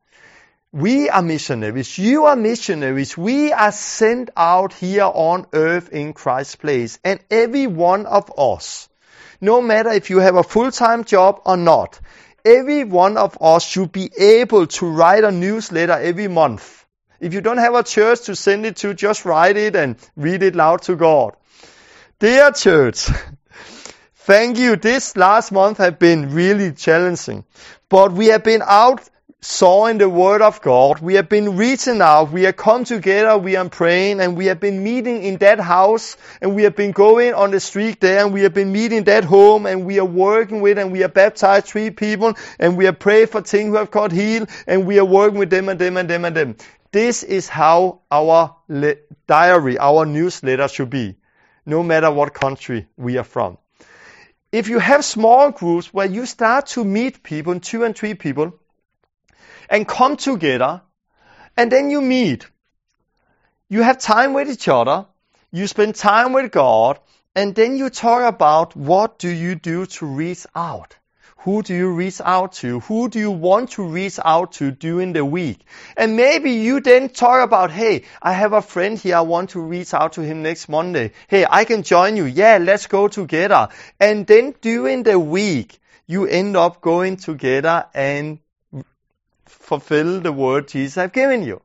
We 0.72 1.10
are 1.10 1.22
missionaries. 1.22 1.98
You 1.98 2.26
are 2.26 2.36
missionaries. 2.38 3.18
We 3.18 3.52
are 3.52 3.74
sent 3.74 4.30
out 4.38 4.74
here 4.74 5.04
on 5.04 5.48
earth 5.52 5.90
in 5.90 6.14
Christ's 6.14 6.56
place. 6.56 6.98
And 7.04 7.20
every 7.30 7.68
one 7.68 8.06
of 8.06 8.32
us, 8.38 8.88
no 9.42 9.62
matter 9.62 9.90
if 9.90 10.10
you 10.10 10.20
have 10.20 10.36
a 10.36 10.44
full-time 10.44 11.04
job 11.04 11.42
or 11.46 11.58
not, 11.58 12.00
every 12.46 12.86
one 12.86 13.18
of 13.18 13.38
us 13.42 13.66
should 13.66 13.92
be 13.92 14.10
able 14.18 14.68
to 14.68 14.86
write 14.86 15.26
a 15.26 15.32
newsletter 15.32 15.94
every 15.94 16.30
month 16.30 16.81
if 17.22 17.36
you 17.36 17.41
don't 17.41 17.59
have 17.59 17.76
a 17.76 17.84
church 17.84 18.22
to 18.22 18.36
send 18.36 18.65
it 18.65 18.78
to, 18.78 18.93
just 18.95 19.26
write 19.26 19.55
it 19.55 19.76
and 19.76 19.95
read 20.15 20.41
it 20.41 20.55
loud 20.55 20.82
to 20.84 20.95
God. 20.95 21.36
Dear 22.19 22.51
church, 22.51 23.07
thank 24.15 24.57
you. 24.57 24.76
This 24.76 25.15
last 25.15 25.51
month 25.51 25.78
has 25.78 25.93
been 25.93 26.34
really 26.34 26.72
challenging, 26.72 27.45
but 27.89 28.11
we 28.11 28.28
have 28.28 28.43
been 28.43 28.63
out 28.65 29.07
sawing 29.43 29.97
the 29.97 30.07
word 30.07 30.41
of 30.41 30.61
God. 30.61 30.99
We 30.99 31.15
have 31.15 31.28
been 31.28 31.57
reaching 31.57 31.99
out. 32.01 32.32
We 32.32 32.43
have 32.43 32.57
come 32.57 32.84
together. 32.84 33.38
We 33.38 33.55
are 33.55 33.69
praying 33.69 34.19
and 34.19 34.38
we 34.38 34.45
have 34.47 34.59
been 34.59 34.84
meeting 34.84 35.24
in 35.24 35.38
that 35.38 35.59
house 35.59 36.15
and 36.41 36.55
we 36.55 36.63
have 36.63 36.76
been 36.76 36.91
going 36.91 37.34
on 37.34 37.49
the 37.49 37.59
street 37.59 37.99
there 37.99 38.24
and 38.24 38.34
we 38.34 38.43
have 38.43 38.53
been 38.53 38.72
meeting 38.72 39.03
that 39.05 39.24
home 39.24 39.65
and 39.65 39.86
we 39.86 39.99
are 39.99 40.05
working 40.05 40.61
with 40.61 40.78
and 40.78 40.91
we 40.91 41.03
are 41.03 41.07
baptized 41.07 41.65
three 41.65 41.89
people 41.89 42.36
and 42.59 42.78
we 42.78 42.86
have 42.86 42.99
prayed 42.99 43.32
for 43.32 43.41
things 43.41 43.69
who 43.69 43.76
have 43.78 43.89
got 43.89 44.11
healed 44.11 44.47
and 44.67 44.86
we 44.86 44.99
are 44.99 45.05
working 45.05 45.39
with 45.39 45.49
them 45.49 45.69
and 45.69 45.80
them 45.80 45.97
and 45.97 46.07
them 46.07 46.26
and 46.26 46.36
them. 46.36 46.55
This 46.92 47.24
is 47.24 47.48
how 47.48 48.02
our 48.12 48.58
diary, 49.28 49.78
our 49.78 50.06
newsletter 50.06 50.68
should 50.68 50.89
be, 50.89 51.16
no 51.66 51.84
matter 51.84 52.12
what 52.12 52.34
country 52.34 52.88
we 52.98 53.18
are 53.18 53.24
from. 53.24 53.58
If 54.52 54.68
you 54.68 54.80
have 54.80 55.06
small 55.06 55.52
groups 55.52 55.94
where 55.94 56.08
you 56.08 56.26
start 56.26 56.68
to 56.68 56.84
meet 56.84 57.24
people, 57.24 57.60
two 57.62 57.86
and 57.86 57.96
three 57.96 58.14
people, 58.16 58.60
and 59.70 59.88
come 59.88 60.18
together, 60.18 60.82
and 61.56 61.72
then 61.72 61.89
you 61.89 62.02
meet, 62.02 62.46
you 63.70 63.84
have 63.84 64.00
time 64.00 64.34
with 64.34 64.50
each 64.50 64.68
other, 64.68 65.06
you 65.52 65.68
spend 65.68 65.96
time 65.96 66.34
with 66.34 66.52
God, 66.52 67.00
and 67.34 67.56
then 67.56 67.78
you 67.78 67.89
talk 67.89 68.24
about 68.24 68.76
what 68.76 69.18
do 69.18 69.30
you 69.30 69.56
do 69.56 69.86
to 69.86 70.06
reach 70.06 70.46
out. 70.54 70.98
Who 71.44 71.64
do 71.64 71.74
you 71.74 71.89
reach 71.89 72.22
out 72.24 72.54
to? 72.54 72.82
Who 72.82 73.10
do 73.10 73.18
you 73.18 73.32
want 73.32 73.72
to 73.72 73.84
reach 73.84 74.20
out 74.24 74.52
to 74.54 74.70
during 74.70 75.14
the 75.14 75.26
week? 75.26 75.60
And 75.98 76.16
maybe 76.16 76.52
you 76.52 76.82
then 76.82 77.10
talk 77.10 77.44
about, 77.44 77.72
hey, 77.72 78.04
I 78.22 78.34
have 78.34 78.54
a 78.54 78.62
friend 78.62 78.96
here. 78.96 79.16
I 79.16 79.22
want 79.22 79.50
to 79.52 79.60
reach 79.60 79.92
out 79.96 80.14
to 80.14 80.22
him 80.22 80.44
next 80.44 80.70
Monday. 80.70 81.14
Hey, 81.28 81.48
I 81.50 81.66
can 81.66 81.82
join 81.82 82.16
you. 82.16 82.26
Yeah, 82.26 82.60
let's 82.62 82.86
go 82.86 83.08
together. 83.08 83.70
And 84.00 84.28
then 84.28 84.54
during 84.62 85.02
the 85.02 85.18
week, 85.18 85.80
you 86.06 86.28
end 86.28 86.56
up 86.56 86.80
going 86.80 87.18
together 87.18 87.88
and 87.96 88.38
fulfill 89.46 90.22
the 90.22 90.32
word 90.32 90.68
Jesus 90.68 90.94
have 90.94 91.12
given 91.12 91.42
you. 91.42 91.64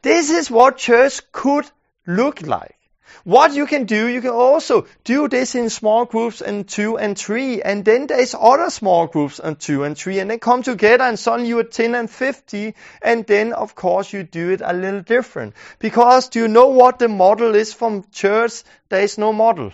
This 0.00 0.30
is 0.30 0.48
what 0.48 0.76
church 0.76 1.32
could 1.32 1.68
look 2.06 2.42
like. 2.42 2.77
What 3.24 3.54
you 3.54 3.66
can 3.66 3.84
do, 3.84 4.06
you 4.06 4.20
can 4.20 4.30
also 4.30 4.86
do 5.04 5.28
this 5.28 5.54
in 5.54 5.70
small 5.70 6.04
groups 6.04 6.40
and 6.40 6.68
two 6.68 6.98
and 6.98 7.18
three, 7.18 7.62
and 7.62 7.84
then 7.84 8.06
there's 8.06 8.34
other 8.38 8.70
small 8.70 9.06
groups 9.06 9.38
and 9.38 9.58
two 9.58 9.84
and 9.84 9.96
three, 9.96 10.18
and 10.18 10.30
they 10.30 10.38
come 10.38 10.62
together 10.62 11.04
and 11.04 11.18
suddenly 11.18 11.48
you're 11.48 11.64
10 11.64 11.94
and 11.94 12.10
50, 12.10 12.74
and 13.02 13.26
then 13.26 13.52
of 13.52 13.74
course 13.74 14.12
you 14.12 14.22
do 14.22 14.50
it 14.50 14.60
a 14.64 14.72
little 14.72 15.02
different. 15.02 15.54
Because 15.78 16.28
do 16.28 16.40
you 16.40 16.48
know 16.48 16.68
what 16.68 16.98
the 16.98 17.08
model 17.08 17.54
is 17.54 17.74
from 17.74 18.04
church? 18.12 18.62
There 18.88 19.02
is 19.02 19.18
no 19.18 19.32
model. 19.32 19.72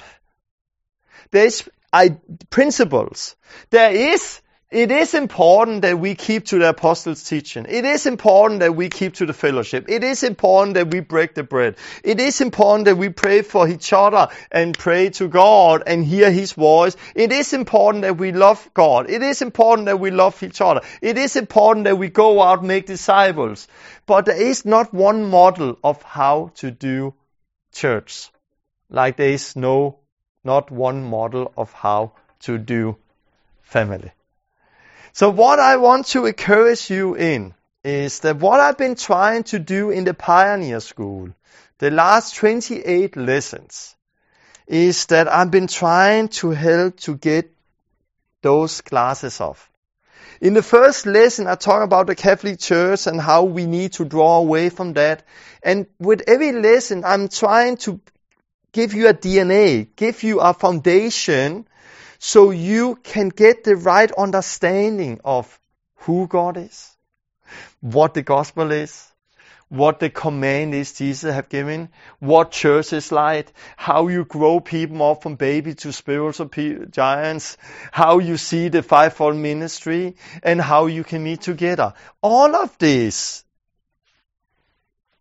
There's 1.31 1.69
I, 1.93 2.17
principles. 2.51 3.37
There 3.71 3.93
is 3.93 4.41
it 4.75 4.91
is 4.91 5.15
important 5.15 5.83
that 5.83 6.01
we 6.01 6.17
keep 6.17 6.47
to 6.47 6.59
the 6.59 6.71
apostles' 6.71 7.23
teaching. 7.23 7.65
It 7.69 7.85
is 7.85 8.07
important 8.07 8.59
that 8.59 8.75
we 8.75 8.89
keep 8.89 9.15
to 9.15 9.27
the 9.27 9.33
fellowship. 9.33 9.85
It 9.89 10.03
is 10.03 10.25
important 10.25 10.75
that 10.75 10.91
we 10.91 10.99
break 10.99 11.35
the 11.35 11.45
bread. 11.45 11.77
It 12.03 12.19
is 12.19 12.41
important 12.41 12.87
that 12.87 12.97
we 12.97 13.09
pray 13.09 13.43
for 13.43 13.69
each 13.69 13.93
other 13.93 14.27
and 14.51 14.77
pray 14.77 15.11
to 15.11 15.29
God 15.29 15.85
and 15.87 16.05
hear 16.05 16.29
His 16.29 16.55
voice. 16.55 16.97
It 17.15 17.31
is 17.31 17.53
important 17.53 18.03
that 18.03 18.19
we 18.19 18.33
love 18.33 18.69
God. 18.75 19.09
It 19.09 19.23
is 19.23 19.43
important 19.43 19.87
that 19.87 20.01
we 20.01 20.11
love 20.11 20.43
each 20.43 20.61
other. 20.61 20.81
It 21.01 21.19
is 21.19 21.37
important 21.37 21.85
that 21.85 21.97
we 21.97 22.09
go 22.09 22.43
out 22.43 22.59
and 22.59 22.67
make 22.67 22.87
disciples. 22.87 23.69
But 24.07 24.25
there 24.27 24.43
is 24.43 24.65
not 24.65 24.93
one 24.93 25.31
model 25.31 25.79
of 25.85 26.03
how 26.03 26.51
to 26.57 26.73
do 26.73 27.15
church. 27.73 28.29
Like 28.91 29.19
there 29.19 29.29
is 29.29 29.55
no, 29.55 30.01
not 30.43 30.73
one 30.73 31.05
model 31.05 31.53
of 31.57 31.73
how 31.73 32.15
to 32.41 32.59
do 32.59 32.97
family. 33.63 34.11
So 35.15 35.31
what 35.31 35.61
I 35.61 35.77
want 35.77 36.07
to 36.09 36.27
encourage 36.27 36.91
you 36.91 37.15
in 37.15 37.55
is 37.85 38.19
that 38.21 38.39
what 38.39 38.59
I've 38.59 38.77
been 38.77 38.97
trying 38.97 39.45
to 39.45 39.61
do 39.61 39.91
in 39.91 40.03
the 40.03 40.13
Pioneer 40.13 40.81
School, 40.81 41.29
the 41.79 41.93
last 41.93 42.35
28 42.35 43.17
lessons, 43.17 43.95
is 44.67 45.07
that 45.07 45.33
I've 45.33 45.53
been 45.53 45.69
trying 45.69 46.31
to 46.41 46.51
help 46.51 46.99
to 47.03 47.15
get 47.15 47.55
those 48.43 48.81
classes 48.81 49.41
off. 49.41 49.71
In 50.41 50.53
the 50.53 50.65
first 50.65 51.07
lesson, 51.07 51.47
I 51.47 51.55
talk 51.55 51.85
about 51.85 52.09
the 52.09 52.17
Catholic 52.17 52.59
Church 52.59 53.07
and 53.07 53.21
how 53.21 53.45
we 53.45 53.67
need 53.67 53.93
to 53.93 54.05
draw 54.05 54.39
away 54.39 54.69
from 54.69 54.95
that. 54.95 55.23
And 55.63 55.87
with 56.01 56.25
every 56.27 56.51
lesson, 56.51 57.05
I'm 57.05 57.29
trying 57.29 57.77
to 57.87 58.01
give 58.73 58.95
you 58.95 59.07
a 59.07 59.15
DNA, 59.15 59.87
give 59.95 60.25
you 60.25 60.41
a 60.41 60.53
foundation 60.53 61.69
so 62.27 62.53
you 62.53 62.97
can 63.03 63.29
get 63.29 63.65
the 63.65 63.77
right 63.77 64.11
understanding 64.13 65.21
of 65.27 65.61
who 66.05 66.27
God 66.27 66.57
is, 66.57 66.97
what 67.83 68.15
the 68.15 68.23
gospel 68.23 68.73
is, 68.73 69.13
what 69.69 70.01
the 70.01 70.09
command 70.09 70.75
is 70.75 70.95
Jesus 70.95 71.35
have 71.35 71.51
given, 71.51 71.91
what 72.21 72.51
church 72.51 72.95
is 72.95 73.13
like, 73.13 73.53
how 73.77 74.09
you 74.09 74.25
grow 74.25 74.59
people 74.59 75.03
up 75.03 75.23
from 75.23 75.35
baby 75.35 75.75
to 75.75 75.93
spiritual 75.93 76.49
giants, 76.91 77.59
how 77.93 78.21
you 78.21 78.39
see 78.39 78.69
the 78.69 78.83
fivefold 78.83 79.37
ministry, 79.37 80.17
and 80.43 80.63
how 80.63 80.87
you 80.87 81.05
can 81.05 81.23
meet 81.23 81.43
together. 81.43 81.93
All 82.23 82.57
of 82.57 82.79
this 82.79 83.45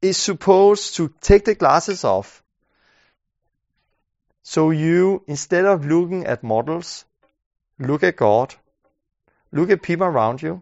is 0.01 0.15
supposed 0.15 0.95
to 0.95 1.13
take 1.19 1.43
the 1.43 1.55
glasses 1.55 2.05
off 2.05 2.42
so 4.43 4.71
you, 4.71 5.23
instead 5.25 5.63
of 5.63 5.85
looking 5.85 6.25
at 6.25 6.43
models, 6.43 7.05
look 7.79 8.03
at 8.03 8.17
God, 8.17 8.53
look 9.53 9.69
at 9.69 9.81
people 9.81 10.05
around 10.05 10.41
you, 10.41 10.61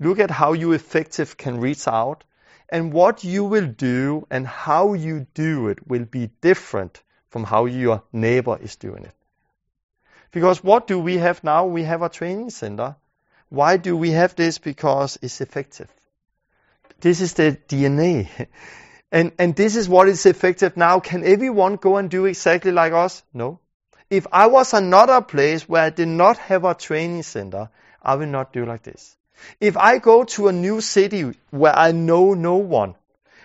look 0.00 0.18
at 0.18 0.32
how 0.32 0.52
you 0.52 0.72
effective 0.72 1.36
can 1.36 1.60
reach 1.60 1.86
out, 1.86 2.24
and 2.68 2.92
what 2.92 3.22
you 3.22 3.44
will 3.44 3.68
do 3.68 4.26
and 4.30 4.46
how 4.46 4.94
you 4.94 5.26
do 5.32 5.68
it 5.68 5.86
will 5.86 6.04
be 6.04 6.30
different 6.40 7.00
from 7.30 7.44
how 7.44 7.66
your 7.66 8.02
neighbor 8.12 8.58
is 8.60 8.74
doing 8.76 9.04
it. 9.04 9.14
Because 10.32 10.64
what 10.64 10.88
do 10.88 10.98
we 10.98 11.18
have 11.18 11.44
now? 11.44 11.66
We 11.66 11.84
have 11.84 12.02
a 12.02 12.08
training 12.08 12.50
center. 12.50 12.96
Why 13.48 13.76
do 13.76 13.96
we 13.96 14.10
have 14.10 14.34
this? 14.34 14.58
Because 14.58 15.18
it's 15.22 15.40
effective. 15.40 15.88
This 17.00 17.20
is 17.20 17.34
the 17.34 17.56
DNA. 17.68 18.48
And, 19.14 19.30
and 19.38 19.54
this 19.54 19.76
is 19.76 19.88
what 19.88 20.08
is 20.08 20.26
effective 20.26 20.76
now. 20.76 20.98
Can 20.98 21.22
everyone 21.24 21.76
go 21.76 21.98
and 21.98 22.10
do 22.10 22.24
exactly 22.24 22.72
like 22.72 22.92
us? 22.92 23.22
No. 23.32 23.60
If 24.10 24.26
I 24.32 24.48
was 24.48 24.74
another 24.74 25.20
place 25.20 25.68
where 25.68 25.84
I 25.84 25.90
did 25.90 26.08
not 26.08 26.36
have 26.38 26.64
a 26.64 26.74
training 26.74 27.22
center, 27.22 27.70
I 28.02 28.16
will 28.16 28.26
not 28.26 28.52
do 28.52 28.66
like 28.66 28.82
this. 28.82 29.16
If 29.60 29.76
I 29.76 29.98
go 29.98 30.24
to 30.24 30.48
a 30.48 30.52
new 30.52 30.80
city 30.80 31.32
where 31.50 31.78
I 31.78 31.92
know 31.92 32.34
no 32.34 32.56
one, 32.56 32.96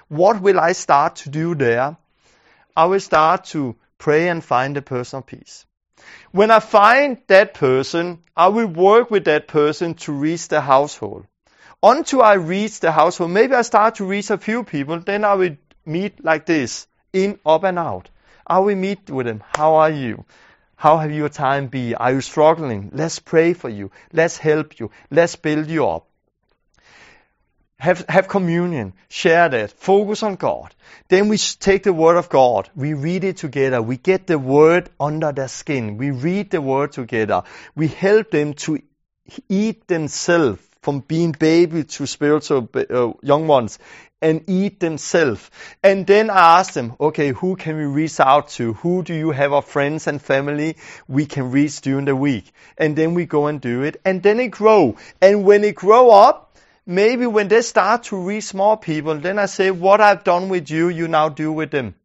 what 0.08 0.42
will 0.42 0.60
I 0.60 0.72
start 0.72 1.18
to 1.18 1.30
do 1.30 1.54
there? 1.54 1.98
I 2.76 2.86
will 2.86 3.00
start 3.00 3.46
to 3.54 3.76
pray 4.00 4.28
and 4.28 4.44
find 4.44 4.76
a 4.76 4.82
person 4.82 5.20
of 5.20 5.28
peace. 5.28 5.68
When 6.32 6.50
I 6.50 6.62
find 6.62 7.22
that 7.28 7.54
person, 7.54 8.24
I 8.36 8.48
will 8.48 8.66
work 8.66 9.12
with 9.12 9.26
that 9.26 9.48
person 9.48 9.94
to 10.06 10.14
reach 10.14 10.48
the 10.48 10.62
household. 10.62 11.28
Until 11.82 12.22
I 12.22 12.34
reach 12.34 12.82
the 12.82 12.92
household, 12.92 13.32
maybe 13.32 13.54
I 13.54 13.62
start 13.62 13.96
to 13.96 14.06
reach 14.06 14.30
a 14.30 14.38
few 14.38 14.64
people, 14.64 15.00
then 15.00 15.24
I 15.24 15.36
will 15.36 15.56
meet 15.86 16.24
like 16.24 16.46
this, 16.46 16.88
in, 17.14 17.40
up 17.46 17.64
and 17.64 17.80
out. 17.80 18.10
I 18.46 18.60
will 18.60 18.76
meet 18.76 19.10
with 19.10 19.28
them. 19.28 19.44
How 19.56 19.76
are 19.76 19.90
you? 19.90 20.26
How 20.76 20.98
have 20.98 21.12
your 21.12 21.30
time 21.30 21.68
been? 21.68 21.96
Are 21.96 22.14
you 22.14 22.22
struggling? 22.22 22.92
Let's 22.94 23.20
pray 23.20 23.54
for 23.54 23.70
you. 23.70 23.92
Let's 24.12 24.38
help 24.38 24.80
you. 24.80 24.92
Let's 25.10 25.36
build 25.36 25.70
you 25.70 25.88
up. 25.88 26.08
Have, 27.78 28.06
have 28.10 28.28
communion. 28.28 28.94
Share 29.08 29.48
that. 29.48 29.72
Focus 29.72 30.22
on 30.24 30.36
God. 30.36 30.76
Then 31.08 31.30
we 31.30 31.38
take 31.38 31.84
the 31.84 31.94
Word 31.94 32.18
of 32.18 32.28
God. 32.28 32.70
We 32.76 32.94
read 32.94 33.24
it 33.24 33.38
together. 33.38 33.82
We 33.82 33.96
get 33.96 34.28
the 34.28 34.38
Word 34.38 34.90
under 35.00 35.32
their 35.32 35.48
skin. 35.48 35.98
We 35.98 36.12
read 36.12 36.50
the 36.50 36.62
Word 36.62 36.92
together. 36.92 37.44
We 37.76 37.88
help 37.88 38.32
them 38.32 38.54
to 38.66 38.82
eat 39.48 39.88
themselves 39.88 40.62
from 40.82 41.00
being 41.02 41.32
baby 41.34 41.84
to 41.84 42.08
spiritual 42.08 42.70
uh, 42.74 43.12
young 43.22 43.48
ones 43.48 43.80
and 44.22 44.44
eat 44.48 44.80
themselves. 44.80 45.50
And 45.84 46.06
then 46.06 46.30
I 46.30 46.60
ask 46.60 46.74
them, 46.74 46.96
okay, 47.00 47.32
who 47.32 47.56
can 47.56 47.78
we 47.78 47.86
reach 47.86 48.20
out 48.20 48.50
to? 48.50 48.74
Who 48.74 49.04
do 49.04 49.14
you 49.14 49.32
have 49.32 49.54
of 49.54 49.66
friends 49.66 50.08
and 50.08 50.22
family 50.22 50.78
we 51.08 51.26
can 51.26 51.52
reach 51.52 51.82
during 51.82 52.06
the 52.06 52.16
week? 52.16 52.52
And 52.78 52.96
then 52.96 53.14
we 53.14 53.26
go 53.26 53.48
and 53.48 53.62
do 53.62 53.84
it. 53.84 54.02
And 54.04 54.22
then 54.22 54.40
it 54.40 54.52
grow. 54.52 54.98
And 55.22 55.46
when 55.46 55.64
it 55.64 55.76
grow 55.76 56.10
up, 56.12 56.58
maybe 56.86 57.28
when 57.28 57.48
they 57.48 57.62
start 57.62 58.04
to 58.06 58.18
reach 58.18 58.54
more 58.54 58.78
people, 58.78 59.16
then 59.16 59.40
I 59.40 59.46
say, 59.46 59.72
what 59.72 60.02
I've 60.02 60.24
done 60.24 60.50
with 60.50 60.70
you, 60.70 60.90
you 60.90 61.08
now 61.08 61.30
do 61.30 61.52
with 61.52 61.72
them. 61.72 61.96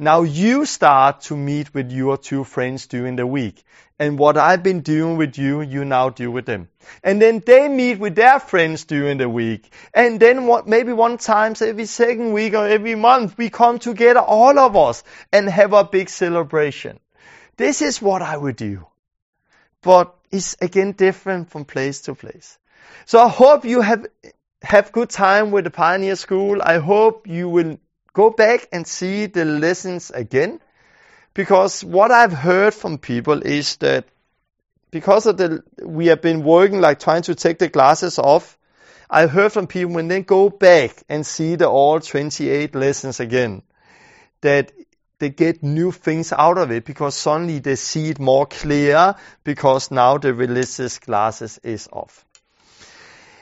Now 0.00 0.22
you 0.22 0.64
start 0.64 1.22
to 1.22 1.36
meet 1.36 1.74
with 1.74 1.90
your 1.90 2.16
two 2.16 2.44
friends 2.44 2.86
during 2.86 3.16
the 3.16 3.26
week. 3.26 3.64
And 3.98 4.16
what 4.16 4.36
I've 4.36 4.62
been 4.62 4.82
doing 4.82 5.16
with 5.16 5.38
you, 5.38 5.60
you 5.60 5.84
now 5.84 6.10
do 6.10 6.30
with 6.30 6.46
them. 6.46 6.68
And 7.02 7.20
then 7.20 7.42
they 7.44 7.68
meet 7.68 7.98
with 7.98 8.14
their 8.14 8.38
friends 8.38 8.84
during 8.84 9.18
the 9.18 9.28
week. 9.28 9.72
And 9.92 10.20
then 10.20 10.46
what, 10.46 10.68
maybe 10.68 10.92
one 10.92 11.18
time 11.18 11.54
every 11.60 11.86
second 11.86 12.32
week 12.32 12.54
or 12.54 12.68
every 12.68 12.94
month, 12.94 13.36
we 13.36 13.50
come 13.50 13.80
together, 13.80 14.20
all 14.20 14.56
of 14.56 14.76
us, 14.76 15.02
and 15.32 15.48
have 15.48 15.72
a 15.72 15.82
big 15.82 16.10
celebration. 16.10 17.00
This 17.56 17.82
is 17.82 18.00
what 18.00 18.22
I 18.22 18.36
would 18.36 18.54
do. 18.54 18.86
But 19.82 20.14
it's 20.30 20.56
again 20.60 20.92
different 20.92 21.50
from 21.50 21.64
place 21.64 22.02
to 22.02 22.14
place. 22.14 22.56
So 23.04 23.18
I 23.18 23.28
hope 23.28 23.64
you 23.64 23.80
have, 23.80 24.06
have 24.62 24.92
good 24.92 25.10
time 25.10 25.50
with 25.50 25.64
the 25.64 25.70
Pioneer 25.70 26.14
School. 26.14 26.62
I 26.62 26.78
hope 26.78 27.26
you 27.26 27.48
will 27.48 27.78
go 28.18 28.30
back 28.30 28.68
and 28.72 28.84
see 28.84 29.26
the 29.26 29.44
lessons 29.44 30.10
again. 30.10 30.60
Because 31.34 31.84
what 31.84 32.10
I've 32.10 32.32
heard 32.32 32.74
from 32.74 32.98
people 32.98 33.42
is 33.42 33.76
that 33.76 34.06
because 34.90 35.26
of 35.26 35.36
the, 35.36 35.62
we 35.84 36.08
have 36.08 36.20
been 36.20 36.42
working 36.42 36.80
like 36.80 36.98
trying 36.98 37.22
to 37.22 37.36
take 37.36 37.60
the 37.60 37.68
glasses 37.68 38.18
off, 38.18 38.58
I 39.08 39.28
heard 39.28 39.52
from 39.52 39.68
people 39.68 39.94
when 39.94 40.08
they 40.08 40.22
go 40.22 40.50
back 40.50 40.96
and 41.08 41.24
see 41.24 41.54
the 41.54 41.68
all 41.68 42.00
28 42.00 42.74
lessons 42.74 43.20
again, 43.20 43.62
that 44.40 44.72
they 45.20 45.30
get 45.30 45.62
new 45.62 45.92
things 45.92 46.32
out 46.32 46.58
of 46.58 46.72
it 46.72 46.84
because 46.84 47.14
suddenly 47.14 47.60
they 47.60 47.76
see 47.76 48.10
it 48.10 48.18
more 48.18 48.46
clear 48.46 49.14
because 49.44 49.92
now 49.92 50.18
the 50.18 50.34
religious 50.34 50.98
glasses 50.98 51.60
is 51.62 51.88
off. 51.92 52.24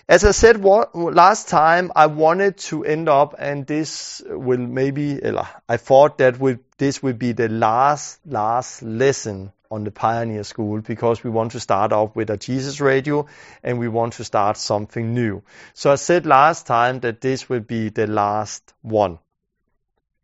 As 0.09 0.25
I 0.25 0.31
said 0.31 0.65
last 0.65 1.49
time, 1.49 1.91
I 1.97 2.07
wanted 2.07 2.59
to 2.59 2.85
end 2.85 3.09
up, 3.09 3.35
and 3.41 3.67
this 3.67 4.23
will 4.25 4.59
maybe, 4.61 5.21
I 5.69 5.79
thought 5.79 6.19
that 6.19 6.39
would, 6.39 6.61
this 6.79 7.03
would 7.03 7.19
be 7.19 7.33
the 7.33 7.49
last, 7.49 8.21
last 8.25 8.83
lesson 8.83 9.53
on 9.69 9.83
the 9.83 9.91
Pioneer 9.91 10.45
School 10.45 10.81
because 10.81 11.25
we 11.25 11.31
want 11.31 11.53
to 11.53 11.61
start 11.61 11.93
off 11.93 12.15
with 12.15 12.31
a 12.31 12.37
Jesus 12.37 12.81
radio 12.81 13.27
and 13.65 13.81
we 13.81 13.89
want 13.89 14.13
to 14.15 14.25
start 14.25 14.57
something 14.59 15.13
new. 15.13 15.43
So 15.75 15.91
I 15.91 15.97
said 15.97 16.25
last 16.25 16.69
time 16.69 17.01
that 17.01 17.21
this 17.21 17.49
would 17.49 17.67
be 17.67 17.89
the 17.89 18.07
last 18.07 18.75
one. 18.83 19.19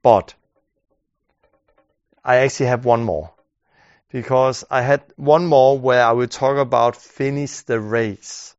But 0.00 0.34
I 2.24 2.36
actually 2.36 2.66
have 2.66 2.84
one 2.84 3.02
more 3.02 3.32
because 4.10 4.64
I 4.70 4.82
had 4.82 5.02
one 5.16 5.46
more 5.46 5.76
where 5.76 6.04
I 6.04 6.12
will 6.12 6.28
talk 6.28 6.56
about 6.56 6.94
finish 6.94 7.62
the 7.62 7.80
race 7.80 8.54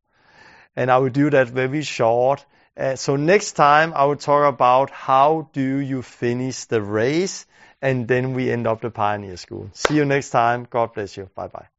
and 0.76 0.92
I 0.92 0.98
will 0.98 1.10
do 1.10 1.30
that 1.30 1.48
very 1.50 1.82
short. 1.84 2.46
Uh, 2.76 2.96
so 2.96 3.16
next 3.16 3.54
time 3.54 3.94
I 3.96 4.06
will 4.06 4.16
talk 4.16 4.52
about 4.52 4.90
how 4.90 5.50
do 5.54 5.78
you 5.78 6.02
finish 6.02 6.66
the 6.66 6.82
race 6.82 7.46
and 7.82 8.08
then 8.08 8.34
we 8.34 8.50
end 8.50 8.66
up 8.66 8.82
the 8.82 8.90
Pioneer 8.90 9.38
School. 9.38 9.70
See 9.74 9.96
you 9.96 10.06
next 10.06 10.30
time. 10.32 10.68
God 10.70 10.94
bless 10.94 11.18
you. 11.18 11.30
Bye 11.36 11.48
bye. 11.48 11.73